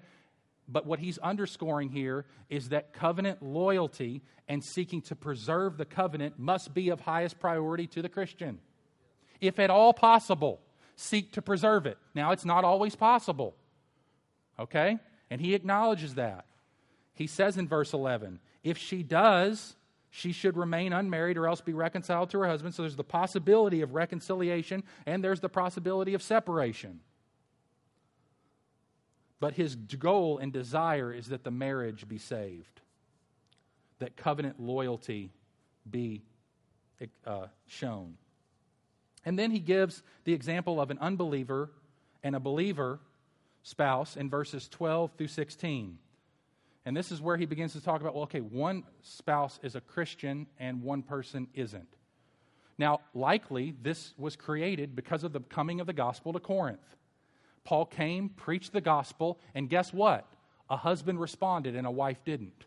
But 0.68 0.86
what 0.86 1.00
he's 1.00 1.18
underscoring 1.20 1.90
here 1.90 2.26
is 2.50 2.70
that 2.70 2.94
covenant 2.94 3.42
loyalty 3.42 4.22
and 4.48 4.64
seeking 4.64 5.02
to 5.04 5.16
preserve 5.16 5.78
the 5.78 5.86
covenant 5.86 6.38
must 6.38 6.74
be 6.74 6.90
of 6.90 7.02
highest 7.02 7.40
priority 7.40 7.88
to 7.88 8.02
the 8.02 8.10
Christian 8.10 8.60
if 9.42 9.60
at 9.60 9.70
all 9.70 9.94
possible, 9.94 10.62
seek 10.96 11.34
to 11.34 11.42
preserve 11.42 11.86
it. 11.86 11.98
Now, 12.14 12.32
it's 12.32 12.46
not 12.46 12.64
always 12.64 12.96
possible. 12.96 13.56
Okay? 14.60 15.00
And 15.30 15.42
he 15.42 15.56
acknowledges 15.56 16.16
that. 16.16 16.46
He 17.14 17.28
says 17.28 17.58
in 17.58 17.68
verse 17.68 17.94
11, 17.94 18.40
if 18.64 18.78
she 18.78 19.04
does, 19.04 19.76
she 20.10 20.32
should 20.32 20.58
remain 20.58 20.94
unmarried 20.94 21.38
or 21.38 21.48
else 21.48 21.62
be 21.62 21.74
reconciled 21.74 22.30
to 22.32 22.40
her 22.40 22.48
husband. 22.48 22.76
So 22.76 22.84
there's 22.84 22.96
the 22.96 23.04
possibility 23.04 23.82
of 23.82 23.94
reconciliation 23.94 24.84
and 25.06 25.24
there's 25.24 25.40
the 25.40 25.50
possibility 25.50 26.14
of 26.14 26.22
separation. 26.22 27.00
But 29.40 29.54
his 29.54 29.76
goal 29.76 30.38
and 30.38 30.54
desire 30.54 31.12
is 31.12 31.30
that 31.30 31.44
the 31.44 31.52
marriage 31.52 32.08
be 32.08 32.20
saved, 32.20 32.82
that 34.00 34.16
covenant 34.16 34.60
loyalty 34.60 35.32
be 35.90 36.22
uh, 37.26 37.48
shown. 37.66 38.18
And 39.26 39.38
then 39.38 39.52
he 39.52 39.60
gives 39.60 40.04
the 40.24 40.34
example 40.34 40.82
of 40.82 40.92
an 40.92 40.98
unbeliever 41.00 41.70
and 42.24 42.36
a 42.36 42.40
believer 42.40 43.00
spouse 43.64 44.16
in 44.16 44.30
verses 44.30 44.68
12 44.68 45.12
through 45.18 45.28
16. 45.28 45.98
And 46.86 46.98
this 46.98 47.12
is 47.12 47.22
where 47.22 47.38
he 47.38 47.46
begins 47.46 47.74
to 47.74 47.82
talk 47.82 48.02
about 48.02 48.16
well, 48.16 48.24
okay, 48.24 48.40
one 48.40 48.84
spouse 49.04 49.60
is 49.62 49.76
a 49.76 49.82
Christian 49.82 50.48
and 50.60 50.82
one 50.82 51.04
person 51.04 51.48
isn't. 51.54 51.88
Now, 52.78 53.02
likely, 53.14 53.76
this 53.82 54.14
was 54.18 54.36
created 54.36 54.96
because 54.96 55.24
of 55.24 55.34
the 55.34 55.42
coming 55.42 55.80
of 55.80 55.88
the 55.88 55.94
gospel 55.94 56.34
to 56.34 56.40
Corinth. 56.40 56.80
Paul 57.64 57.86
came, 57.86 58.30
preached 58.30 58.74
the 58.74 58.82
gospel, 58.82 59.40
and 59.54 59.70
guess 59.70 59.94
what? 59.94 60.26
A 60.68 60.78
husband 60.78 61.20
responded 61.20 61.76
and 61.76 61.86
a 61.86 61.92
wife 61.92 62.24
didn't. 62.26 62.66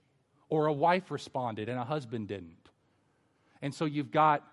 Or 0.49 0.67
a 0.67 0.73
wife 0.73 1.11
responded 1.11 1.69
and 1.69 1.81
a 1.81 1.85
husband 1.85 2.29
didn't. 2.29 2.69
And 3.61 3.75
so 3.75 3.87
you've 3.87 4.13
got 4.13 4.47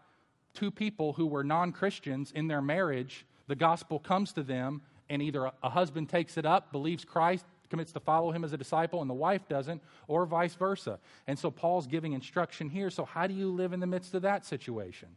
two 0.53 0.71
people 0.71 1.13
who 1.13 1.27
were 1.27 1.43
non 1.43 1.71
Christians 1.71 2.31
in 2.31 2.47
their 2.47 2.61
marriage, 2.61 3.25
the 3.47 3.55
gospel 3.55 3.99
comes 3.99 4.33
to 4.33 4.43
them, 4.43 4.81
and 5.09 5.21
either 5.21 5.51
a 5.61 5.69
husband 5.69 6.09
takes 6.09 6.37
it 6.37 6.45
up, 6.45 6.71
believes 6.71 7.03
Christ, 7.03 7.45
commits 7.69 7.91
to 7.93 7.99
follow 7.99 8.31
him 8.31 8.43
as 8.43 8.53
a 8.53 8.57
disciple, 8.57 9.01
and 9.01 9.09
the 9.09 9.15
wife 9.15 9.47
doesn't, 9.47 9.81
or 10.07 10.25
vice 10.25 10.53
versa. 10.55 10.99
And 11.25 11.39
so 11.39 11.49
Paul's 11.49 11.87
giving 11.87 12.13
instruction 12.13 12.69
here. 12.69 12.89
So, 12.89 13.05
how 13.05 13.25
do 13.27 13.33
you 13.33 13.49
live 13.51 13.73
in 13.73 13.79
the 13.79 13.87
midst 13.87 14.13
of 14.13 14.21
that 14.21 14.45
situation? 14.45 15.09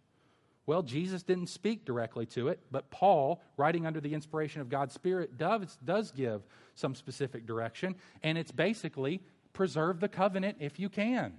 Well, 0.66 0.82
Jesus 0.82 1.22
didn't 1.22 1.48
speak 1.48 1.84
directly 1.84 2.24
to 2.26 2.48
it, 2.48 2.58
but 2.70 2.90
Paul, 2.90 3.42
writing 3.58 3.86
under 3.86 4.00
the 4.00 4.14
inspiration 4.14 4.62
of 4.62 4.70
God's 4.70 4.94
Spirit, 4.94 5.36
does, 5.36 5.76
does 5.84 6.10
give 6.10 6.42
some 6.74 6.94
specific 6.94 7.46
direction, 7.46 7.96
and 8.22 8.38
it's 8.38 8.50
basically 8.50 9.20
preserve 9.52 10.00
the 10.00 10.08
covenant 10.08 10.56
if 10.60 10.78
you 10.78 10.88
can. 10.88 11.34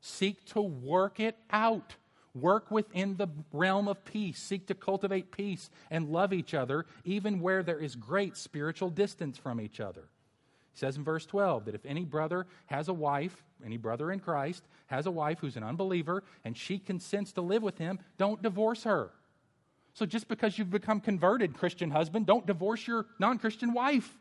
Seek 0.00 0.44
to 0.46 0.60
work 0.60 1.18
it 1.18 1.36
out. 1.50 1.94
Work 2.34 2.70
within 2.70 3.16
the 3.16 3.28
realm 3.52 3.88
of 3.88 4.04
peace. 4.04 4.38
Seek 4.38 4.66
to 4.68 4.74
cultivate 4.74 5.32
peace 5.32 5.68
and 5.90 6.08
love 6.08 6.32
each 6.32 6.54
other, 6.54 6.86
even 7.04 7.40
where 7.40 7.62
there 7.62 7.78
is 7.78 7.94
great 7.94 8.36
spiritual 8.36 8.88
distance 8.88 9.36
from 9.36 9.60
each 9.60 9.80
other. 9.80 10.08
He 10.72 10.78
says 10.78 10.96
in 10.96 11.04
verse 11.04 11.26
12 11.26 11.66
that 11.66 11.74
if 11.74 11.84
any 11.84 12.04
brother 12.04 12.46
has 12.66 12.88
a 12.88 12.94
wife, 12.94 13.44
any 13.64 13.76
brother 13.76 14.10
in 14.10 14.20
Christ 14.20 14.64
has 14.86 15.06
a 15.06 15.10
wife 15.10 15.38
who's 15.40 15.56
an 15.56 15.62
unbeliever, 15.62 16.24
and 16.44 16.56
she 16.56 16.78
consents 16.78 17.32
to 17.32 17.42
live 17.42 17.62
with 17.62 17.76
him, 17.76 17.98
don't 18.16 18.42
divorce 18.42 18.84
her. 18.84 19.10
So 19.94 20.06
just 20.06 20.28
because 20.28 20.56
you've 20.56 20.70
become 20.70 21.00
converted, 21.00 21.54
Christian 21.54 21.90
husband, 21.90 22.26
don't 22.26 22.46
divorce 22.46 22.86
your 22.86 23.06
non 23.18 23.38
Christian 23.38 23.74
wife. 23.74 24.18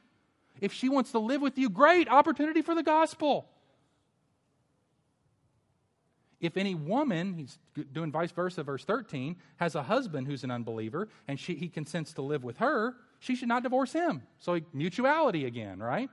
If 0.59 0.73
she 0.73 0.89
wants 0.89 1.11
to 1.11 1.19
live 1.19 1.41
with 1.41 1.57
you, 1.57 1.69
great 1.69 2.09
opportunity 2.09 2.61
for 2.61 2.75
the 2.75 2.83
gospel. 2.83 3.47
If 6.41 6.57
any 6.57 6.73
woman, 6.75 7.35
he's 7.35 7.59
doing 7.93 8.11
vice 8.11 8.31
versa, 8.31 8.63
verse 8.63 8.83
13, 8.83 9.37
has 9.57 9.75
a 9.75 9.83
husband 9.83 10.27
who's 10.27 10.43
an 10.43 10.51
unbeliever 10.51 11.07
and 11.27 11.39
she, 11.39 11.53
he 11.53 11.69
consents 11.69 12.13
to 12.13 12.23
live 12.23 12.43
with 12.43 12.57
her, 12.57 12.95
she 13.19 13.35
should 13.35 13.47
not 13.47 13.63
divorce 13.63 13.93
him. 13.93 14.23
So 14.39 14.59
mutuality 14.73 15.45
again, 15.45 15.79
right? 15.79 16.09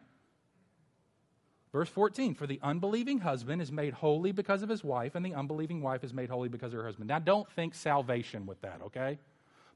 Verse 1.73 1.89
14, 1.89 2.35
for 2.35 2.47
the 2.47 2.61
unbelieving 2.63 3.19
husband 3.19 3.61
is 3.61 3.73
made 3.73 3.93
holy 3.95 4.33
because 4.33 4.63
of 4.63 4.69
his 4.69 4.83
wife, 4.83 5.15
and 5.15 5.25
the 5.25 5.35
unbelieving 5.35 5.83
wife 5.83 6.03
is 6.03 6.15
made 6.15 6.31
holy 6.31 6.49
because 6.49 6.73
of 6.73 6.79
her 6.79 6.87
husband. 6.87 7.09
Now, 7.09 7.19
don't 7.19 7.51
think 7.53 7.75
salvation 7.75 8.47
with 8.47 8.61
that, 8.63 8.81
okay? 8.87 9.19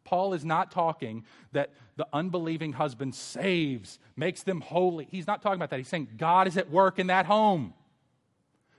Paul 0.04 0.32
is 0.32 0.44
not 0.44 0.70
talking 0.70 1.24
that 1.52 1.70
the 1.96 2.06
unbelieving 2.12 2.72
husband 2.72 3.14
saves, 3.14 3.98
makes 4.16 4.42
them 4.42 4.60
holy. 4.60 5.06
He's 5.10 5.26
not 5.26 5.42
talking 5.42 5.56
about 5.56 5.70
that. 5.70 5.78
He's 5.78 5.88
saying 5.88 6.08
God 6.16 6.48
is 6.48 6.56
at 6.56 6.70
work 6.70 6.98
in 6.98 7.08
that 7.08 7.26
home. 7.26 7.74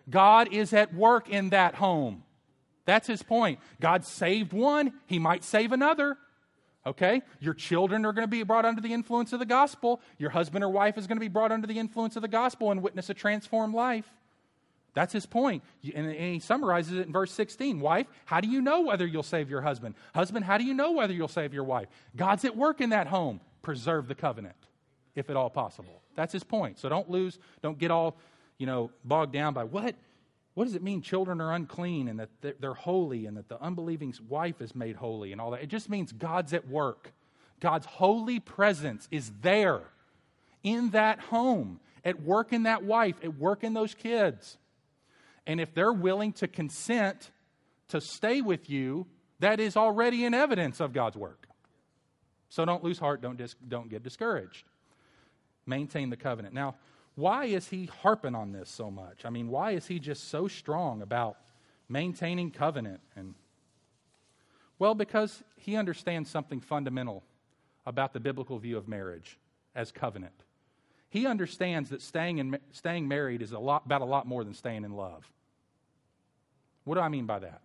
God 0.09 0.53
is 0.53 0.73
at 0.73 0.93
work 0.93 1.29
in 1.29 1.49
that 1.49 1.75
home. 1.75 2.23
That's 2.85 3.07
his 3.07 3.23
point. 3.23 3.59
God 3.79 4.05
saved 4.05 4.53
one, 4.53 4.93
he 5.05 5.19
might 5.19 5.43
save 5.43 5.71
another. 5.71 6.17
Okay? 6.85 7.21
Your 7.39 7.53
children 7.53 8.05
are 8.05 8.11
going 8.11 8.27
to 8.27 8.31
be 8.31 8.43
brought 8.43 8.65
under 8.65 8.81
the 8.81 8.93
influence 8.93 9.31
of 9.31 9.39
the 9.39 9.45
gospel. 9.45 10.01
Your 10.17 10.31
husband 10.31 10.63
or 10.63 10.69
wife 10.69 10.97
is 10.97 11.07
going 11.07 11.15
to 11.15 11.21
be 11.21 11.29
brought 11.29 11.51
under 11.51 11.65
the 11.65 11.79
influence 11.79 12.15
of 12.15 12.21
the 12.21 12.27
gospel 12.27 12.71
and 12.71 12.81
witness 12.81 13.09
a 13.09 13.13
transformed 13.13 13.73
life. 13.73 14.09
That's 14.93 15.13
his 15.13 15.25
point. 15.25 15.63
And 15.95 16.11
he 16.11 16.39
summarizes 16.39 16.97
it 16.97 17.07
in 17.07 17.13
verse 17.13 17.31
16. 17.31 17.79
Wife, 17.79 18.07
how 18.25 18.41
do 18.41 18.47
you 18.47 18.61
know 18.61 18.81
whether 18.81 19.07
you'll 19.07 19.23
save 19.23 19.49
your 19.49 19.61
husband? 19.61 19.95
Husband, 20.13 20.45
how 20.45 20.57
do 20.57 20.65
you 20.65 20.73
know 20.73 20.91
whether 20.91 21.13
you'll 21.13 21.27
save 21.27 21.53
your 21.53 21.63
wife? 21.63 21.87
God's 22.15 22.45
at 22.45 22.55
work 22.55 22.79
in 22.79 22.89
that 22.89 23.07
home. 23.07 23.39
Preserve 23.61 24.07
the 24.07 24.15
covenant, 24.15 24.57
if 25.15 25.29
at 25.29 25.35
all 25.35 25.49
possible. 25.49 26.01
That's 26.15 26.33
his 26.33 26.43
point. 26.43 26.77
So 26.77 26.89
don't 26.89 27.09
lose, 27.09 27.39
don't 27.61 27.79
get 27.79 27.89
all 27.89 28.17
you 28.57 28.65
know, 28.65 28.91
bogged 29.03 29.33
down 29.33 29.53
by 29.53 29.63
what? 29.63 29.95
What 30.53 30.65
does 30.65 30.75
it 30.75 30.83
mean 30.83 31.01
children 31.01 31.41
are 31.41 31.53
unclean 31.53 32.07
and 32.07 32.19
that 32.19 32.61
they're 32.61 32.73
holy 32.73 33.25
and 33.25 33.37
that 33.37 33.49
the 33.49 33.59
unbelieving 33.61 34.13
wife 34.29 34.61
is 34.61 34.75
made 34.75 34.95
holy 34.95 35.31
and 35.31 35.41
all 35.41 35.51
that? 35.51 35.63
It 35.63 35.67
just 35.67 35.89
means 35.89 36.11
God's 36.11 36.53
at 36.53 36.67
work. 36.67 37.11
God's 37.59 37.85
holy 37.85 38.39
presence 38.39 39.07
is 39.09 39.31
there 39.41 39.81
in 40.63 40.91
that 40.91 41.19
home, 41.19 41.79
at 42.05 42.21
work 42.21 42.53
in 42.53 42.63
that 42.63 42.83
wife, 42.83 43.15
at 43.23 43.37
work 43.37 43.63
in 43.63 43.73
those 43.73 43.95
kids. 43.95 44.57
And 45.47 45.59
if 45.59 45.73
they're 45.73 45.93
willing 45.93 46.33
to 46.33 46.47
consent 46.47 47.31
to 47.89 47.99
stay 47.99 48.41
with 48.41 48.69
you, 48.69 49.07
that 49.39 49.59
is 49.59 49.75
already 49.75 50.25
an 50.25 50.33
evidence 50.33 50.79
of 50.79 50.93
God's 50.93 51.17
work. 51.17 51.47
So 52.49 52.63
don't 52.65 52.83
lose 52.83 52.99
heart, 52.99 53.21
don't, 53.21 53.37
dis- 53.37 53.55
don't 53.67 53.89
get 53.89 54.03
discouraged. 54.03 54.63
Maintain 55.65 56.09
the 56.09 56.17
covenant. 56.17 56.53
Now, 56.53 56.75
why 57.15 57.45
is 57.45 57.67
he 57.67 57.85
harping 57.85 58.35
on 58.35 58.51
this 58.51 58.69
so 58.69 58.89
much? 58.89 59.25
I 59.25 59.29
mean, 59.29 59.49
why 59.49 59.71
is 59.71 59.87
he 59.87 59.99
just 59.99 60.29
so 60.29 60.47
strong 60.47 61.01
about 61.01 61.37
maintaining 61.87 62.51
covenant 62.51 63.01
and 63.15 63.35
well, 64.79 64.95
because 64.95 65.43
he 65.55 65.77
understands 65.77 66.29
something 66.29 66.59
fundamental 66.59 67.23
about 67.85 68.11
the 68.11 68.19
biblical 68.19 68.57
view 68.57 68.75
of 68.75 68.87
marriage. 68.87 69.37
as 69.75 69.91
covenant. 69.91 70.33
He 71.09 71.27
understands 71.27 71.89
that 71.91 72.01
staying, 72.01 72.39
in, 72.39 72.57
staying 72.71 73.07
married 73.07 73.41
is 73.41 73.51
a 73.51 73.59
lot, 73.59 73.85
about 73.85 74.01
a 74.01 74.05
lot 74.05 74.27
more 74.27 74.43
than 74.43 74.53
staying 74.53 74.83
in 74.83 74.93
love. 74.93 75.29
What 76.85 76.95
do 76.95 77.01
I 77.01 77.09
mean 77.09 77.25
by 77.25 77.39
that? 77.39 77.61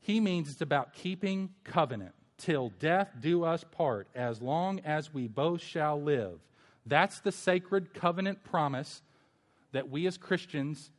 He 0.00 0.20
means 0.20 0.50
it's 0.50 0.60
about 0.60 0.94
keeping 0.94 1.50
covenant 1.64 2.14
till 2.38 2.72
death 2.80 3.10
do 3.20 3.44
us 3.44 3.64
part, 3.70 4.08
as 4.14 4.42
long 4.42 4.80
as 4.80 5.14
we 5.14 5.28
both 5.28 5.60
shall 5.62 6.00
live. 6.00 6.40
That's 6.86 7.20
the 7.20 7.32
sacred 7.32 7.94
covenant 7.94 8.44
promise 8.44 9.02
that 9.72 9.88
we 9.88 10.06
as 10.06 10.18
Christians 10.18 10.90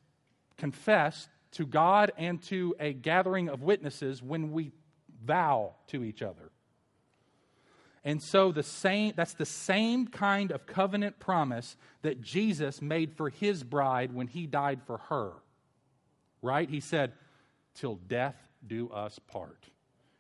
confess 0.58 1.30
to 1.52 1.66
God 1.66 2.12
and 2.18 2.42
to 2.44 2.76
a 2.80 2.94
gathering 2.94 3.50
of 3.50 3.62
witnesses 3.62 4.22
when 4.22 4.52
we 4.52 4.72
vow 5.24 5.76
to 5.88 6.04
each 6.04 6.22
other. 6.22 6.52
And 8.04 8.22
so 8.22 8.52
the 8.52 8.64
same 8.64 9.14
that's 9.16 9.34
the 9.34 9.46
same 9.46 10.08
kind 10.08 10.52
of 10.52 10.66
covenant 10.66 11.20
promise 11.20 11.78
that 12.02 12.22
Jesus 12.22 12.82
made 12.82 13.14
for 13.16 13.30
his 13.30 13.64
bride 13.64 14.14
when 14.14 14.28
he 14.28 14.46
died 14.46 14.82
for 14.86 14.98
her. 15.10 15.34
Right? 16.42 16.70
He 16.70 16.82
said, 16.82 17.14
"Till 17.74 17.96
death 17.96 18.36
do 18.66 18.90
us 18.90 19.20
part." 19.20 19.70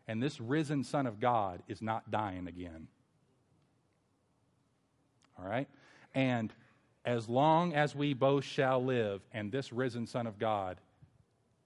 And 0.07 0.23
this 0.23 0.39
risen 0.39 0.83
son 0.83 1.07
of 1.07 1.19
God 1.19 1.63
is 1.67 1.81
not 1.81 2.11
dying 2.11 2.47
again. 2.47 2.87
All 5.37 5.47
right? 5.47 5.67
And 6.13 6.53
as 7.05 7.27
long 7.27 7.73
as 7.73 7.95
we 7.95 8.13
both 8.13 8.43
shall 8.43 8.83
live, 8.83 9.21
and 9.33 9.51
this 9.51 9.73
risen 9.73 10.07
Son 10.07 10.27
of 10.27 10.39
God 10.39 10.77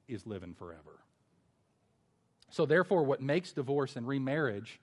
is 0.07 0.25
living 0.25 0.53
forever. 0.53 0.99
So, 2.49 2.65
therefore, 2.65 3.03
what 3.03 3.21
makes 3.21 3.51
divorce 3.51 3.95
and 3.95 4.07
remarriage 4.07 4.79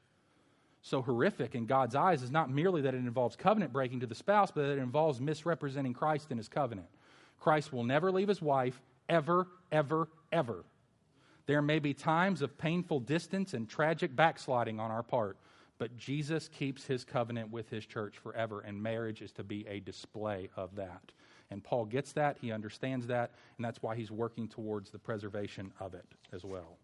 so 0.83 1.01
horrific 1.01 1.55
in 1.55 1.65
God's 1.65 1.95
eyes 1.95 2.23
is 2.23 2.31
not 2.31 2.51
merely 2.51 2.83
that 2.83 2.95
it 2.95 2.99
involves 2.99 3.37
covenant 3.37 3.73
breaking 3.73 4.01
to 4.01 4.07
the 4.07 4.15
spouse, 4.15 4.51
but 4.51 4.67
that 4.67 4.73
it 4.75 4.83
involves 4.83 5.19
misrepresenting 5.19 5.95
Christ 5.95 6.31
in 6.31 6.37
his 6.37 6.49
covenant. 6.49 6.89
Christ 7.41 7.73
will 7.73 7.85
never 7.85 8.13
leave 8.13 8.29
his 8.29 8.43
wife, 8.43 8.81
ever, 9.09 9.47
ever, 9.73 10.09
ever. 10.31 10.65
There 11.47 11.63
may 11.63 11.79
be 11.79 11.95
times 11.95 12.43
of 12.43 12.59
painful 12.59 13.01
distance 13.01 13.55
and 13.55 13.69
tragic 13.69 14.15
backsliding 14.15 14.79
on 14.79 14.91
our 14.91 15.03
part, 15.03 15.39
but 15.79 15.97
Jesus 15.97 16.49
keeps 16.49 16.87
his 16.87 17.05
covenant 17.05 17.51
with 17.51 17.69
his 17.69 17.85
church 17.85 18.19
forever, 18.19 18.61
and 18.61 18.81
marriage 18.81 19.23
is 19.23 19.33
to 19.33 19.45
be 19.45 19.67
a 19.69 19.81
display 19.81 20.49
of 20.57 20.75
that. 20.77 21.13
And 21.51 21.63
Paul 21.63 21.85
gets 21.85 22.13
that, 22.13 22.39
he 22.41 22.53
understands 22.53 23.07
that, 23.09 23.33
and 23.57 23.65
that's 23.65 23.83
why 23.83 23.97
he's 23.97 24.11
working 24.11 24.49
towards 24.49 24.91
the 24.91 24.99
preservation 24.99 25.73
of 25.81 25.95
it 25.95 26.07
as 26.33 26.45
well. 26.45 26.79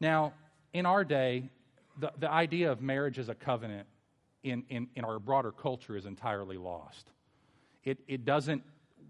Now, 0.00 0.32
in 0.72 0.86
our 0.86 1.04
day, 1.04 1.50
the, 1.98 2.12
the 2.18 2.30
idea 2.30 2.70
of 2.70 2.80
marriage 2.80 3.18
as 3.18 3.28
a 3.28 3.34
covenant 3.34 3.86
in, 4.44 4.64
in, 4.70 4.88
in 4.94 5.04
our 5.04 5.18
broader 5.18 5.50
culture 5.50 5.96
is 5.96 6.06
entirely 6.06 6.56
lost. 6.56 7.10
It, 7.84 7.98
it 8.06 8.24
doesn't, 8.24 8.62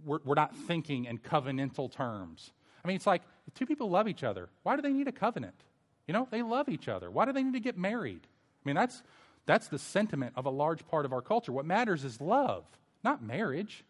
we're, 0.05 0.21
we're 0.25 0.35
not 0.35 0.57
thinking 0.57 1.05
in 1.05 1.19
covenantal 1.19 1.93
terms. 1.93 2.53
I 2.85 2.89
mean, 2.89 2.97
it's 2.97 3.07
like 3.07 3.23
two 3.55 3.67
people 3.67 3.91
love 3.91 4.09
each 4.09 4.25
other, 4.25 4.49
why 4.63 4.77
do 4.77 4.83
they 4.83 4.93
need 4.93 5.09
a 5.09 5.13
covenant? 5.13 5.55
You 6.07 6.15
know, 6.15 6.27
they 6.31 6.43
love 6.43 6.69
each 6.69 6.89
other. 6.89 7.11
Why 7.11 7.27
do 7.27 7.33
they 7.33 7.43
need 7.43 7.53
to 7.53 7.61
get 7.61 7.77
married? 7.77 8.27
I 8.69 8.71
mean, 8.71 8.77
that's, 8.77 9.03
that's 9.47 9.69
the 9.69 9.79
sentiment 9.79 10.35
of 10.37 10.45
a 10.45 10.51
large 10.51 10.87
part 10.89 11.07
of 11.07 11.13
our 11.15 11.23
culture. 11.23 11.53
What 11.53 11.65
matters 11.65 12.05
is 12.05 12.21
love, 12.21 12.65
not 13.03 13.23
marriage. 13.23 13.83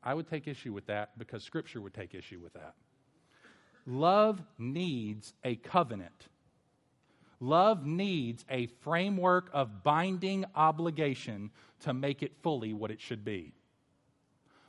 I 0.00 0.14
would 0.14 0.28
take 0.28 0.46
issue 0.46 0.72
with 0.72 0.86
that 0.86 1.18
because 1.18 1.42
Scripture 1.42 1.80
would 1.80 1.92
take 1.92 2.14
issue 2.14 2.38
with 2.38 2.52
that. 2.52 2.74
Love 3.84 4.40
needs 4.58 5.34
a 5.42 5.56
covenant. 5.56 6.28
Love 7.40 7.84
needs 7.84 8.44
a 8.48 8.66
framework 8.66 9.50
of 9.52 9.82
binding 9.82 10.44
obligation 10.54 11.50
to 11.80 11.92
make 11.92 12.22
it 12.22 12.32
fully 12.44 12.72
what 12.72 12.92
it 12.92 13.00
should 13.00 13.24
be. 13.24 13.54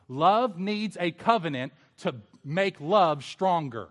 Love 0.07 0.57
needs 0.57 0.97
a 0.99 1.11
covenant 1.11 1.73
to 1.99 2.15
make 2.43 2.81
love 2.81 3.23
stronger. 3.23 3.89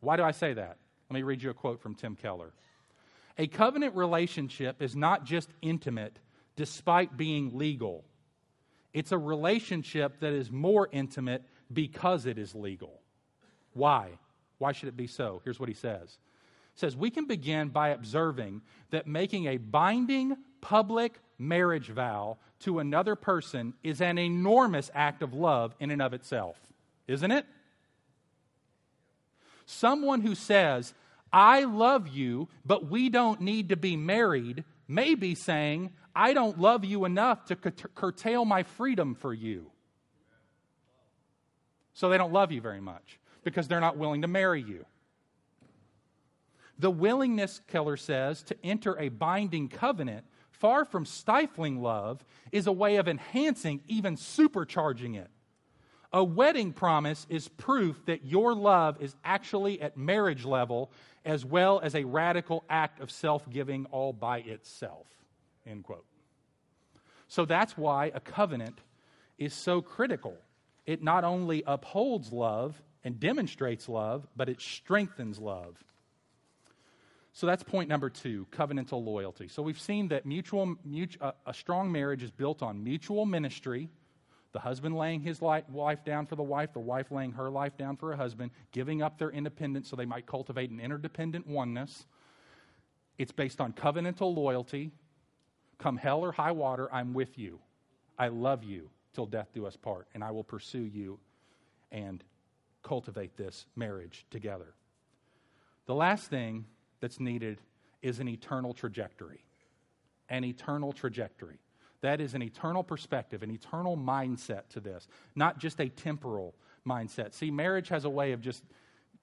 Why 0.00 0.16
do 0.16 0.22
I 0.22 0.32
say 0.32 0.52
that? 0.52 0.76
Let 1.10 1.14
me 1.14 1.22
read 1.22 1.42
you 1.42 1.50
a 1.50 1.54
quote 1.54 1.80
from 1.80 1.94
Tim 1.94 2.16
Keller. 2.16 2.52
A 3.38 3.46
covenant 3.46 3.94
relationship 3.94 4.82
is 4.82 4.94
not 4.94 5.24
just 5.24 5.48
intimate 5.62 6.18
despite 6.56 7.16
being 7.16 7.56
legal, 7.56 8.04
it's 8.92 9.12
a 9.12 9.18
relationship 9.18 10.18
that 10.20 10.32
is 10.32 10.50
more 10.50 10.88
intimate 10.90 11.44
because 11.72 12.26
it 12.26 12.36
is 12.36 12.54
legal. 12.54 13.00
Why? 13.74 14.18
Why 14.58 14.72
should 14.72 14.88
it 14.88 14.96
be 14.96 15.06
so? 15.06 15.40
Here's 15.44 15.60
what 15.60 15.68
he 15.68 15.74
says. 15.74 16.18
He 16.74 16.80
says, 16.80 16.96
We 16.96 17.10
can 17.10 17.26
begin 17.26 17.68
by 17.68 17.90
observing 17.90 18.62
that 18.90 19.06
making 19.06 19.46
a 19.46 19.58
binding 19.58 20.36
public 20.60 21.20
marriage 21.38 21.88
vow 21.90 22.38
to 22.60 22.80
another 22.80 23.14
person 23.14 23.74
is 23.84 24.00
an 24.00 24.18
enormous 24.18 24.90
act 24.94 25.22
of 25.22 25.32
love 25.32 25.76
in 25.78 25.92
and 25.92 26.02
of 26.02 26.12
itself, 26.12 26.58
isn't 27.06 27.30
it? 27.30 27.46
Someone 29.70 30.22
who 30.22 30.34
says, 30.34 30.94
I 31.30 31.64
love 31.64 32.08
you, 32.08 32.48
but 32.64 32.88
we 32.88 33.10
don't 33.10 33.42
need 33.42 33.68
to 33.68 33.76
be 33.76 33.98
married, 33.98 34.64
may 34.88 35.14
be 35.14 35.34
saying, 35.34 35.90
I 36.16 36.32
don't 36.32 36.58
love 36.58 36.86
you 36.86 37.04
enough 37.04 37.44
to 37.46 37.56
curtail 37.56 38.46
my 38.46 38.62
freedom 38.62 39.14
for 39.14 39.34
you. 39.34 39.70
So 41.92 42.08
they 42.08 42.16
don't 42.16 42.32
love 42.32 42.50
you 42.50 42.62
very 42.62 42.80
much 42.80 43.20
because 43.44 43.68
they're 43.68 43.78
not 43.78 43.98
willing 43.98 44.22
to 44.22 44.26
marry 44.26 44.62
you. 44.62 44.86
The 46.78 46.90
willingness, 46.90 47.60
Keller 47.68 47.98
says, 47.98 48.42
to 48.44 48.56
enter 48.64 48.98
a 48.98 49.10
binding 49.10 49.68
covenant, 49.68 50.24
far 50.50 50.86
from 50.86 51.04
stifling 51.04 51.82
love, 51.82 52.24
is 52.52 52.66
a 52.66 52.72
way 52.72 52.96
of 52.96 53.06
enhancing, 53.06 53.82
even 53.86 54.16
supercharging 54.16 55.14
it. 55.14 55.28
A 56.12 56.24
wedding 56.24 56.72
promise 56.72 57.26
is 57.28 57.48
proof 57.48 58.04
that 58.06 58.24
your 58.24 58.54
love 58.54 59.02
is 59.02 59.14
actually 59.24 59.80
at 59.82 59.96
marriage 59.96 60.44
level 60.44 60.90
as 61.24 61.44
well 61.44 61.80
as 61.80 61.94
a 61.94 62.04
radical 62.04 62.64
act 62.70 63.00
of 63.00 63.10
self 63.10 63.48
giving 63.50 63.86
all 63.86 64.14
by 64.14 64.38
itself. 64.38 65.06
End 65.66 65.84
quote. 65.84 66.06
So 67.28 67.44
that's 67.44 67.76
why 67.76 68.10
a 68.14 68.20
covenant 68.20 68.80
is 69.36 69.52
so 69.52 69.82
critical. 69.82 70.34
It 70.86 71.02
not 71.02 71.24
only 71.24 71.62
upholds 71.66 72.32
love 72.32 72.80
and 73.04 73.20
demonstrates 73.20 73.86
love, 73.86 74.26
but 74.34 74.48
it 74.48 74.62
strengthens 74.62 75.38
love. 75.38 75.76
So 77.34 77.46
that's 77.46 77.62
point 77.62 77.90
number 77.90 78.08
two 78.08 78.46
covenantal 78.50 79.04
loyalty. 79.04 79.48
So 79.48 79.62
we've 79.62 79.78
seen 79.78 80.08
that 80.08 80.24
mutual, 80.24 80.76
mutual, 80.84 81.28
uh, 81.28 81.32
a 81.46 81.52
strong 81.52 81.92
marriage 81.92 82.22
is 82.22 82.30
built 82.30 82.62
on 82.62 82.82
mutual 82.82 83.26
ministry 83.26 83.90
the 84.58 84.62
husband 84.62 84.96
laying 84.96 85.20
his 85.20 85.40
life 85.40 86.04
down 86.04 86.26
for 86.26 86.34
the 86.34 86.42
wife, 86.42 86.72
the 86.72 86.80
wife 86.80 87.12
laying 87.12 87.30
her 87.30 87.48
life 87.48 87.76
down 87.76 87.96
for 87.96 88.10
her 88.10 88.16
husband, 88.16 88.50
giving 88.72 89.02
up 89.02 89.16
their 89.16 89.30
independence 89.30 89.88
so 89.88 89.94
they 89.94 90.04
might 90.04 90.26
cultivate 90.26 90.68
an 90.68 90.80
interdependent 90.80 91.46
oneness. 91.46 92.06
It's 93.18 93.30
based 93.30 93.60
on 93.60 93.72
covenantal 93.72 94.34
loyalty. 94.34 94.90
Come 95.78 95.96
hell 95.96 96.22
or 96.22 96.32
high 96.32 96.50
water, 96.50 96.92
I'm 96.92 97.14
with 97.14 97.38
you. 97.38 97.60
I 98.18 98.28
love 98.28 98.64
you 98.64 98.90
till 99.14 99.26
death 99.26 99.46
do 99.54 99.64
us 99.64 99.76
part, 99.76 100.08
and 100.12 100.24
I 100.24 100.32
will 100.32 100.42
pursue 100.42 100.86
you 100.86 101.20
and 101.92 102.24
cultivate 102.82 103.36
this 103.36 103.64
marriage 103.76 104.26
together. 104.28 104.74
The 105.86 105.94
last 105.94 106.30
thing 106.30 106.64
that's 106.98 107.20
needed 107.20 107.60
is 108.02 108.18
an 108.18 108.26
eternal 108.26 108.74
trajectory. 108.74 109.44
An 110.28 110.42
eternal 110.42 110.92
trajectory. 110.92 111.60
That 112.00 112.20
is 112.20 112.34
an 112.34 112.42
eternal 112.42 112.82
perspective, 112.82 113.42
an 113.42 113.50
eternal 113.50 113.96
mindset 113.96 114.68
to 114.70 114.80
this, 114.80 115.08
not 115.34 115.58
just 115.58 115.80
a 115.80 115.88
temporal 115.88 116.54
mindset. 116.86 117.34
See, 117.34 117.50
marriage 117.50 117.88
has 117.88 118.04
a 118.04 118.10
way 118.10 118.32
of 118.32 118.40
just 118.40 118.62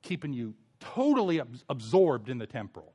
keeping 0.02 0.34
you 0.34 0.54
totally 0.80 1.40
ab- 1.40 1.58
absorbed 1.70 2.30
in 2.30 2.38
the 2.38 2.48
temporal. 2.48 2.94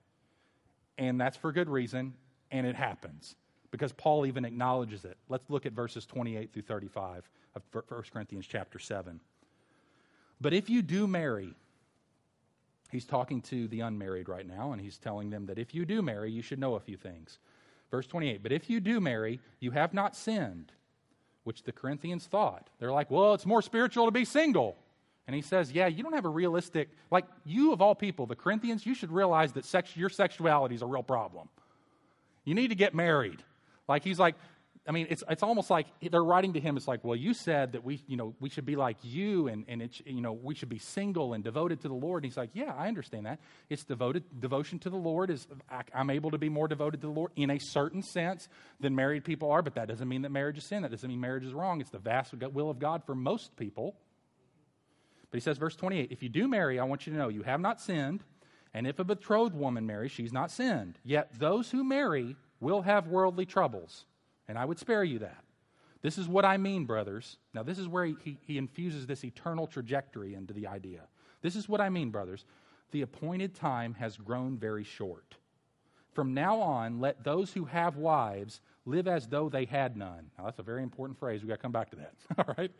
And 0.99 1.21
that's 1.21 1.37
for 1.37 1.51
good 1.51 1.71
reason, 1.71 2.15
and 2.51 2.67
it 2.67 2.77
happens 2.77 3.37
because 3.71 3.93
Paul 3.93 4.27
even 4.27 4.45
acknowledges 4.45 5.05
it. 5.05 5.17
Let's 5.29 5.49
look 5.49 5.65
at 5.65 5.73
verses 5.73 6.05
28 6.05 6.53
through 6.53 6.63
35 6.63 7.29
of 7.55 7.63
1 7.73 8.03
Corinthians 8.13 8.47
chapter 8.47 8.79
7. 8.79 9.21
But 10.41 10.53
if 10.53 10.69
you 10.69 10.83
do 10.83 11.07
marry, 11.07 11.55
he's 12.91 13.05
talking 13.05 13.41
to 13.43 13.69
the 13.69 13.81
unmarried 13.81 14.29
right 14.29 14.47
now, 14.47 14.73
and 14.73 14.81
he's 14.81 14.99
telling 14.99 15.31
them 15.31 15.47
that 15.47 15.59
if 15.59 15.75
you 15.75 15.85
do 15.85 16.03
marry, 16.03 16.31
you 16.31 16.43
should 16.43 16.59
know 16.59 16.75
a 16.75 16.81
few 16.81 16.97
things. 16.97 17.39
Verse 17.91 18.07
28 18.07 18.43
But 18.43 18.53
if 18.53 18.71
you 18.71 18.81
do 18.81 19.01
marry, 19.01 19.41
you 19.59 19.71
have 19.73 19.93
not 19.95 20.17
sinned, 20.17 20.73
which 21.45 21.63
the 21.63 21.73
Corinthians 21.73 22.27
thought. 22.27 22.69
They're 22.79 22.93
like, 22.93 23.11
well, 23.11 23.35
it's 23.35 23.47
more 23.47 23.63
spiritual 23.63 24.07
to 24.07 24.11
be 24.11 24.25
single. 24.25 24.77
And 25.27 25.37
he 25.37 25.43
says, 25.43 25.71
yeah, 25.71 25.87
you 25.87 26.03
don't 26.03 26.15
have 26.15 26.25
a 26.25 26.31
realistic, 26.31 26.89
like 27.11 27.25
you 27.45 27.73
of 27.73 27.81
all 27.81 27.95
people, 27.95 28.27
the 28.27 28.35
Corinthians, 28.35 28.85
you 28.85 28.95
should 28.95 29.13
realize 29.13 29.53
that 29.53 29.65
sex, 29.65 29.97
your 29.97 30.09
sexuality 30.09 30.75
is 30.75 30.83
a 30.83 30.87
real 30.87 31.05
problem. 31.05 31.49
You 32.45 32.55
need 32.55 32.69
to 32.69 32.75
get 32.75 32.95
married. 32.95 33.43
Like 33.87 34.03
he's 34.03 34.19
like, 34.19 34.35
I 34.89 34.93
mean, 34.93 35.07
it's, 35.11 35.23
it's 35.29 35.43
almost 35.43 35.69
like 35.69 35.87
they're 36.11 36.25
writing 36.25 36.55
to 36.55 36.61
him. 36.61 36.77
It's 36.77 36.89
like, 36.89 37.05
well, 37.05 37.15
you 37.15 37.35
said 37.35 37.73
that 37.73 37.85
we, 37.85 38.03
you 38.07 38.17
know, 38.17 38.35
we 38.41 38.49
should 38.49 38.65
be 38.65 38.77
like 38.77 38.97
you 39.03 39.47
and, 39.49 39.65
and 39.69 39.83
it's, 39.83 40.01
you 40.07 40.23
know, 40.23 40.33
we 40.33 40.55
should 40.55 40.71
be 40.71 40.79
single 40.79 41.35
and 41.35 41.45
devoted 41.45 41.83
to 41.83 41.89
the 41.89 41.95
Lord. 41.95 42.25
And 42.25 42.33
he's 42.33 42.39
like, 42.39 42.51
yeah, 42.55 42.75
I 42.77 42.89
understand 42.89 43.27
that. 43.27 43.41
It's 43.69 43.85
devoted, 43.85 44.25
devotion 44.41 44.79
to 44.81 44.91
the 44.91 44.97
Lord 44.97 45.31
is, 45.31 45.47
I'm 45.95 46.09
able 46.09 46.31
to 46.31 46.39
be 46.39 46.49
more 46.49 46.67
devoted 46.67 47.03
to 47.03 47.09
the 47.09 47.13
Lord 47.13 47.31
in 47.37 47.51
a 47.51 47.59
certain 47.59 48.03
sense 48.03 48.49
than 48.81 48.95
married 48.95 49.23
people 49.23 49.51
are, 49.51 49.61
but 49.61 49.75
that 49.75 49.87
doesn't 49.87 50.09
mean 50.09 50.23
that 50.23 50.33
marriage 50.33 50.57
is 50.57 50.65
sin. 50.65 50.83
That 50.83 50.91
doesn't 50.91 51.09
mean 51.09 51.21
marriage 51.21 51.45
is 51.45 51.53
wrong. 51.53 51.83
It's 51.83 51.91
the 51.91 51.99
vast 51.99 52.33
will 52.35 52.71
of 52.71 52.79
God 52.79 53.05
for 53.05 53.15
most 53.15 53.57
people. 53.57 53.97
But 55.31 55.37
he 55.37 55.41
says, 55.41 55.59
verse 55.59 55.77
28, 55.77 56.11
if 56.11 56.23
you 56.23 56.31
do 56.31 56.49
marry, 56.49 56.81
I 56.81 56.85
want 56.85 57.07
you 57.07 57.13
to 57.13 57.19
know 57.19 57.29
you 57.29 57.43
have 57.43 57.61
not 57.61 57.81
sinned. 57.81 58.25
And 58.73 58.87
if 58.87 58.99
a 58.99 59.05
betrothed 59.05 59.55
woman 59.55 59.85
marries, 59.87 60.11
she's 60.11 60.33
not 60.33 60.51
sinned. 60.51 60.99
Yet 61.05 61.39
those 61.39 61.71
who 61.71 61.85
marry 61.85 62.37
will 62.61 62.83
have 62.83 63.09
worldly 63.09 63.45
troubles 63.45 64.07
and 64.51 64.59
I 64.59 64.65
would 64.65 64.81
spare 64.81 65.05
you 65.05 65.21
that. 65.21 65.45
This 66.03 66.19
is 66.19 66.27
what 66.27 66.45
I 66.45 66.57
mean, 66.57 66.85
brothers. 66.85 67.37
Now, 67.55 67.63
this 67.63 67.79
is 67.79 67.87
where 67.87 68.05
he, 68.05 68.17
he, 68.25 68.39
he, 68.43 68.59
infuses 68.59 69.07
this 69.07 69.25
eternal 69.25 69.69
trajectory 69.69 70.35
into 70.35 70.53
the 70.53 70.67
idea. 70.67 71.03
This 71.41 71.55
is 71.55 71.69
what 71.69 71.81
I 71.81 71.89
mean, 71.89 72.11
brothers. 72.11 72.45
The 72.91 73.03
appointed 73.03 73.55
time 73.55 73.95
has 73.95 74.17
grown 74.17 74.59
very 74.59 74.83
short. 74.83 75.37
From 76.15 76.35
now 76.35 76.59
on, 76.61 76.99
let 76.99 77.23
those 77.23 77.53
who 77.53 77.67
have 77.67 77.97
wives 77.97 78.61
live 78.87 79.07
as 79.07 79.29
though 79.29 79.49
they 79.49 79.67
had 79.67 79.97
none. 79.97 80.33
Now, 80.37 80.47
that's 80.47 80.59
a 80.59 80.65
very 80.65 80.83
important 80.83 81.21
phrase. 81.21 81.43
We've 81.43 81.49
got 81.49 81.57
to 81.57 81.63
come 81.63 81.71
back 81.71 81.91
to 81.91 81.97
that. 81.97 82.15
All 82.39 82.55
right? 82.59 82.73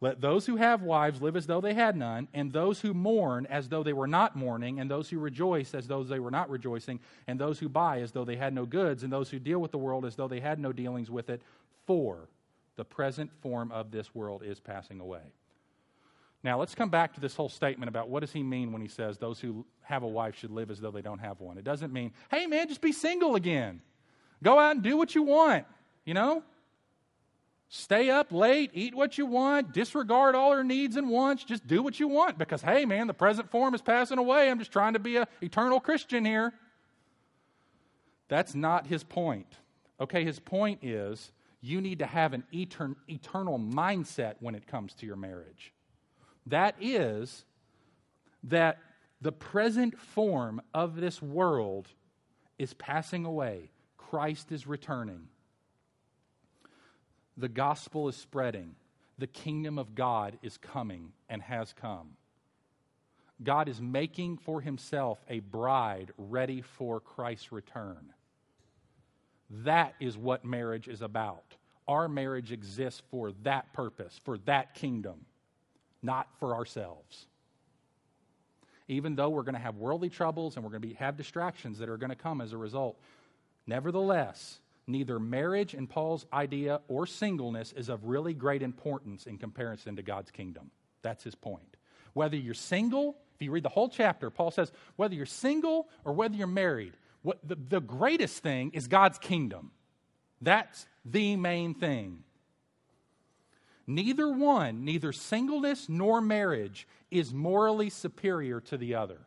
Let 0.00 0.20
those 0.20 0.46
who 0.46 0.56
have 0.56 0.82
wives 0.82 1.20
live 1.20 1.34
as 1.34 1.46
though 1.46 1.60
they 1.60 1.74
had 1.74 1.96
none, 1.96 2.28
and 2.32 2.52
those 2.52 2.80
who 2.80 2.94
mourn 2.94 3.46
as 3.46 3.68
though 3.68 3.82
they 3.82 3.92
were 3.92 4.06
not 4.06 4.36
mourning, 4.36 4.78
and 4.78 4.88
those 4.88 5.10
who 5.10 5.18
rejoice 5.18 5.74
as 5.74 5.88
though 5.88 6.04
they 6.04 6.20
were 6.20 6.30
not 6.30 6.50
rejoicing, 6.50 7.00
and 7.26 7.38
those 7.38 7.58
who 7.58 7.68
buy 7.68 8.00
as 8.00 8.12
though 8.12 8.24
they 8.24 8.36
had 8.36 8.54
no 8.54 8.64
goods, 8.64 9.02
and 9.02 9.12
those 9.12 9.28
who 9.28 9.40
deal 9.40 9.58
with 9.58 9.72
the 9.72 9.78
world 9.78 10.04
as 10.04 10.14
though 10.14 10.28
they 10.28 10.38
had 10.38 10.60
no 10.60 10.72
dealings 10.72 11.10
with 11.10 11.28
it. 11.28 11.42
For 11.86 12.28
the 12.76 12.84
present 12.84 13.32
form 13.40 13.72
of 13.72 13.90
this 13.90 14.14
world 14.14 14.44
is 14.44 14.60
passing 14.60 15.00
away. 15.00 15.32
Now, 16.44 16.60
let's 16.60 16.76
come 16.76 16.90
back 16.90 17.14
to 17.14 17.20
this 17.20 17.34
whole 17.34 17.48
statement 17.48 17.88
about 17.88 18.08
what 18.08 18.20
does 18.20 18.32
he 18.32 18.44
mean 18.44 18.70
when 18.70 18.80
he 18.80 18.86
says 18.86 19.18
those 19.18 19.40
who 19.40 19.66
have 19.80 20.04
a 20.04 20.08
wife 20.08 20.36
should 20.36 20.52
live 20.52 20.70
as 20.70 20.78
though 20.78 20.92
they 20.92 21.02
don't 21.02 21.18
have 21.18 21.40
one. 21.40 21.58
It 21.58 21.64
doesn't 21.64 21.92
mean, 21.92 22.12
hey, 22.30 22.46
man, 22.46 22.68
just 22.68 22.80
be 22.80 22.92
single 22.92 23.34
again. 23.34 23.80
Go 24.44 24.58
out 24.58 24.76
and 24.76 24.82
do 24.82 24.96
what 24.96 25.16
you 25.16 25.24
want, 25.24 25.66
you 26.04 26.14
know? 26.14 26.44
Stay 27.70 28.08
up 28.08 28.32
late, 28.32 28.70
eat 28.72 28.94
what 28.94 29.18
you 29.18 29.26
want, 29.26 29.72
disregard 29.72 30.34
all 30.34 30.52
her 30.52 30.64
needs 30.64 30.96
and 30.96 31.10
wants, 31.10 31.44
just 31.44 31.66
do 31.66 31.82
what 31.82 32.00
you 32.00 32.08
want 32.08 32.38
because, 32.38 32.62
hey, 32.62 32.86
man, 32.86 33.06
the 33.06 33.14
present 33.14 33.50
form 33.50 33.74
is 33.74 33.82
passing 33.82 34.16
away. 34.16 34.50
I'm 34.50 34.58
just 34.58 34.72
trying 34.72 34.94
to 34.94 34.98
be 34.98 35.16
an 35.18 35.26
eternal 35.42 35.78
Christian 35.78 36.24
here. 36.24 36.54
That's 38.28 38.54
not 38.54 38.86
his 38.86 39.04
point. 39.04 39.46
Okay, 40.00 40.24
his 40.24 40.38
point 40.38 40.82
is 40.82 41.30
you 41.60 41.82
need 41.82 41.98
to 41.98 42.06
have 42.06 42.32
an 42.32 42.44
etern- 42.54 42.96
eternal 43.08 43.58
mindset 43.58 44.36
when 44.40 44.54
it 44.54 44.66
comes 44.66 44.94
to 44.94 45.06
your 45.06 45.16
marriage. 45.16 45.74
That 46.46 46.74
is, 46.80 47.44
that 48.44 48.78
the 49.20 49.32
present 49.32 49.98
form 49.98 50.62
of 50.72 50.96
this 50.96 51.20
world 51.20 51.88
is 52.58 52.72
passing 52.74 53.26
away, 53.26 53.70
Christ 53.98 54.52
is 54.52 54.66
returning 54.66 55.28
the 57.38 57.48
gospel 57.48 58.08
is 58.08 58.16
spreading. 58.16 58.74
The 59.16 59.28
kingdom 59.28 59.78
of 59.78 59.94
God 59.94 60.38
is 60.42 60.58
coming 60.58 61.12
and 61.28 61.40
has 61.42 61.72
come. 61.72 62.10
God 63.42 63.68
is 63.68 63.80
making 63.80 64.38
for 64.38 64.60
himself 64.60 65.18
a 65.28 65.38
bride 65.38 66.12
ready 66.18 66.60
for 66.60 67.00
Christ's 67.00 67.52
return. 67.52 68.12
That 69.50 69.94
is 70.00 70.18
what 70.18 70.44
marriage 70.44 70.88
is 70.88 71.00
about. 71.00 71.44
Our 71.86 72.08
marriage 72.08 72.52
exists 72.52 73.02
for 73.10 73.32
that 73.44 73.72
purpose, 73.72 74.20
for 74.24 74.38
that 74.38 74.74
kingdom, 74.74 75.24
not 76.02 76.28
for 76.38 76.54
ourselves. 76.54 77.26
Even 78.88 79.14
though 79.14 79.28
we're 79.28 79.42
going 79.42 79.54
to 79.54 79.60
have 79.60 79.76
worldly 79.76 80.10
troubles 80.10 80.56
and 80.56 80.64
we're 80.64 80.70
going 80.70 80.82
to 80.82 80.88
be, 80.88 80.94
have 80.94 81.16
distractions 81.16 81.78
that 81.78 81.88
are 81.88 81.96
going 81.96 82.10
to 82.10 82.16
come 82.16 82.40
as 82.40 82.52
a 82.52 82.58
result, 82.58 82.98
nevertheless, 83.66 84.60
neither 84.88 85.18
marriage 85.18 85.74
in 85.74 85.86
Paul's 85.86 86.26
idea 86.32 86.80
or 86.88 87.06
singleness 87.06 87.72
is 87.72 87.88
of 87.88 88.04
really 88.04 88.34
great 88.34 88.62
importance 88.62 89.26
in 89.26 89.38
comparison 89.38 89.96
to 89.96 90.02
God's 90.02 90.30
kingdom. 90.30 90.70
That's 91.02 91.24
his 91.24 91.34
point. 91.34 91.76
Whether 92.14 92.36
you're 92.36 92.54
single, 92.54 93.16
if 93.34 93.42
you 93.42 93.50
read 93.50 93.62
the 93.62 93.68
whole 93.68 93.88
chapter, 93.88 94.30
Paul 94.30 94.50
says, 94.50 94.72
whether 94.96 95.14
you're 95.14 95.26
single 95.26 95.88
or 96.04 96.12
whether 96.12 96.34
you're 96.34 96.46
married, 96.46 96.94
what 97.22 97.38
the, 97.46 97.56
the 97.56 97.80
greatest 97.80 98.42
thing 98.42 98.70
is 98.72 98.88
God's 98.88 99.18
kingdom. 99.18 99.70
That's 100.40 100.86
the 101.04 101.36
main 101.36 101.74
thing. 101.74 102.24
Neither 103.86 104.30
one, 104.30 104.84
neither 104.84 105.12
singleness 105.12 105.88
nor 105.88 106.20
marriage, 106.20 106.86
is 107.10 107.32
morally 107.32 107.90
superior 107.90 108.60
to 108.62 108.76
the 108.76 108.94
other. 108.94 109.20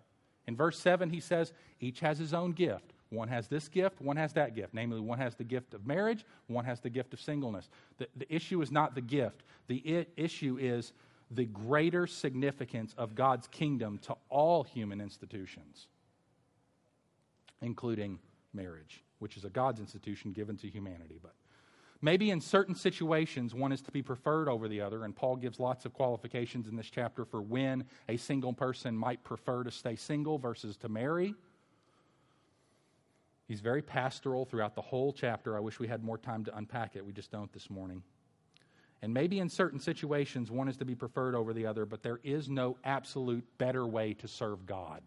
In 0.47 0.55
verse 0.55 0.77
7, 0.79 1.09
he 1.09 1.19
says, 1.19 1.51
each 1.79 1.99
has 2.01 2.19
his 2.19 2.33
own 2.33 2.51
gift. 2.51 2.90
One 3.11 3.27
has 3.27 3.47
this 3.49 3.67
gift, 3.67 4.01
one 4.01 4.15
has 4.15 4.31
that 4.33 4.55
gift. 4.55 4.73
Namely, 4.73 5.01
one 5.01 5.19
has 5.19 5.35
the 5.35 5.43
gift 5.43 5.73
of 5.73 5.85
marriage, 5.85 6.25
one 6.47 6.63
has 6.63 6.79
the 6.79 6.89
gift 6.89 7.13
of 7.13 7.19
singleness. 7.19 7.69
The, 7.97 8.07
the 8.15 8.33
issue 8.33 8.61
is 8.61 8.71
not 8.71 8.95
the 8.95 9.01
gift, 9.01 9.43
the 9.67 10.07
issue 10.15 10.57
is 10.59 10.93
the 11.29 11.45
greater 11.45 12.07
significance 12.07 12.95
of 12.97 13.13
God's 13.13 13.47
kingdom 13.47 13.99
to 14.03 14.15
all 14.29 14.63
human 14.63 15.01
institutions, 15.01 15.87
including 17.61 18.17
marriage, 18.53 19.03
which 19.19 19.35
is 19.35 19.43
a 19.43 19.49
God's 19.49 19.81
institution 19.81 20.31
given 20.31 20.55
to 20.57 20.69
humanity. 20.69 21.19
But 21.21 21.33
maybe 22.01 22.31
in 22.31 22.39
certain 22.39 22.75
situations, 22.75 23.53
one 23.53 23.73
is 23.73 23.81
to 23.81 23.91
be 23.91 24.01
preferred 24.01 24.47
over 24.47 24.69
the 24.69 24.79
other, 24.79 25.03
and 25.03 25.13
Paul 25.13 25.35
gives 25.35 25.59
lots 25.59 25.83
of 25.83 25.93
qualifications 25.93 26.69
in 26.69 26.77
this 26.77 26.89
chapter 26.89 27.25
for 27.25 27.41
when 27.41 27.83
a 28.07 28.15
single 28.15 28.53
person 28.53 28.95
might 28.95 29.21
prefer 29.25 29.65
to 29.65 29.71
stay 29.71 29.97
single 29.97 30.37
versus 30.37 30.77
to 30.77 30.87
marry. 30.87 31.35
He's 33.51 33.59
very 33.59 33.81
pastoral 33.81 34.45
throughout 34.45 34.75
the 34.75 34.81
whole 34.81 35.11
chapter. 35.11 35.57
I 35.57 35.59
wish 35.59 35.77
we 35.77 35.85
had 35.85 36.05
more 36.05 36.17
time 36.17 36.45
to 36.45 36.55
unpack 36.55 36.95
it. 36.95 37.05
We 37.05 37.11
just 37.11 37.31
don't 37.31 37.51
this 37.51 37.69
morning. 37.69 38.01
And 39.01 39.13
maybe 39.13 39.39
in 39.39 39.49
certain 39.49 39.77
situations, 39.77 40.49
one 40.49 40.69
is 40.69 40.77
to 40.77 40.85
be 40.85 40.95
preferred 40.95 41.35
over 41.35 41.51
the 41.51 41.65
other, 41.65 41.85
but 41.85 42.01
there 42.01 42.21
is 42.23 42.47
no 42.47 42.77
absolute 42.85 43.43
better 43.57 43.85
way 43.85 44.13
to 44.13 44.27
serve 44.29 44.65
God. 44.65 45.01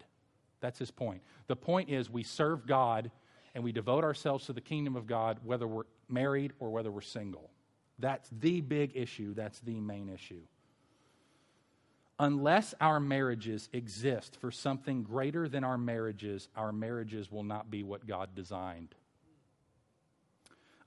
That's 0.59 0.77
his 0.77 0.91
point. 0.91 1.23
The 1.47 1.55
point 1.55 1.89
is 1.89 2.11
we 2.11 2.21
serve 2.21 2.67
God 2.67 3.09
and 3.55 3.63
we 3.63 3.71
devote 3.71 4.03
ourselves 4.03 4.45
to 4.45 4.53
the 4.53 4.61
kingdom 4.61 4.95
of 4.95 5.07
God, 5.07 5.39
whether 5.43 5.67
we're 5.67 5.85
married 6.07 6.53
or 6.59 6.69
whether 6.69 6.91
we're 6.91 7.01
single. 7.01 7.49
That's 7.97 8.29
the 8.29 8.61
big 8.61 8.91
issue. 8.93 9.33
That's 9.33 9.59
the 9.61 9.79
main 9.79 10.07
issue 10.07 10.43
unless 12.19 12.73
our 12.79 12.99
marriages 12.99 13.69
exist 13.73 14.37
for 14.39 14.51
something 14.51 15.03
greater 15.03 15.49
than 15.49 15.63
our 15.63 15.77
marriages, 15.77 16.47
our 16.55 16.71
marriages 16.71 17.31
will 17.31 17.43
not 17.43 17.69
be 17.69 17.83
what 17.83 18.07
God 18.07 18.29
designed. 18.35 18.95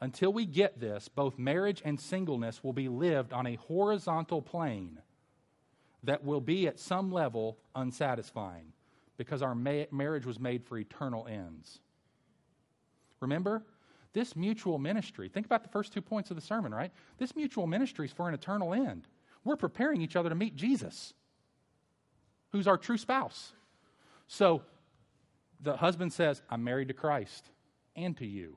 Until 0.00 0.32
we 0.32 0.46
get 0.46 0.80
this, 0.80 1.08
both 1.08 1.38
marriage 1.38 1.82
and 1.84 2.00
singleness 2.00 2.62
will 2.62 2.72
be 2.72 2.88
lived 2.88 3.32
on 3.32 3.46
a 3.46 3.56
horizontal 3.56 4.40
plane 4.40 5.00
that 6.04 6.24
will 6.24 6.40
be 6.40 6.68
at 6.68 6.78
some 6.78 7.10
level 7.10 7.58
unsatisfying 7.74 8.72
because 9.16 9.42
our 9.42 9.56
ma- 9.56 9.84
marriage 9.90 10.24
was 10.24 10.38
made 10.38 10.64
for 10.64 10.78
eternal 10.78 11.26
ends. 11.26 11.80
Remember? 13.20 13.64
This 14.12 14.34
mutual 14.36 14.78
ministry, 14.78 15.28
think 15.28 15.44
about 15.44 15.64
the 15.64 15.68
first 15.68 15.92
two 15.92 16.00
points 16.00 16.30
of 16.30 16.36
the 16.36 16.42
sermon, 16.42 16.72
right? 16.72 16.92
This 17.18 17.36
mutual 17.36 17.66
ministry 17.66 18.06
is 18.06 18.12
for 18.12 18.28
an 18.28 18.34
eternal 18.34 18.72
end. 18.72 19.06
We're 19.44 19.56
preparing 19.56 20.00
each 20.00 20.16
other 20.16 20.28
to 20.28 20.34
meet 20.34 20.56
Jesus 20.56 21.12
who's 22.52 22.66
our 22.66 22.78
true 22.78 22.98
spouse. 22.98 23.52
So 24.26 24.62
the 25.60 25.76
husband 25.76 26.12
says, 26.12 26.42
I'm 26.50 26.64
married 26.64 26.88
to 26.88 26.94
Christ 26.94 27.50
and 27.96 28.16
to 28.18 28.26
you. 28.26 28.56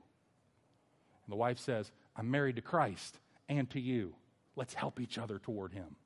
And 1.24 1.32
the 1.32 1.36
wife 1.36 1.58
says, 1.58 1.90
I'm 2.16 2.30
married 2.30 2.56
to 2.56 2.62
Christ 2.62 3.18
and 3.48 3.68
to 3.70 3.80
you. 3.80 4.14
Let's 4.54 4.74
help 4.74 5.00
each 5.00 5.18
other 5.18 5.38
toward 5.38 5.72
him. 5.72 5.96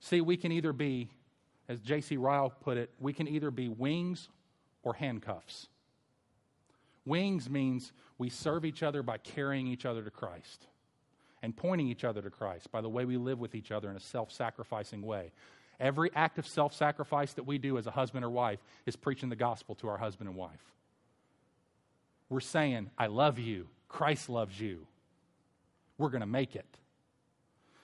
See, 0.00 0.20
we 0.20 0.36
can 0.36 0.52
either 0.52 0.72
be, 0.72 1.08
as 1.68 1.80
J.C. 1.80 2.16
Ryle 2.16 2.50
put 2.50 2.76
it, 2.76 2.90
we 3.00 3.12
can 3.12 3.28
either 3.28 3.50
be 3.50 3.68
wings 3.68 4.28
or 4.82 4.94
handcuffs. 4.94 5.68
Wings 7.06 7.48
means 7.48 7.92
we 8.18 8.28
serve 8.28 8.64
each 8.64 8.82
other 8.82 9.02
by 9.02 9.18
carrying 9.18 9.66
each 9.66 9.86
other 9.86 10.02
to 10.02 10.10
Christ 10.10 10.66
and 11.42 11.56
pointing 11.56 11.88
each 11.88 12.04
other 12.04 12.22
to 12.22 12.30
Christ 12.30 12.70
by 12.72 12.80
the 12.80 12.88
way 12.88 13.04
we 13.04 13.16
live 13.16 13.38
with 13.38 13.54
each 13.54 13.70
other 13.70 13.90
in 13.90 13.96
a 13.96 14.00
self 14.00 14.32
sacrificing 14.32 15.02
way. 15.02 15.32
Every 15.80 16.10
act 16.14 16.38
of 16.38 16.46
self 16.46 16.74
sacrifice 16.74 17.32
that 17.34 17.44
we 17.44 17.58
do 17.58 17.78
as 17.78 17.86
a 17.86 17.90
husband 17.90 18.24
or 18.24 18.30
wife 18.30 18.60
is 18.86 18.96
preaching 18.96 19.28
the 19.28 19.36
gospel 19.36 19.74
to 19.76 19.88
our 19.88 19.98
husband 19.98 20.28
and 20.28 20.36
wife. 20.36 20.72
We're 22.28 22.40
saying, 22.40 22.90
I 22.98 23.06
love 23.06 23.38
you. 23.38 23.68
Christ 23.88 24.28
loves 24.28 24.58
you. 24.60 24.86
We're 25.98 26.10
going 26.10 26.20
to 26.20 26.26
make 26.26 26.56
it. 26.56 26.66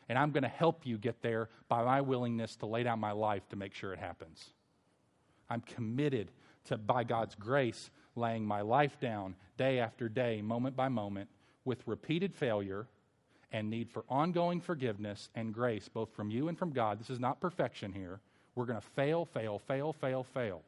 And 0.09 0.19
I'm 0.19 0.33
going 0.33 0.43
to 0.43 0.49
help 0.49 0.87
you 0.87 0.99
get 0.99 1.23
there 1.23 1.49
by 1.69 1.85
my 1.85 2.01
willingness 2.01 2.57
to 2.57 2.67
lay 2.67 2.83
down 2.83 2.99
my 2.99 3.13
life 3.13 3.49
to 3.51 3.57
make 3.57 3.75
sure 3.75 3.93
it 3.93 3.99
happens. 4.01 4.45
I'm 5.49 5.61
committed 5.61 6.33
to, 6.65 6.77
by 6.77 7.05
God's 7.05 7.37
grace, 7.37 7.91
laying 8.17 8.45
my 8.45 8.61
life 8.63 8.99
down 8.99 9.37
day 9.57 9.79
after 9.79 10.09
day, 10.09 10.43
moment 10.43 10.75
by 10.75 10.89
moment, 10.89 11.29
with 11.65 11.87
repeated 11.87 12.35
failure 12.35 12.89
and 13.53 13.69
need 13.69 13.91
for 13.91 14.05
ongoing 14.09 14.61
forgiveness 14.61 15.29
and 15.35 15.53
grace, 15.53 15.89
both 15.89 16.13
from 16.13 16.31
you 16.31 16.49
and 16.49 16.59
from 16.59 16.71
God. 16.71 17.01
This 17.01 17.11
is 17.11 17.21
not 17.21 17.41
perfection 17.41 17.93
here. 17.93 18.21
We're 18.55 18.67
going 18.67 18.81
to 18.81 18.87
fail, 18.95 19.25
fail, 19.25 19.59
fail, 19.59 19.93
fail, 19.93 20.23
fail. 20.23 20.63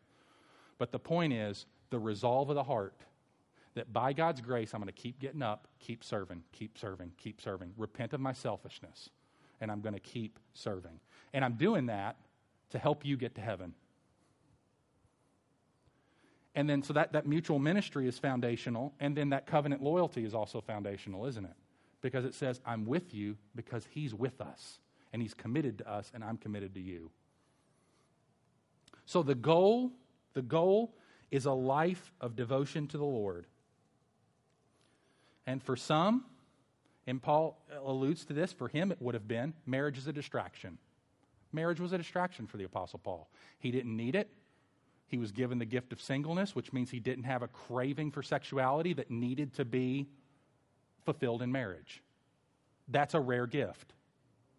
But 0.79 0.93
the 0.93 0.99
point 0.99 1.33
is 1.33 1.67
the 1.91 1.99
resolve 1.99 2.51
of 2.51 2.57
the 2.57 2.63
heart 2.63 2.95
that 3.75 3.93
by 3.93 4.13
God's 4.13 4.41
grace, 4.41 4.75
I'm 4.75 4.81
going 4.81 4.93
to 4.93 5.01
keep 5.01 5.19
getting 5.19 5.43
up, 5.43 5.67
keep 5.79 6.05
serving, 6.05 6.43
keep 6.53 6.77
serving, 6.79 7.13
keep 7.17 7.41
serving, 7.41 7.73
repent 7.77 8.13
of 8.13 8.21
my 8.21 8.33
selfishness, 8.33 9.09
and 9.61 9.71
I'm 9.71 9.81
going 9.81 9.95
to 9.95 10.01
keep 10.01 10.39
serving. 10.53 11.01
And 11.33 11.45
I'm 11.45 11.55
doing 11.55 11.87
that 11.87 12.17
to 12.71 12.79
help 12.79 13.05
you 13.05 13.17
get 13.17 13.35
to 13.37 13.41
heaven. 13.41 13.75
And 16.55 16.69
then, 16.69 16.83
so 16.83 16.93
that, 16.93 17.13
that 17.15 17.27
mutual 17.27 17.59
ministry 17.59 18.07
is 18.07 18.19
foundational, 18.19 18.93
and 19.01 19.17
then 19.17 19.31
that 19.31 19.47
covenant 19.47 19.83
loyalty 19.83 20.25
is 20.25 20.35
also 20.35 20.61
foundational, 20.61 21.25
isn't 21.27 21.45
it? 21.45 21.55
Because 22.03 22.25
it 22.25 22.35
says, 22.35 22.61
I'm 22.67 22.85
with 22.85 23.15
you 23.15 23.37
because 23.57 23.87
He's 23.91 24.15
with 24.15 24.41
us, 24.41 24.79
and 25.13 25.23
He's 25.23 25.35
committed 25.35 25.79
to 25.79 25.91
us, 25.91 26.11
and 26.15 26.23
I'm 26.23 26.37
committed 26.37 26.75
to 26.75 26.81
you. 26.81 27.11
So 29.07 29.23
the 29.23 29.35
goal, 29.35 29.93
the 30.35 30.43
goal 30.43 30.95
is 31.31 31.47
a 31.47 31.53
life 31.53 32.13
of 32.21 32.37
devotion 32.37 32.87
to 32.89 32.99
the 32.99 33.05
Lord. 33.05 33.47
And 35.47 35.63
for 35.63 35.77
some, 35.77 36.25
and 37.07 37.21
Paul 37.21 37.59
alludes 37.85 38.25
to 38.27 38.33
this, 38.33 38.53
for 38.53 38.69
him 38.69 38.93
it 38.93 39.01
would 39.01 39.15
have 39.15 39.27
been 39.27 39.55
marriage 39.67 39.99
is 39.99 40.07
a 40.07 40.13
distraction. 40.13 40.79
Marriage 41.53 41.81
was 41.81 41.93
a 41.93 41.99
distraction 41.99 42.47
for 42.47 42.57
the 42.57 42.65
Apostle 42.65 43.01
Paul. 43.01 43.29
He 43.59 43.71
didn't 43.71 43.97
need 43.97 44.15
it. 44.15 44.31
He 45.09 45.19
was 45.19 45.33
given 45.33 45.59
the 45.59 45.67
gift 45.67 45.93
of 45.93 46.01
singleness, 46.01 46.55
which 46.55 46.73
means 46.73 46.91
he 46.91 47.01
didn't 47.01 47.25
have 47.25 47.43
a 47.43 47.49
craving 47.49 48.13
for 48.13 48.23
sexuality 48.23 48.95
that 48.95 49.11
needed 49.11 49.53
to 49.55 49.65
be 49.65 50.09
fulfilled 51.05 51.43
in 51.43 51.53
marriage. 51.53 52.03
That's 52.89 53.15
a 53.15 53.21
rare 53.21 53.47
gift, 53.47 53.93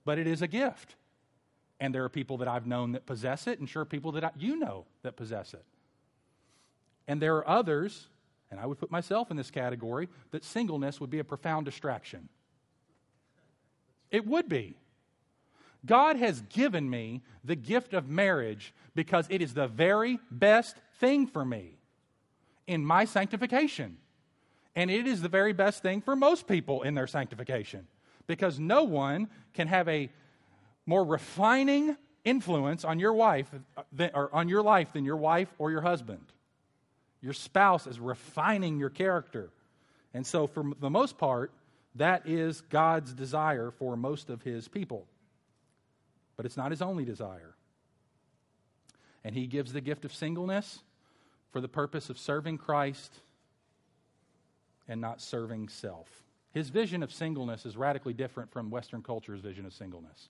but 0.06 0.18
it 0.18 0.28
is 0.28 0.42
a 0.42 0.48
gift. 0.48 0.96
And 1.80 1.94
there 1.94 2.04
are 2.04 2.10
people 2.10 2.38
that 2.38 2.48
I've 2.48 2.68
known 2.68 2.94
that 2.94 3.06
possess 3.06 3.48
it, 3.48 3.60
and 3.60 3.68
sure, 3.68 3.86
people 3.86 4.14
that 4.14 4.24
I, 4.24 4.32
you 4.38 4.56
know 4.58 4.86
that 5.02 5.16
possess 5.16 5.54
it. 5.54 5.66
And 7.08 7.22
there 7.22 7.36
are 7.38 7.48
others, 7.48 8.08
and 8.50 8.60
I 8.60 8.66
would 8.66 8.78
put 8.78 8.92
myself 8.92 9.32
in 9.32 9.38
this 9.38 9.52
category, 9.52 10.08
that 10.32 10.46
singleness 10.46 11.02
would 11.02 11.10
be 11.10 11.20
a 11.20 11.24
profound 11.24 11.66
distraction. 11.66 12.30
It 14.12 14.26
would 14.26 14.48
be. 14.48 14.76
God 15.86 16.16
has 16.16 16.42
given 16.44 16.90
me 16.90 17.22
the 17.44 17.56
gift 17.56 17.94
of 17.94 18.08
marriage 18.08 18.74
because 18.96 19.28
it 19.30 19.42
is 19.42 19.54
the 19.54 19.68
very 19.68 20.20
best 20.32 20.78
thing 21.00 21.28
for 21.28 21.44
me 21.44 21.78
in 22.68 22.86
my 22.86 23.06
sanctification. 23.06 23.98
And 24.76 24.90
it 24.90 25.08
is 25.08 25.22
the 25.22 25.30
very 25.30 25.54
best 25.54 25.84
thing 25.84 26.02
for 26.02 26.16
most 26.16 26.48
people 26.48 26.82
in 26.82 26.96
their 26.96 27.08
sanctification 27.08 27.88
because 28.28 28.60
no 28.60 28.84
one 28.84 29.28
can 29.54 29.68
have 29.68 29.88
a 29.88 30.10
more 30.86 31.04
refining 31.04 31.96
influence 32.26 32.84
on 32.84 33.00
your 33.00 33.14
wife 33.14 33.48
or 34.14 34.34
on 34.34 34.50
your 34.50 34.64
life 34.64 34.94
than 34.94 35.06
your 35.06 35.18
wife 35.18 35.50
or 35.60 35.72
your 35.72 35.82
husband. 35.82 36.26
Your 37.22 37.34
spouse 37.34 37.88
is 37.88 38.00
refining 38.00 38.80
your 38.80 38.90
character. 38.90 39.52
And 40.14 40.26
so, 40.26 40.48
for 40.48 40.64
the 40.80 40.90
most 40.90 41.18
part, 41.18 41.52
that 41.96 42.28
is 42.28 42.62
God's 42.62 43.14
desire 43.14 43.72
for 43.72 43.96
most 43.96 44.30
of 44.30 44.42
his 44.42 44.68
people 44.68 45.08
but 46.36 46.46
it's 46.46 46.58
not 46.58 46.72
his 46.72 46.82
only 46.82 47.06
desire. 47.06 47.56
And 49.24 49.36
he 49.36 49.48
gives 49.48 49.74
the 49.74 49.82
gift 49.82 50.06
of 50.06 50.14
singleness 50.14 50.82
for 51.52 51.62
the 51.62 51.68
purpose 51.68 52.10
of 52.10 52.18
serving 52.18 52.58
Christ 52.58 53.20
and 54.88 55.00
not 55.02 55.22
serving 55.22 55.70
self. 55.70 56.08
His 56.52 56.70
vision 56.70 57.04
of 57.04 57.12
singleness 57.12 57.66
is 57.66 57.76
radically 57.76 58.14
different 58.14 58.52
from 58.52 58.70
Western 58.70 59.02
culture's 59.02 59.42
vision 59.42 59.66
of 59.66 59.74
singleness, 59.74 60.30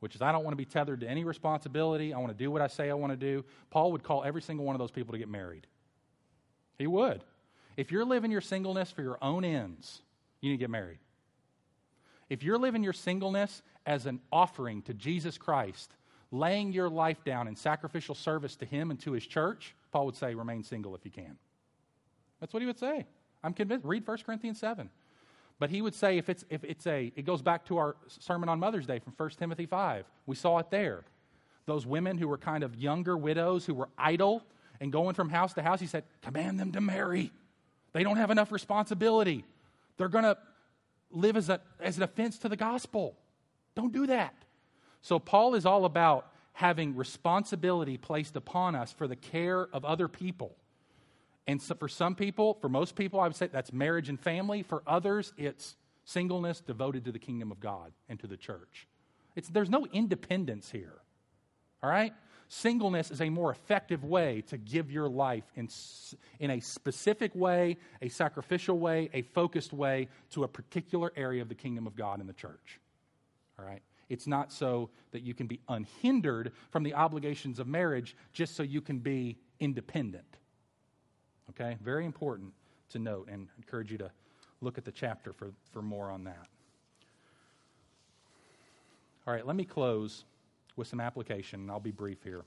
which 0.00 0.14
is 0.14 0.22
I 0.22 0.32
don't 0.32 0.42
want 0.42 0.52
to 0.52 0.56
be 0.56 0.64
tethered 0.64 1.00
to 1.00 1.08
any 1.08 1.24
responsibility. 1.24 2.12
I 2.12 2.18
want 2.18 2.36
to 2.36 2.44
do 2.44 2.50
what 2.50 2.62
I 2.62 2.66
say 2.66 2.90
I 2.90 2.94
want 2.94 3.12
to 3.12 3.16
do. 3.16 3.44
Paul 3.70 3.92
would 3.92 4.02
call 4.02 4.24
every 4.24 4.42
single 4.42 4.64
one 4.64 4.74
of 4.74 4.80
those 4.80 4.90
people 4.90 5.12
to 5.12 5.18
get 5.18 5.28
married. 5.28 5.66
He 6.78 6.86
would. 6.86 7.22
If 7.76 7.92
you're 7.92 8.04
living 8.04 8.30
your 8.30 8.40
singleness 8.40 8.90
for 8.90 9.02
your 9.02 9.18
own 9.22 9.44
ends, 9.44 10.02
you 10.40 10.50
need 10.50 10.56
to 10.56 10.60
get 10.60 10.70
married. 10.70 10.98
If 12.28 12.42
you're 12.42 12.58
living 12.58 12.82
your 12.82 12.92
singleness 12.92 13.62
as 13.86 14.06
an 14.06 14.20
offering 14.32 14.82
to 14.82 14.94
Jesus 14.94 15.38
Christ, 15.38 15.92
laying 16.30 16.72
your 16.72 16.88
life 16.88 17.24
down 17.24 17.48
in 17.48 17.56
sacrificial 17.56 18.14
service 18.14 18.56
to 18.56 18.64
Him 18.64 18.90
and 18.90 19.00
to 19.00 19.12
His 19.12 19.26
church, 19.26 19.74
Paul 19.92 20.06
would 20.06 20.16
say, 20.16 20.34
remain 20.34 20.62
single 20.62 20.94
if 20.94 21.04
you 21.04 21.10
can. 21.10 21.36
That's 22.40 22.52
what 22.52 22.62
he 22.62 22.66
would 22.66 22.78
say. 22.78 23.06
I'm 23.42 23.52
convinced. 23.54 23.84
Read 23.84 24.06
1 24.06 24.18
Corinthians 24.24 24.58
7. 24.58 24.90
But 25.58 25.70
he 25.70 25.82
would 25.82 25.94
say, 25.94 26.16
if 26.16 26.28
it's, 26.28 26.44
if 26.48 26.64
it's 26.64 26.86
a, 26.86 27.12
it 27.16 27.26
goes 27.26 27.42
back 27.42 27.66
to 27.66 27.76
our 27.76 27.96
sermon 28.08 28.48
on 28.48 28.58
Mother's 28.58 28.86
Day 28.86 28.98
from 28.98 29.12
1 29.16 29.30
Timothy 29.30 29.66
5. 29.66 30.06
We 30.26 30.34
saw 30.34 30.58
it 30.58 30.70
there. 30.70 31.04
Those 31.66 31.86
women 31.86 32.16
who 32.16 32.28
were 32.28 32.38
kind 32.38 32.64
of 32.64 32.74
younger 32.76 33.16
widows 33.16 33.66
who 33.66 33.74
were 33.74 33.90
idle 33.98 34.42
and 34.80 34.90
going 34.90 35.14
from 35.14 35.28
house 35.28 35.52
to 35.54 35.62
house, 35.62 35.80
he 35.80 35.86
said, 35.86 36.04
command 36.22 36.58
them 36.58 36.72
to 36.72 36.80
marry. 36.80 37.30
They 37.92 38.02
don't 38.02 38.16
have 38.16 38.30
enough 38.30 38.52
responsibility. 38.52 39.44
They're 39.98 40.08
going 40.08 40.24
to 40.24 40.38
live 41.10 41.36
as, 41.36 41.50
a, 41.50 41.60
as 41.78 41.98
an 41.98 42.02
offense 42.04 42.38
to 42.38 42.48
the 42.48 42.56
gospel. 42.56 43.16
Don't 43.74 43.92
do 43.92 44.06
that. 44.06 44.34
So, 45.02 45.18
Paul 45.18 45.54
is 45.54 45.66
all 45.66 45.84
about 45.84 46.30
having 46.52 46.96
responsibility 46.96 47.96
placed 47.96 48.36
upon 48.36 48.74
us 48.74 48.92
for 48.92 49.06
the 49.06 49.16
care 49.16 49.68
of 49.72 49.84
other 49.84 50.08
people. 50.08 50.56
And 51.46 51.60
so 51.60 51.74
for 51.74 51.88
some 51.88 52.14
people, 52.14 52.54
for 52.60 52.68
most 52.68 52.94
people, 52.94 53.20
I 53.20 53.26
would 53.26 53.36
say 53.36 53.48
that's 53.48 53.72
marriage 53.72 54.08
and 54.08 54.20
family. 54.20 54.62
For 54.62 54.82
others, 54.86 55.32
it's 55.36 55.76
singleness 56.04 56.60
devoted 56.60 57.04
to 57.06 57.12
the 57.12 57.18
kingdom 57.18 57.50
of 57.50 57.60
God 57.60 57.92
and 58.08 58.18
to 58.20 58.26
the 58.26 58.36
church. 58.36 58.86
It's, 59.36 59.48
there's 59.48 59.70
no 59.70 59.86
independence 59.92 60.70
here. 60.70 60.94
All 61.82 61.90
right? 61.90 62.12
Singleness 62.48 63.12
is 63.12 63.20
a 63.20 63.30
more 63.30 63.52
effective 63.52 64.04
way 64.04 64.42
to 64.48 64.58
give 64.58 64.90
your 64.90 65.08
life 65.08 65.44
in, 65.54 65.68
in 66.40 66.50
a 66.50 66.60
specific 66.60 67.32
way, 67.34 67.76
a 68.02 68.08
sacrificial 68.08 68.78
way, 68.78 69.08
a 69.14 69.22
focused 69.22 69.72
way 69.72 70.08
to 70.30 70.42
a 70.42 70.48
particular 70.48 71.12
area 71.14 71.42
of 71.42 71.48
the 71.48 71.54
kingdom 71.54 71.86
of 71.86 71.94
God 71.94 72.18
and 72.18 72.28
the 72.28 72.34
church. 72.34 72.80
All 73.58 73.64
right? 73.64 73.82
It's 74.08 74.26
not 74.26 74.52
so 74.52 74.90
that 75.12 75.22
you 75.22 75.32
can 75.32 75.46
be 75.46 75.60
unhindered 75.68 76.50
from 76.70 76.82
the 76.82 76.94
obligations 76.94 77.60
of 77.60 77.68
marriage 77.68 78.16
just 78.32 78.56
so 78.56 78.64
you 78.64 78.80
can 78.80 78.98
be 78.98 79.38
independent. 79.60 80.39
Okay? 81.50 81.76
Very 81.82 82.04
important 82.04 82.52
to 82.90 82.98
note 82.98 83.28
and 83.30 83.48
encourage 83.58 83.92
you 83.92 83.98
to 83.98 84.10
look 84.60 84.78
at 84.78 84.84
the 84.84 84.92
chapter 84.92 85.32
for, 85.32 85.50
for 85.72 85.82
more 85.82 86.10
on 86.10 86.24
that. 86.24 86.46
All 89.26 89.34
right, 89.34 89.46
let 89.46 89.56
me 89.56 89.64
close 89.64 90.24
with 90.76 90.88
some 90.88 91.00
application, 91.00 91.60
and 91.60 91.70
I'll 91.70 91.80
be 91.80 91.90
brief 91.90 92.18
here. 92.24 92.42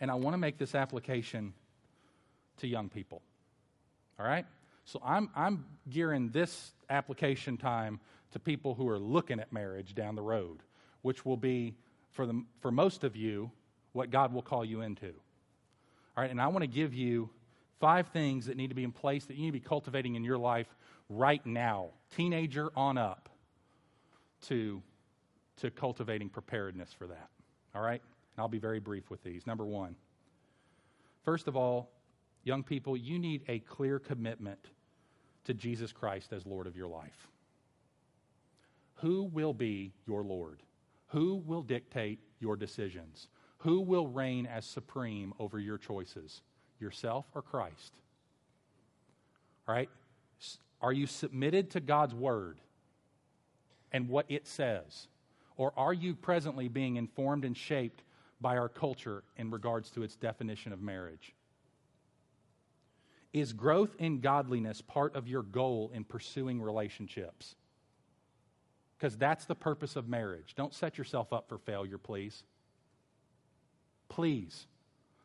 And 0.00 0.10
I 0.10 0.14
want 0.14 0.34
to 0.34 0.38
make 0.38 0.58
this 0.58 0.74
application 0.74 1.52
to 2.58 2.66
young 2.66 2.88
people. 2.88 3.22
All 4.18 4.26
right? 4.26 4.44
So 4.84 5.00
I'm, 5.04 5.30
I'm 5.36 5.64
gearing 5.88 6.30
this 6.30 6.72
application 6.88 7.56
time 7.56 8.00
to 8.32 8.38
people 8.38 8.74
who 8.74 8.88
are 8.88 8.98
looking 8.98 9.40
at 9.40 9.52
marriage 9.52 9.94
down 9.94 10.14
the 10.14 10.22
road, 10.22 10.58
which 11.02 11.24
will 11.24 11.36
be, 11.36 11.74
for, 12.12 12.26
the, 12.26 12.44
for 12.60 12.70
most 12.70 13.04
of 13.04 13.16
you, 13.16 13.50
what 13.92 14.10
God 14.10 14.32
will 14.32 14.42
call 14.42 14.64
you 14.64 14.82
into. 14.82 15.08
All 16.16 16.22
right? 16.22 16.30
And 16.30 16.40
I 16.40 16.48
want 16.48 16.62
to 16.62 16.68
give 16.68 16.94
you 16.94 17.30
five 17.80 18.08
things 18.08 18.46
that 18.46 18.56
need 18.56 18.68
to 18.68 18.74
be 18.74 18.84
in 18.84 18.92
place 18.92 19.24
that 19.26 19.36
you 19.36 19.42
need 19.42 19.48
to 19.48 19.52
be 19.52 19.60
cultivating 19.60 20.14
in 20.14 20.22
your 20.22 20.38
life 20.38 20.68
right 21.08 21.44
now, 21.44 21.88
teenager 22.14 22.70
on 22.76 22.98
up, 22.98 23.28
to 24.42 24.82
to 25.60 25.70
cultivating 25.70 26.28
preparedness 26.28 26.92
for 26.92 27.06
that. 27.06 27.28
All 27.74 27.82
right? 27.82 28.00
And 28.00 28.42
I'll 28.42 28.48
be 28.48 28.58
very 28.58 28.80
brief 28.80 29.10
with 29.10 29.22
these. 29.22 29.46
Number 29.46 29.66
one, 29.66 29.94
first 31.24 31.48
of 31.48 31.56
all, 31.56 31.90
young 32.44 32.62
people, 32.62 32.96
you 32.96 33.18
need 33.18 33.42
a 33.48 33.58
clear 33.60 33.98
commitment 33.98 34.58
to 35.44 35.54
Jesus 35.54 35.92
Christ 35.92 36.32
as 36.32 36.46
Lord 36.46 36.66
of 36.66 36.76
your 36.76 36.88
life. 36.88 37.28
Who 38.96 39.24
will 39.24 39.54
be 39.54 39.92
your 40.06 40.22
Lord? 40.22 40.62
Who 41.08 41.36
will 41.46 41.62
dictate 41.62 42.20
your 42.38 42.56
decisions? 42.56 43.28
Who 43.58 43.80
will 43.80 44.06
reign 44.06 44.46
as 44.46 44.64
supreme 44.64 45.34
over 45.38 45.58
your 45.58 45.78
choices? 45.78 46.42
Yourself 46.80 47.26
or 47.34 47.42
Christ? 47.42 47.94
All 49.68 49.74
right? 49.74 49.90
Are 50.80 50.92
you 50.92 51.06
submitted 51.06 51.70
to 51.70 51.80
God's 51.80 52.14
word 52.14 52.58
and 53.92 54.08
what 54.08 54.26
it 54.28 54.46
says? 54.46 55.08
Or 55.56 55.72
are 55.76 55.92
you 55.92 56.14
presently 56.14 56.68
being 56.68 56.96
informed 56.96 57.44
and 57.44 57.56
shaped 57.56 58.02
by 58.40 58.56
our 58.56 58.68
culture 58.68 59.22
in 59.36 59.50
regards 59.50 59.90
to 59.90 60.02
its 60.02 60.16
definition 60.16 60.72
of 60.72 60.80
marriage? 60.80 61.34
Is 63.32 63.52
growth 63.52 63.94
in 63.98 64.20
godliness 64.20 64.80
part 64.80 65.14
of 65.14 65.28
your 65.28 65.42
goal 65.42 65.90
in 65.94 66.04
pursuing 66.04 66.60
relationships? 66.60 67.54
Because 68.98 69.16
that's 69.16 69.44
the 69.44 69.54
purpose 69.54 69.96
of 69.96 70.08
marriage. 70.08 70.54
Don't 70.56 70.74
set 70.74 70.98
yourself 70.98 71.32
up 71.32 71.48
for 71.48 71.58
failure, 71.58 71.98
please. 71.98 72.42
Please. 74.08 74.66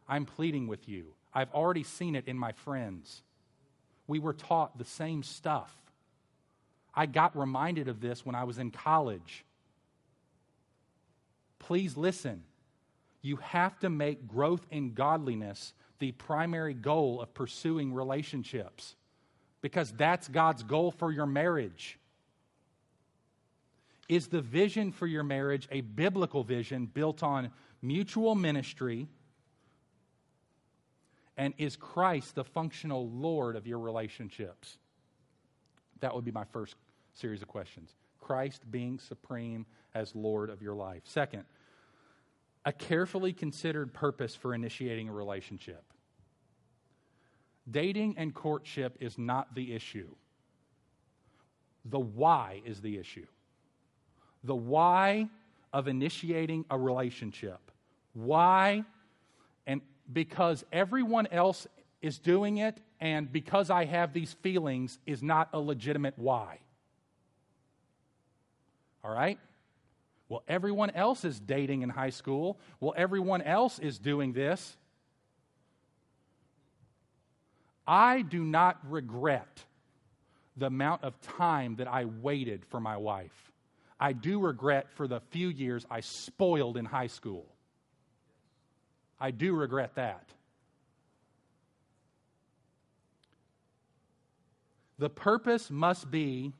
I'm 0.08 0.26
pleading 0.26 0.68
with 0.68 0.88
you. 0.88 1.14
I've 1.36 1.52
already 1.54 1.84
seen 1.84 2.16
it 2.16 2.28
in 2.28 2.40
my 2.40 2.54
friends. 2.54 3.22
We 4.08 4.20
were 4.20 4.34
taught 4.34 4.78
the 4.78 4.86
same 4.86 5.22
stuff. 5.22 5.76
I 6.96 7.06
got 7.06 7.38
reminded 7.38 7.90
of 7.90 8.00
this 8.00 8.26
when 8.26 8.36
I 8.36 8.46
was 8.46 8.58
in 8.58 8.72
college. 8.72 9.44
Please 11.60 11.98
listen. 11.98 12.44
You 13.22 13.36
have 13.38 13.78
to 13.80 13.90
make 13.90 14.28
growth 14.28 14.66
in 14.72 14.94
godliness 14.94 15.74
the 16.00 16.14
primary 16.14 16.74
goal 16.74 17.22
of 17.22 17.34
pursuing 17.34 17.94
relationships 17.94 18.96
because 19.62 19.92
that's 19.92 20.28
God's 20.28 20.64
goal 20.64 20.92
for 20.92 21.12
your 21.12 21.26
marriage. 21.26 21.98
Is 24.08 24.28
the 24.28 24.42
vision 24.42 24.92
for 24.92 25.08
your 25.08 25.24
marriage 25.24 25.68
a 25.72 25.82
biblical 25.82 26.44
vision 26.44 26.86
built 26.86 27.24
on 27.24 27.50
mutual 27.82 28.36
ministry? 28.36 29.08
And 31.38 31.54
is 31.58 31.76
Christ 31.76 32.36
the 32.36 32.44
functional 32.44 33.10
Lord 33.10 33.56
of 33.56 33.68
your 33.68 33.80
relationships? 33.80 34.78
That 36.00 36.16
would 36.16 36.26
be 36.26 36.32
my 36.32 36.46
first 36.46 36.76
series 37.14 37.42
of 37.42 37.48
questions. 37.48 37.94
Christ 38.22 38.64
being 38.72 39.00
supreme 39.00 39.66
as 39.94 40.16
Lord 40.16 40.50
of 40.50 40.62
your 40.62 40.76
life. 40.76 41.04
Second, 41.06 41.44
a 42.66 42.72
carefully 42.72 43.34
considered 43.34 43.94
purpose 43.94 44.36
for 44.36 44.54
initiating 44.54 45.10
a 45.10 45.14
relationship. 45.14 45.84
Dating 47.70 48.16
and 48.18 48.34
courtship 48.34 48.98
is 49.00 49.18
not 49.18 49.54
the 49.56 49.74
issue. 49.74 50.10
The 51.86 52.00
why 52.00 52.62
is 52.66 52.82
the 52.82 52.98
issue. 52.98 53.28
The 54.44 54.56
why 54.56 55.30
of 55.74 55.88
initiating 55.88 56.66
a 56.70 56.78
relationship. 56.78 57.60
Why? 58.14 58.86
Because 60.12 60.64
everyone 60.72 61.28
else 61.28 61.68
is 62.02 62.20
doing 62.20 62.58
it, 62.58 62.78
and 63.00 63.32
because 63.32 63.70
I 63.70 63.86
have 63.86 64.14
these 64.14 64.34
feelings, 64.34 65.00
is 65.06 65.24
not 65.24 65.50
a 65.54 65.60
legitimate 65.60 66.14
why. 66.18 66.60
All 69.04 69.12
right? 69.12 69.40
Well, 70.30 70.44
everyone 70.48 70.90
else 70.92 71.24
is 71.26 71.40
dating 71.40 71.84
in 71.84 71.90
high 71.90 72.10
school. 72.10 72.60
Well, 72.80 72.94
everyone 72.98 73.42
else 73.42 73.80
is 73.80 74.00
doing 74.00 74.34
this. 74.34 74.78
I 77.88 78.24
do 78.24 78.44
not 78.44 78.80
regret 78.90 79.64
the 80.58 80.68
amount 80.68 81.04
of 81.04 81.20
time 81.22 81.76
that 81.76 81.88
I 81.88 82.06
waited 82.06 82.66
for 82.66 82.80
my 82.80 82.98
wife. 82.98 83.52
I 84.00 84.14
do 84.14 84.40
regret 84.40 84.88
for 84.96 85.08
the 85.08 85.20
few 85.30 85.50
years 85.50 85.86
I 85.90 86.00
spoiled 86.00 86.78
in 86.78 86.86
high 86.86 87.08
school. 87.08 87.46
I 89.20 89.32
do 89.32 89.54
regret 89.54 89.96
that. 89.96 90.30
The 94.98 95.10
purpose 95.10 95.70
must 95.70 96.10
be 96.10 96.54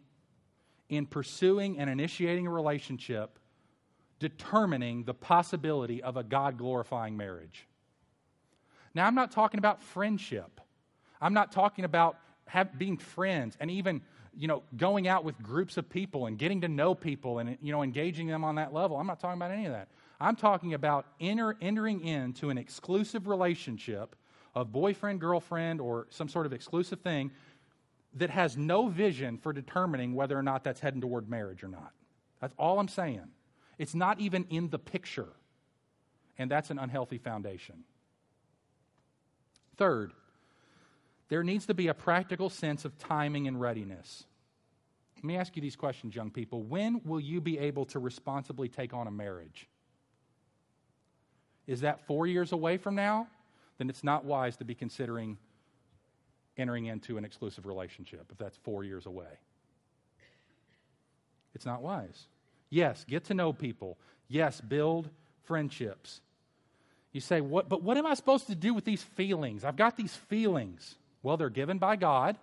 in 0.90 1.06
pursuing 1.06 1.80
and 1.80 1.90
initiating 1.90 2.48
a 2.48 2.50
relationship, 2.50 3.40
determining 4.20 5.04
the 5.04 5.14
possibility 5.14 6.04
of 6.04 6.18
a 6.18 6.24
God 6.24 6.58
glorifying 6.58 7.18
marriage. 7.18 7.68
Now, 8.94 9.06
I'm 9.06 9.16
not 9.16 9.32
talking 9.32 9.58
about 9.58 9.82
friendship. 9.84 10.62
I'm 11.22 11.34
not 11.34 11.52
talking 11.52 11.86
about 11.86 12.18
have, 12.48 12.78
being 12.78 12.98
friends 12.98 13.58
and 13.60 13.72
even 13.72 14.02
you 14.38 14.48
know 14.48 14.64
going 14.76 15.08
out 15.08 15.24
with 15.24 15.42
groups 15.42 15.78
of 15.78 15.90
people 15.90 16.28
and 16.28 16.38
getting 16.38 16.62
to 16.62 16.68
know 16.68 16.94
people 16.94 17.40
and 17.40 17.58
you 17.62 17.72
know 17.72 17.82
engaging 17.82 18.28
them 18.28 18.44
on 18.44 18.56
that 18.56 18.74
level. 18.74 18.98
I'm 18.98 19.08
not 19.08 19.20
talking 19.20 19.38
about 19.38 19.52
any 19.52 19.66
of 19.66 19.72
that. 19.72 19.88
I'm 20.20 20.36
talking 20.36 20.74
about 20.74 21.06
enter, 21.20 21.56
entering 21.62 22.02
into 22.02 22.50
an 22.50 22.58
exclusive 22.58 23.28
relationship 23.28 24.16
of 24.54 24.72
boyfriend, 24.72 25.20
girlfriend, 25.20 25.82
or 25.82 26.08
some 26.10 26.30
sort 26.30 26.46
of 26.46 26.54
exclusive 26.54 27.02
thing 27.02 27.32
that 28.14 28.30
has 28.30 28.56
no 28.56 28.88
vision 28.88 29.38
for 29.38 29.52
determining 29.52 30.14
whether 30.14 30.38
or 30.38 30.44
not 30.44 30.64
that's 30.64 30.80
heading 30.80 31.02
toward 31.02 31.30
marriage 31.30 31.64
or 31.64 31.68
not. 31.68 31.92
That's 32.40 32.56
all 32.58 32.80
I'm 32.80 32.88
saying. 32.88 33.28
It's 33.78 33.94
not 33.94 34.20
even 34.22 34.46
in 34.50 34.70
the 34.70 34.80
picture. 34.80 35.34
And 36.38 36.50
that's 36.50 36.70
an 36.70 36.80
unhealthy 36.80 37.18
foundation. 37.18 37.84
Third, 39.78 40.14
there 41.28 41.44
needs 41.44 41.66
to 41.66 41.74
be 41.74 41.88
a 41.88 41.94
practical 41.94 42.50
sense 42.50 42.86
of 42.86 42.98
timing 42.98 43.48
and 43.48 43.60
readiness. 43.60 44.26
Let 45.18 45.24
me 45.24 45.38
ask 45.38 45.56
you 45.56 45.62
these 45.62 45.76
questions, 45.76 46.16
young 46.16 46.30
people. 46.30 46.64
When 46.64 47.02
will 47.04 47.20
you 47.20 47.42
be 47.42 47.58
able 47.58 47.86
to 47.86 48.00
responsibly 48.00 48.70
take 48.70 48.94
on 48.94 49.08
a 49.08 49.12
marriage? 49.12 49.68
Is 51.68 51.82
that 51.82 52.06
four 52.08 52.28
years 52.28 52.52
away 52.52 52.78
from 52.78 52.96
now? 52.96 53.28
Then 53.78 53.90
it's 53.90 54.04
not 54.04 54.26
wise 54.26 54.58
to 54.58 54.66
be 54.66 54.76
considering 54.76 55.38
entering 56.58 56.86
into 56.86 57.18
an 57.18 57.26
exclusive 57.26 57.66
relationship 57.66 58.26
if 58.32 58.38
that's 58.38 58.58
four 58.58 58.84
years 58.84 59.06
away. 59.06 59.40
It's 61.54 61.66
not 61.66 61.82
wise. 61.82 62.28
Yes, 62.70 63.06
get 63.08 63.26
to 63.26 63.34
know 63.34 63.54
people. 63.54 63.98
Yes, 64.28 64.62
build 64.62 65.10
friendships. 65.44 66.22
You 67.12 67.22
say, 67.22 67.40
what, 67.40 67.70
but 67.70 67.82
what 67.82 67.98
am 67.98 68.06
I 68.06 68.14
supposed 68.14 68.48
to 68.48 68.56
do 68.56 68.74
with 68.74 68.84
these 68.84 69.02
feelings? 69.02 69.64
I've 69.64 69.78
got 69.78 69.96
these 69.96 70.14
feelings. 70.14 70.96
Well, 71.24 71.38
they're 71.38 71.50
given 71.50 71.78
by 71.78 71.96
God. 71.96 72.38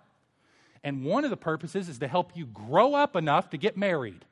And 0.83 1.05
one 1.05 1.23
of 1.23 1.29
the 1.29 1.37
purposes 1.37 1.87
is 1.89 1.99
to 1.99 2.07
help 2.07 2.35
you 2.35 2.45
grow 2.45 2.95
up 2.95 3.15
enough 3.15 3.51
to 3.51 3.57
get 3.57 3.77
married. 3.77 4.25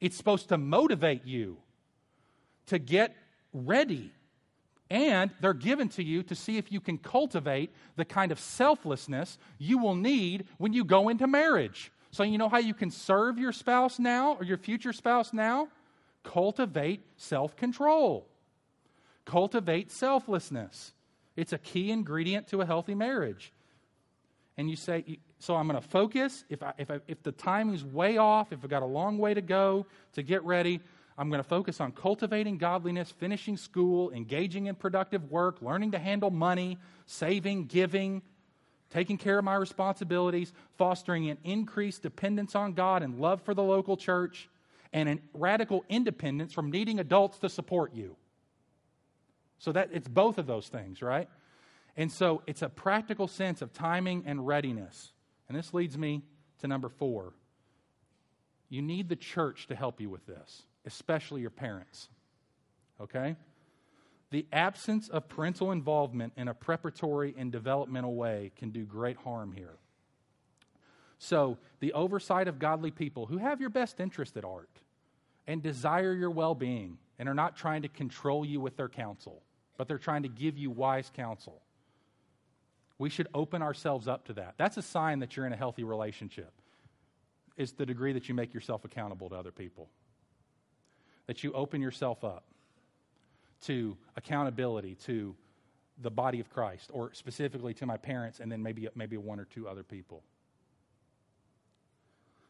It's 0.00 0.16
supposed 0.16 0.50
to 0.50 0.58
motivate 0.58 1.24
you 1.24 1.56
to 2.66 2.78
get 2.78 3.16
ready. 3.52 4.12
And 4.88 5.30
they're 5.40 5.52
given 5.52 5.88
to 5.90 6.02
you 6.02 6.22
to 6.24 6.34
see 6.34 6.58
if 6.58 6.70
you 6.70 6.80
can 6.80 6.98
cultivate 6.98 7.70
the 7.96 8.04
kind 8.04 8.30
of 8.30 8.38
selflessness 8.38 9.38
you 9.58 9.78
will 9.78 9.96
need 9.96 10.46
when 10.58 10.72
you 10.72 10.84
go 10.84 11.08
into 11.08 11.26
marriage. 11.26 11.90
So, 12.12 12.22
you 12.22 12.38
know 12.38 12.48
how 12.48 12.58
you 12.58 12.72
can 12.72 12.90
serve 12.90 13.38
your 13.38 13.52
spouse 13.52 13.98
now 13.98 14.34
or 14.34 14.44
your 14.44 14.56
future 14.56 14.92
spouse 14.92 15.32
now? 15.32 15.68
Cultivate 16.22 17.02
self 17.16 17.56
control, 17.56 18.26
cultivate 19.24 19.90
selflessness. 19.90 20.92
It's 21.36 21.52
a 21.52 21.58
key 21.58 21.90
ingredient 21.90 22.48
to 22.48 22.62
a 22.62 22.66
healthy 22.66 22.94
marriage 22.94 23.52
and 24.56 24.70
you 24.70 24.76
say, 24.76 25.18
so 25.38 25.54
I'm 25.54 25.68
going 25.68 25.80
to 25.80 25.86
focus. 25.86 26.44
If, 26.48 26.62
I, 26.62 26.72
if, 26.78 26.90
I, 26.90 27.00
if 27.06 27.22
the 27.22 27.32
timing's 27.32 27.84
way 27.84 28.16
off, 28.16 28.52
if 28.52 28.60
I've 28.64 28.70
got 28.70 28.82
a 28.82 28.86
long 28.86 29.18
way 29.18 29.34
to 29.34 29.42
go 29.42 29.86
to 30.14 30.22
get 30.22 30.42
ready, 30.44 30.80
I'm 31.18 31.30
going 31.30 31.42
to 31.42 31.48
focus 31.48 31.80
on 31.80 31.92
cultivating 31.92 32.58
godliness, 32.58 33.10
finishing 33.10 33.56
school, 33.56 34.10
engaging 34.10 34.66
in 34.66 34.74
productive 34.74 35.30
work, 35.30 35.62
learning 35.62 35.92
to 35.92 35.98
handle 35.98 36.30
money, 36.30 36.78
saving, 37.06 37.66
giving, 37.66 38.22
taking 38.90 39.16
care 39.16 39.38
of 39.38 39.44
my 39.44 39.54
responsibilities, 39.54 40.52
fostering 40.76 41.30
an 41.30 41.38
increased 41.42 42.02
dependence 42.02 42.54
on 42.54 42.74
God 42.74 43.02
and 43.02 43.18
love 43.18 43.40
for 43.42 43.54
the 43.54 43.62
local 43.62 43.96
church, 43.96 44.48
and 44.92 45.08
a 45.08 45.18
radical 45.32 45.84
independence 45.88 46.52
from 46.52 46.70
needing 46.70 47.00
adults 47.00 47.38
to 47.38 47.48
support 47.48 47.94
you. 47.94 48.16
So 49.58 49.72
that 49.72 49.88
it's 49.92 50.08
both 50.08 50.36
of 50.36 50.46
those 50.46 50.68
things, 50.68 51.00
right? 51.00 51.28
And 51.96 52.12
so 52.12 52.42
it's 52.46 52.60
a 52.60 52.68
practical 52.68 53.26
sense 53.26 53.62
of 53.62 53.72
timing 53.72 54.24
and 54.26 54.46
readiness. 54.46 55.12
And 55.48 55.56
this 55.56 55.72
leads 55.72 55.96
me 55.96 56.22
to 56.60 56.68
number 56.68 56.90
four. 56.90 57.32
You 58.68 58.82
need 58.82 59.08
the 59.08 59.16
church 59.16 59.66
to 59.68 59.74
help 59.74 60.00
you 60.00 60.10
with 60.10 60.26
this, 60.26 60.64
especially 60.86 61.40
your 61.40 61.50
parents. 61.50 62.08
Okay? 63.00 63.36
The 64.30 64.46
absence 64.52 65.08
of 65.08 65.28
parental 65.28 65.72
involvement 65.72 66.32
in 66.36 66.48
a 66.48 66.54
preparatory 66.54 67.34
and 67.36 67.52
developmental 67.52 68.14
way 68.14 68.52
can 68.56 68.70
do 68.70 68.84
great 68.84 69.16
harm 69.18 69.52
here. 69.52 69.76
So, 71.18 71.58
the 71.80 71.92
oversight 71.92 72.46
of 72.46 72.58
godly 72.58 72.90
people 72.90 73.26
who 73.26 73.38
have 73.38 73.60
your 73.60 73.70
best 73.70 74.00
interest 74.00 74.36
at 74.36 74.44
heart 74.44 74.68
and 75.46 75.62
desire 75.62 76.12
your 76.12 76.30
well 76.30 76.54
being 76.54 76.98
and 77.18 77.28
are 77.28 77.34
not 77.34 77.56
trying 77.56 77.82
to 77.82 77.88
control 77.88 78.44
you 78.44 78.60
with 78.60 78.76
their 78.76 78.88
counsel, 78.88 79.42
but 79.78 79.88
they're 79.88 79.98
trying 79.98 80.22
to 80.24 80.28
give 80.28 80.58
you 80.58 80.70
wise 80.70 81.10
counsel. 81.14 81.62
We 82.98 83.08
should 83.10 83.28
open 83.34 83.62
ourselves 83.62 84.08
up 84.08 84.26
to 84.26 84.34
that. 84.34 84.54
That's 84.56 84.76
a 84.76 84.82
sign 84.82 85.20
that 85.20 85.36
you're 85.36 85.46
in 85.46 85.52
a 85.52 85.56
healthy 85.56 85.84
relationship, 85.84 86.52
is 87.56 87.72
the 87.72 87.86
degree 87.86 88.12
that 88.12 88.28
you 88.28 88.34
make 88.34 88.52
yourself 88.52 88.84
accountable 88.84 89.30
to 89.30 89.36
other 89.36 89.52
people. 89.52 89.88
That 91.26 91.42
you 91.42 91.52
open 91.52 91.80
yourself 91.80 92.24
up 92.24 92.44
to 93.62 93.96
accountability 94.16 94.96
to 95.06 95.34
the 96.02 96.10
body 96.10 96.40
of 96.40 96.50
Christ, 96.50 96.90
or 96.92 97.12
specifically 97.14 97.72
to 97.74 97.86
my 97.86 97.96
parents, 97.96 98.40
and 98.40 98.52
then 98.52 98.62
maybe, 98.62 98.88
maybe 98.94 99.16
one 99.16 99.40
or 99.40 99.46
two 99.46 99.66
other 99.66 99.82
people. 99.82 100.22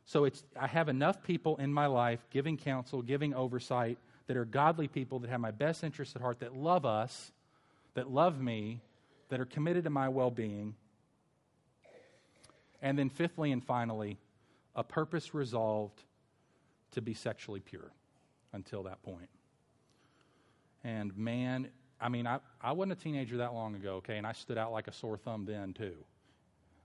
So 0.05 0.24
it's, 0.24 0.43
I 0.59 0.66
have 0.66 0.89
enough 0.89 1.22
people 1.22 1.57
in 1.57 1.72
my 1.72 1.87
life 1.87 2.20
giving 2.31 2.57
counsel, 2.57 3.03
giving 3.03 3.35
oversight, 3.35 3.99
that 4.27 4.37
are 4.37 4.45
godly 4.45 4.89
people 4.89 5.20
that 5.20 5.31
have 5.31 5.41
my 5.41 5.53
best 5.53 5.85
interests 5.85 6.16
at 6.16 6.22
heart, 6.22 6.41
that 6.41 6.57
love 6.57 6.85
us, 6.85 7.31
that 7.95 8.11
love 8.11 8.41
me, 8.41 8.81
that 9.29 9.41
are 9.41 9.45
committed 9.45 9.85
to 9.85 9.91
my 9.91 10.09
well 10.09 10.31
being. 10.31 10.74
And 12.83 12.99
then, 12.99 13.09
fifthly 13.09 13.53
and 13.53 13.64
finally, 13.64 14.18
a 14.74 14.85
purpose 14.85 15.35
resolved 15.35 16.03
to 16.93 17.01
be 17.01 17.14
sexually 17.14 17.61
pure 17.61 17.91
until 18.57 18.82
that 18.84 19.02
point. 19.04 19.30
And 20.84 21.16
man, 21.16 21.68
I 22.00 22.09
mean, 22.11 22.26
I, 22.26 22.40
I 22.61 22.72
wasn't 22.72 22.92
a 22.92 23.02
teenager 23.02 23.38
that 23.38 23.54
long 23.54 23.76
ago, 23.76 23.96
okay, 23.96 24.18
and 24.18 24.26
I 24.26 24.32
stood 24.32 24.59
out 24.59 24.72
like 24.72 24.88
a 24.88 24.92
sore 24.92 25.18
thumb 25.18 25.44
then 25.46 25.72
too. 25.74 25.94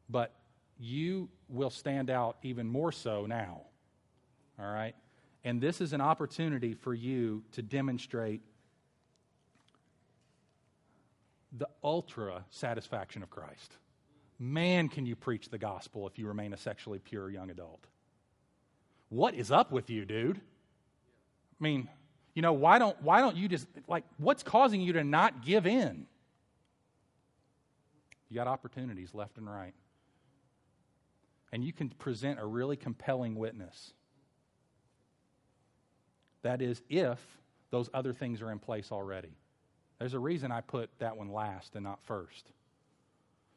But 0.09 0.33
you 0.79 1.29
will 1.49 1.71
stand 1.71 2.09
out 2.11 2.37
even 2.43 2.67
more 2.67 2.91
so 2.91 3.25
now 3.27 3.63
All 4.59 4.71
right? 4.71 4.95
And 5.43 5.61
this 5.61 5.81
is 5.81 5.93
an 5.93 6.01
opportunity 6.01 6.73
for 6.75 6.93
you 6.93 7.43
to 7.53 7.61
demonstrate 7.63 8.41
the 11.57 11.67
ultra 11.83 12.45
satisfaction 12.51 13.23
of 13.23 13.29
Christ. 13.29 13.77
Man, 14.39 14.89
can 14.89 15.05
you 15.05 15.15
preach 15.15 15.49
the 15.49 15.57
gospel 15.57 16.07
if 16.07 16.19
you 16.19 16.27
remain 16.27 16.53
a 16.53 16.57
sexually 16.57 16.99
pure 16.99 17.29
young 17.29 17.49
adult? 17.51 17.85
What 19.09 19.35
is 19.35 19.51
up 19.51 19.71
with 19.71 19.89
you, 19.89 20.05
dude? 20.05 20.41
I 21.61 21.63
mean, 21.63 21.87
you 22.33 22.41
know, 22.41 22.53
why 22.53 22.79
don't 22.79 22.99
why 23.03 23.21
don't 23.21 23.37
you 23.37 23.47
just 23.47 23.67
like 23.87 24.03
what's 24.17 24.41
causing 24.41 24.81
you 24.81 24.93
to 24.93 25.03
not 25.03 25.45
give 25.45 25.67
in? 25.67 26.07
You 28.29 28.35
got 28.35 28.47
opportunities 28.47 29.13
left 29.13 29.37
and 29.37 29.47
right. 29.49 29.73
And 31.51 31.63
you 31.63 31.73
can 31.73 31.89
present 31.89 32.39
a 32.39 32.45
really 32.45 32.77
compelling 32.77 33.35
witness. 33.35 33.93
That 36.41 36.61
is, 36.61 36.81
if 36.89 37.19
those 37.69 37.89
other 37.93 38.13
things 38.13 38.41
are 38.41 38.51
in 38.51 38.59
place 38.59 38.91
already. 38.91 39.37
There's 39.99 40.13
a 40.13 40.19
reason 40.19 40.51
I 40.51 40.61
put 40.61 40.89
that 40.99 41.17
one 41.17 41.31
last 41.31 41.75
and 41.75 41.83
not 41.83 42.01
first. 42.03 42.51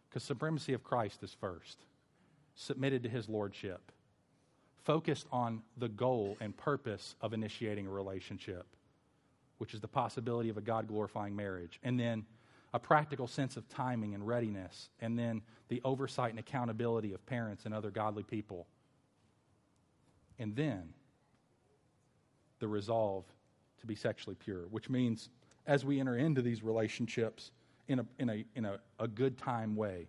Because 0.09 0.25
supremacy 0.25 0.73
of 0.73 0.85
Christ 0.85 1.23
is 1.23 1.35
first, 1.41 1.79
submitted 2.55 3.05
to 3.05 3.09
his 3.09 3.29
lordship, 3.29 3.93
focused 4.85 5.27
on 5.33 5.63
the 5.77 5.89
goal 5.89 6.37
and 6.41 6.57
purpose 6.57 7.15
of 7.21 7.33
initiating 7.33 7.87
a 7.87 7.91
relationship, 7.91 8.67
which 9.59 9.75
is 9.75 9.81
the 9.81 9.89
possibility 9.89 10.49
of 10.51 10.57
a 10.57 10.61
God 10.61 10.87
glorifying 10.87 11.35
marriage. 11.35 11.81
And 11.83 11.99
then 11.99 12.25
a 12.73 12.79
practical 12.79 13.27
sense 13.27 13.57
of 13.57 13.69
timing 13.69 14.15
and 14.15 14.27
readiness, 14.27 14.89
and 15.01 15.19
then 15.19 15.43
the 15.69 15.81
oversight 15.85 16.31
and 16.31 16.39
accountability 16.39 17.15
of 17.15 17.25
parents 17.25 17.65
and 17.65 17.73
other 17.73 17.91
godly 17.91 18.25
people. 18.25 18.67
And 20.39 20.57
then 20.57 20.93
the 22.59 22.67
resolve 22.67 23.25
to 23.81 23.87
be 23.87 23.95
sexually 23.95 24.35
pure, 24.35 24.63
which 24.71 24.91
means 24.91 25.29
as 25.67 25.85
we 25.85 26.01
enter 26.01 26.17
into 26.17 26.43
these 26.43 26.63
relationships 26.63 27.53
in 27.89 28.01
a, 28.01 28.07
in 28.19 28.29
a, 28.29 28.45
in 28.57 28.65
a, 28.65 28.79
a 28.99 29.07
good 29.07 29.39
time 29.39 29.77
way, 29.77 30.09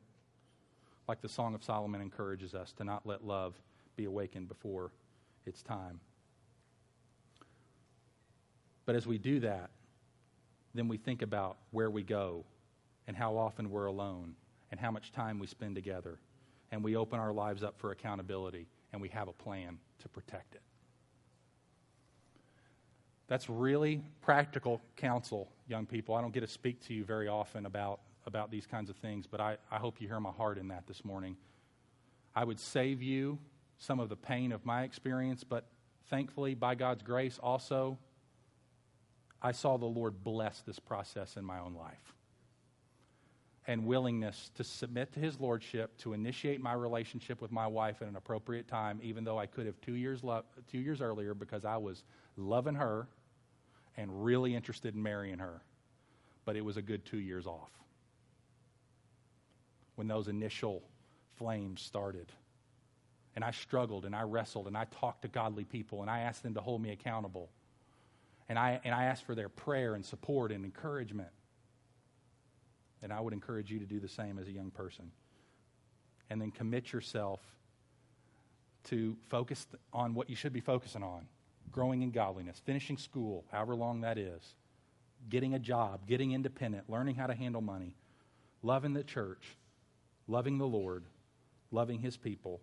like 1.08 1.22
the 1.22 1.30
Song 1.30 1.54
of 1.54 1.64
Solomon 1.64 2.02
encourages 2.02 2.56
us 2.56 2.74
to 2.74 2.84
not 2.84 3.06
let 3.06 3.26
love 3.26 3.54
be 3.96 4.06
awakened 4.06 4.48
before 4.48 4.91
its 5.46 5.62
time. 5.62 6.00
But 8.86 8.96
as 8.96 9.08
we 9.08 9.18
do 9.18 9.39
that, 9.41 9.72
then 10.74 10.88
we 10.88 10.98
think 10.98 11.22
about 11.22 11.58
where 11.72 11.89
we 11.89 12.04
go 12.04 12.46
and 13.08 13.16
how 13.16 13.38
often 13.38 13.70
we're 13.70 13.86
alone 13.86 14.36
and 14.72 14.80
how 14.80 14.91
much 14.91 15.12
time 15.12 15.39
we 15.39 15.48
spend 15.48 15.76
together. 15.76 16.20
And 16.72 16.84
we 16.84 16.96
open 16.96 17.20
our 17.20 17.34
lives 17.34 17.64
up 17.64 17.80
for 17.80 17.91
accountability 17.91 18.68
and 18.91 19.02
we 19.02 19.10
have 19.10 19.28
a 19.28 19.34
plan 19.34 19.78
to 20.00 20.10
protect 20.10 20.56
it. 20.56 20.62
That's 23.28 23.50
really 23.50 24.04
practical 24.22 24.82
counsel, 24.98 25.50
young 25.68 25.86
people. 25.86 26.14
I 26.16 26.22
don't 26.22 26.34
get 26.34 26.41
to 26.41 26.48
speak 26.48 26.86
to 26.88 26.93
you 26.93 27.04
very 27.04 27.28
often 27.28 27.66
about, 27.66 28.02
about 28.28 28.52
these 28.52 28.68
kinds 28.68 28.89
of 28.89 28.98
things, 28.98 29.26
but 29.26 29.41
I, 29.41 29.58
I 29.72 29.78
hope 29.78 30.00
you 30.00 30.08
hear 30.08 30.20
my 30.20 30.32
heart 30.32 30.58
in 30.58 30.68
that 30.68 30.86
this 30.86 31.04
morning. 31.04 31.36
I 32.36 32.43
would 32.43 32.60
save 32.60 33.02
you 33.02 33.39
some 33.78 34.00
of 34.00 34.10
the 34.10 34.16
pain 34.16 34.52
of 34.52 34.66
my 34.66 34.84
experience, 34.84 35.44
but 35.44 35.66
thankfully, 36.10 36.56
by 36.56 36.76
God's 36.76 37.04
grace, 37.04 37.40
also, 37.42 37.98
I 39.42 39.52
saw 39.52 39.78
the 39.78 39.86
Lord 39.86 40.24
bless 40.24 40.62
this 40.62 40.80
process 40.80 41.38
in 41.38 41.46
my 41.46 41.60
own 41.60 41.74
life. 41.74 42.14
And 43.68 43.86
willingness 43.86 44.52
to 44.56 44.64
submit 44.64 45.12
to 45.14 45.20
His 45.20 45.40
Lordship, 45.40 45.98
to 46.00 46.14
initiate 46.14 46.62
my 46.62 46.74
relationship 46.74 47.42
with 47.42 47.52
my 47.52 47.66
wife 47.66 48.02
at 48.02 48.08
an 48.08 48.16
appropriate 48.16 48.68
time, 48.68 49.00
even 49.02 49.24
though 49.24 49.40
I 49.40 49.48
could 49.48 49.66
have 49.66 49.80
two 49.82 49.96
years, 49.96 50.24
lo- 50.24 50.44
two 50.72 50.78
years 50.78 51.02
earlier 51.02 51.34
because 51.34 51.66
I 51.66 51.78
was 51.78 52.04
loving 52.38 52.76
her 52.76 53.08
and 53.98 54.24
really 54.24 54.56
interested 54.56 54.94
in 54.94 55.02
marrying 55.02 55.40
her. 55.40 55.62
But 56.46 56.56
it 56.56 56.62
was 56.62 56.78
a 56.78 56.82
good 56.82 57.06
two 57.06 57.18
years 57.18 57.48
off 57.48 57.72
when 59.96 60.08
those 60.08 60.28
initial 60.28 60.84
flames 61.38 61.82
started. 61.82 62.32
And 63.36 63.44
I 63.44 63.52
struggled 63.52 64.06
and 64.06 64.16
I 64.16 64.22
wrestled 64.22 64.68
and 64.68 64.78
I 64.78 64.86
talked 64.86 65.24
to 65.24 65.28
godly 65.28 65.66
people 65.66 66.02
and 66.02 66.10
I 66.10 66.22
asked 66.22 66.44
them 66.44 66.54
to 66.54 66.62
hold 66.62 66.82
me 66.82 66.92
accountable. 66.92 67.50
And 68.48 68.58
I, 68.58 68.80
and 68.84 68.94
I 68.94 69.06
asked 69.06 69.26
for 69.26 69.36
their 69.36 69.50
prayer 69.50 69.96
and 69.96 70.06
support 70.06 70.52
and 70.52 70.64
encouragement. 70.64 71.30
And 73.02 73.12
I 73.12 73.20
would 73.20 73.34
encourage 73.34 73.72
you 73.72 73.80
to 73.80 73.86
do 73.86 74.00
the 74.00 74.08
same 74.08 74.40
as 74.40 74.48
a 74.48 74.52
young 74.52 74.72
person. 74.72 75.12
And 76.30 76.42
then 76.42 76.52
commit 76.52 76.94
yourself 76.94 77.40
to 78.86 79.18
focus 79.30 79.68
on 79.92 80.14
what 80.14 80.30
you 80.30 80.36
should 80.36 80.54
be 80.54 80.62
focusing 80.62 81.04
on 81.04 81.28
growing 81.76 82.02
in 82.02 82.10
godliness, 82.10 82.62
finishing 82.64 82.98
school, 82.98 83.44
however 83.52 83.76
long 83.76 84.00
that 84.00 84.18
is, 84.18 84.56
getting 85.30 85.54
a 85.54 85.60
job, 85.60 86.08
getting 86.08 86.32
independent, 86.32 86.90
learning 86.90 87.16
how 87.16 87.28
to 87.28 87.36
handle 87.36 87.62
money, 87.62 87.94
loving 88.64 88.94
the 88.94 89.04
church, 89.04 89.58
loving 90.26 90.58
the 90.58 90.66
Lord, 90.66 91.04
loving 91.72 92.00
his 92.00 92.16
people, 92.16 92.62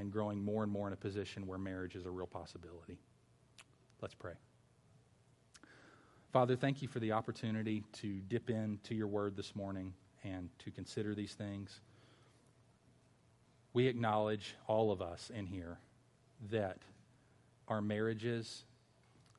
and 0.00 0.10
growing 0.10 0.42
more 0.42 0.62
and 0.62 0.72
more 0.72 0.86
in 0.86 0.92
a 0.94 0.96
position 0.96 1.46
where 1.46 1.58
marriage 1.58 1.94
is 1.94 2.06
a 2.06 2.10
real 2.10 2.26
possibility. 2.26 2.98
Let's 4.00 4.14
pray. 4.14 4.32
Father, 6.32 6.56
thank 6.56 6.80
you 6.80 6.88
for 6.88 7.00
the 7.00 7.12
opportunity 7.12 7.84
to 7.92 8.20
dip 8.20 8.48
into 8.48 8.94
your 8.94 9.08
word 9.08 9.36
this 9.36 9.54
morning 9.54 9.92
and 10.24 10.48
to 10.60 10.70
consider 10.70 11.14
these 11.14 11.34
things. 11.34 11.80
We 13.72 13.88
acknowledge, 13.88 14.56
all 14.66 14.90
of 14.90 15.02
us 15.02 15.30
in 15.34 15.46
here, 15.46 15.78
that 16.50 16.78
our 17.68 17.82
marriages 17.82 18.64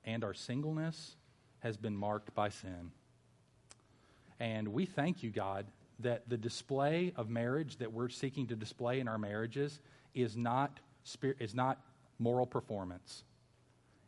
and 0.06 0.24
our 0.24 0.34
singleness 0.34 1.16
has 1.60 1.76
been 1.76 1.98
marked 1.98 2.36
by 2.36 2.50
sin. 2.50 2.92
And 4.40 4.68
we 4.70 4.86
thank 4.86 5.24
you, 5.24 5.32
God, 5.32 5.66
that 6.00 6.30
the 6.30 6.38
display 6.38 7.14
of 7.16 7.30
marriage 7.30 7.78
that 7.78 7.92
we're 7.92 8.10
seeking 8.10 8.48
to 8.48 8.56
display 8.56 9.00
in 9.00 9.08
our 9.08 9.18
marriages 9.18 9.80
is 10.14 10.38
not, 10.38 10.80
is 11.40 11.56
not 11.56 11.80
moral 12.20 12.46
performance. 12.46 13.24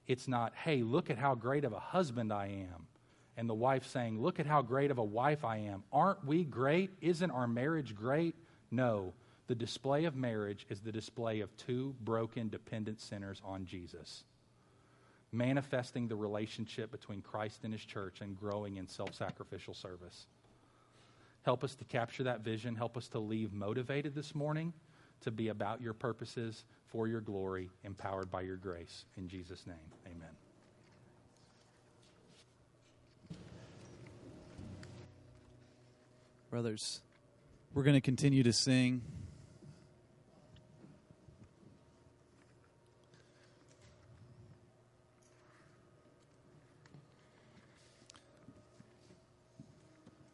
It's 0.07 0.27
not, 0.27 0.53
hey, 0.55 0.83
look 0.83 1.09
at 1.09 1.17
how 1.17 1.35
great 1.35 1.63
of 1.63 1.73
a 1.73 1.79
husband 1.79 2.31
I 2.31 2.47
am. 2.47 2.87
And 3.35 3.49
the 3.49 3.53
wife 3.53 3.87
saying, 3.87 4.21
look 4.21 4.39
at 4.39 4.45
how 4.45 4.61
great 4.61 4.91
of 4.91 4.99
a 4.99 5.03
wife 5.03 5.43
I 5.43 5.57
am. 5.57 5.83
Aren't 5.91 6.25
we 6.25 6.43
great? 6.43 6.91
Isn't 7.01 7.31
our 7.31 7.47
marriage 7.47 7.95
great? 7.95 8.35
No. 8.69 9.13
The 9.47 9.55
display 9.55 10.05
of 10.05 10.15
marriage 10.15 10.65
is 10.69 10.81
the 10.81 10.91
display 10.91 11.39
of 11.39 11.55
two 11.57 11.95
broken, 12.01 12.49
dependent 12.49 13.01
sinners 13.01 13.41
on 13.43 13.65
Jesus, 13.65 14.23
manifesting 15.31 16.07
the 16.07 16.15
relationship 16.15 16.91
between 16.91 17.21
Christ 17.21 17.61
and 17.63 17.73
his 17.73 17.83
church 17.83 18.21
and 18.21 18.39
growing 18.39 18.77
in 18.77 18.87
self 18.87 19.13
sacrificial 19.13 19.73
service. 19.73 20.27
Help 21.41 21.63
us 21.63 21.75
to 21.75 21.83
capture 21.83 22.23
that 22.23 22.41
vision. 22.41 22.75
Help 22.75 22.95
us 22.95 23.09
to 23.09 23.19
leave 23.19 23.51
motivated 23.51 24.15
this 24.15 24.33
morning 24.33 24.71
to 25.23 25.31
be 25.31 25.49
about 25.49 25.81
your 25.81 25.93
purposes 25.93 26.63
for 26.87 27.07
your 27.07 27.21
glory, 27.21 27.69
empowered 27.83 28.29
by 28.31 28.41
your 28.41 28.57
grace. 28.57 29.05
In 29.17 29.27
Jesus' 29.27 29.65
name, 29.65 29.75
amen. 30.05 30.29
Brothers, 36.49 37.01
we're 37.73 37.83
going 37.83 37.95
to 37.95 38.01
continue 38.01 38.43
to 38.43 38.53
sing. 38.53 39.01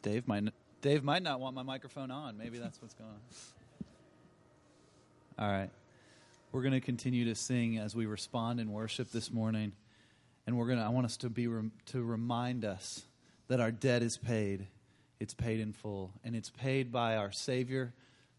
Dave 0.02 0.26
might 0.26 0.44
Dave 0.82 1.04
might 1.04 1.22
not 1.22 1.40
want 1.40 1.54
my 1.54 1.62
microphone 1.62 2.10
on. 2.10 2.36
Maybe 2.36 2.58
that's 2.58 2.80
what's 2.80 2.94
going 2.94 3.10
on. 3.10 3.59
All 5.40 5.48
right. 5.48 5.70
We're 6.52 6.60
going 6.60 6.74
to 6.74 6.82
continue 6.82 7.24
to 7.24 7.34
sing 7.34 7.78
as 7.78 7.96
we 7.96 8.04
respond 8.04 8.60
in 8.60 8.72
worship 8.72 9.10
this 9.10 9.30
morning. 9.30 9.72
And 10.46 10.58
we're 10.58 10.66
going 10.66 10.78
to 10.78 10.84
I 10.84 10.90
want 10.90 11.06
us 11.06 11.16
to 11.18 11.30
be 11.30 11.44
to 11.44 12.02
remind 12.02 12.66
us 12.66 13.02
that 13.48 13.58
our 13.58 13.70
debt 13.70 14.02
is 14.02 14.18
paid. 14.18 14.66
It's 15.18 15.32
paid 15.32 15.60
in 15.60 15.72
full, 15.72 16.12
and 16.24 16.34
it's 16.34 16.50
paid 16.50 16.92
by 16.92 17.16
our 17.16 17.30
savior, 17.30 17.92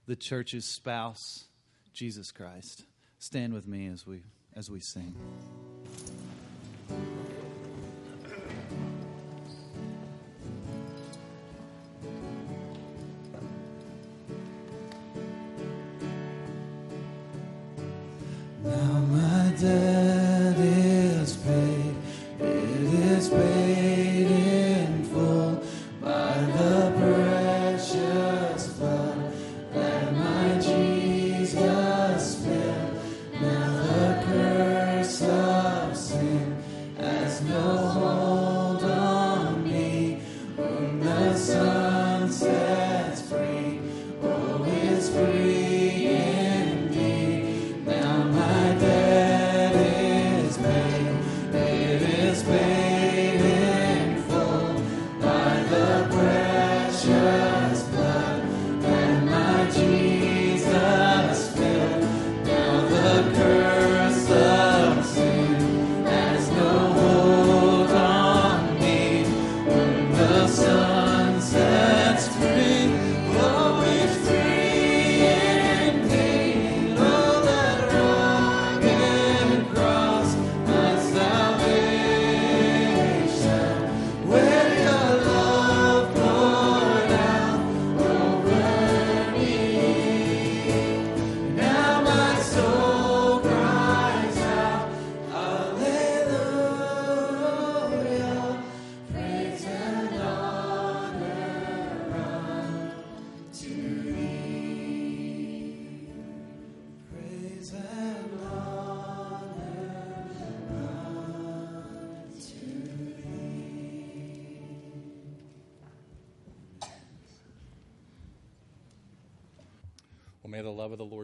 the 0.07 0.15
church's 0.15 0.65
spouse, 0.65 1.45
Jesus 1.93 2.31
Christ. 2.31 2.85
Stand 3.19 3.53
with 3.53 3.67
me 3.67 3.87
as 3.87 4.05
we 4.05 4.21
as 4.55 4.69
we 4.69 4.79
sing. 4.79 5.15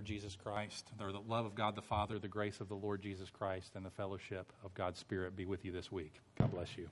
Jesus 0.07 0.37
Christ, 0.41 0.87
or 1.01 1.11
the 1.11 1.19
love 1.19 1.45
of 1.45 1.53
God 1.53 1.75
the 1.75 1.81
Father, 1.81 2.17
the 2.17 2.27
grace 2.27 2.61
of 2.61 2.69
the 2.69 2.75
Lord 2.75 3.01
Jesus 3.01 3.29
Christ, 3.29 3.73
and 3.75 3.85
the 3.85 3.91
fellowship 3.91 4.51
of 4.63 4.73
God's 4.73 4.99
Spirit 4.99 5.35
be 5.35 5.45
with 5.45 5.65
you 5.65 5.71
this 5.71 5.91
week. 5.91 6.13
God 6.39 6.51
bless 6.51 6.77
you. 6.77 6.89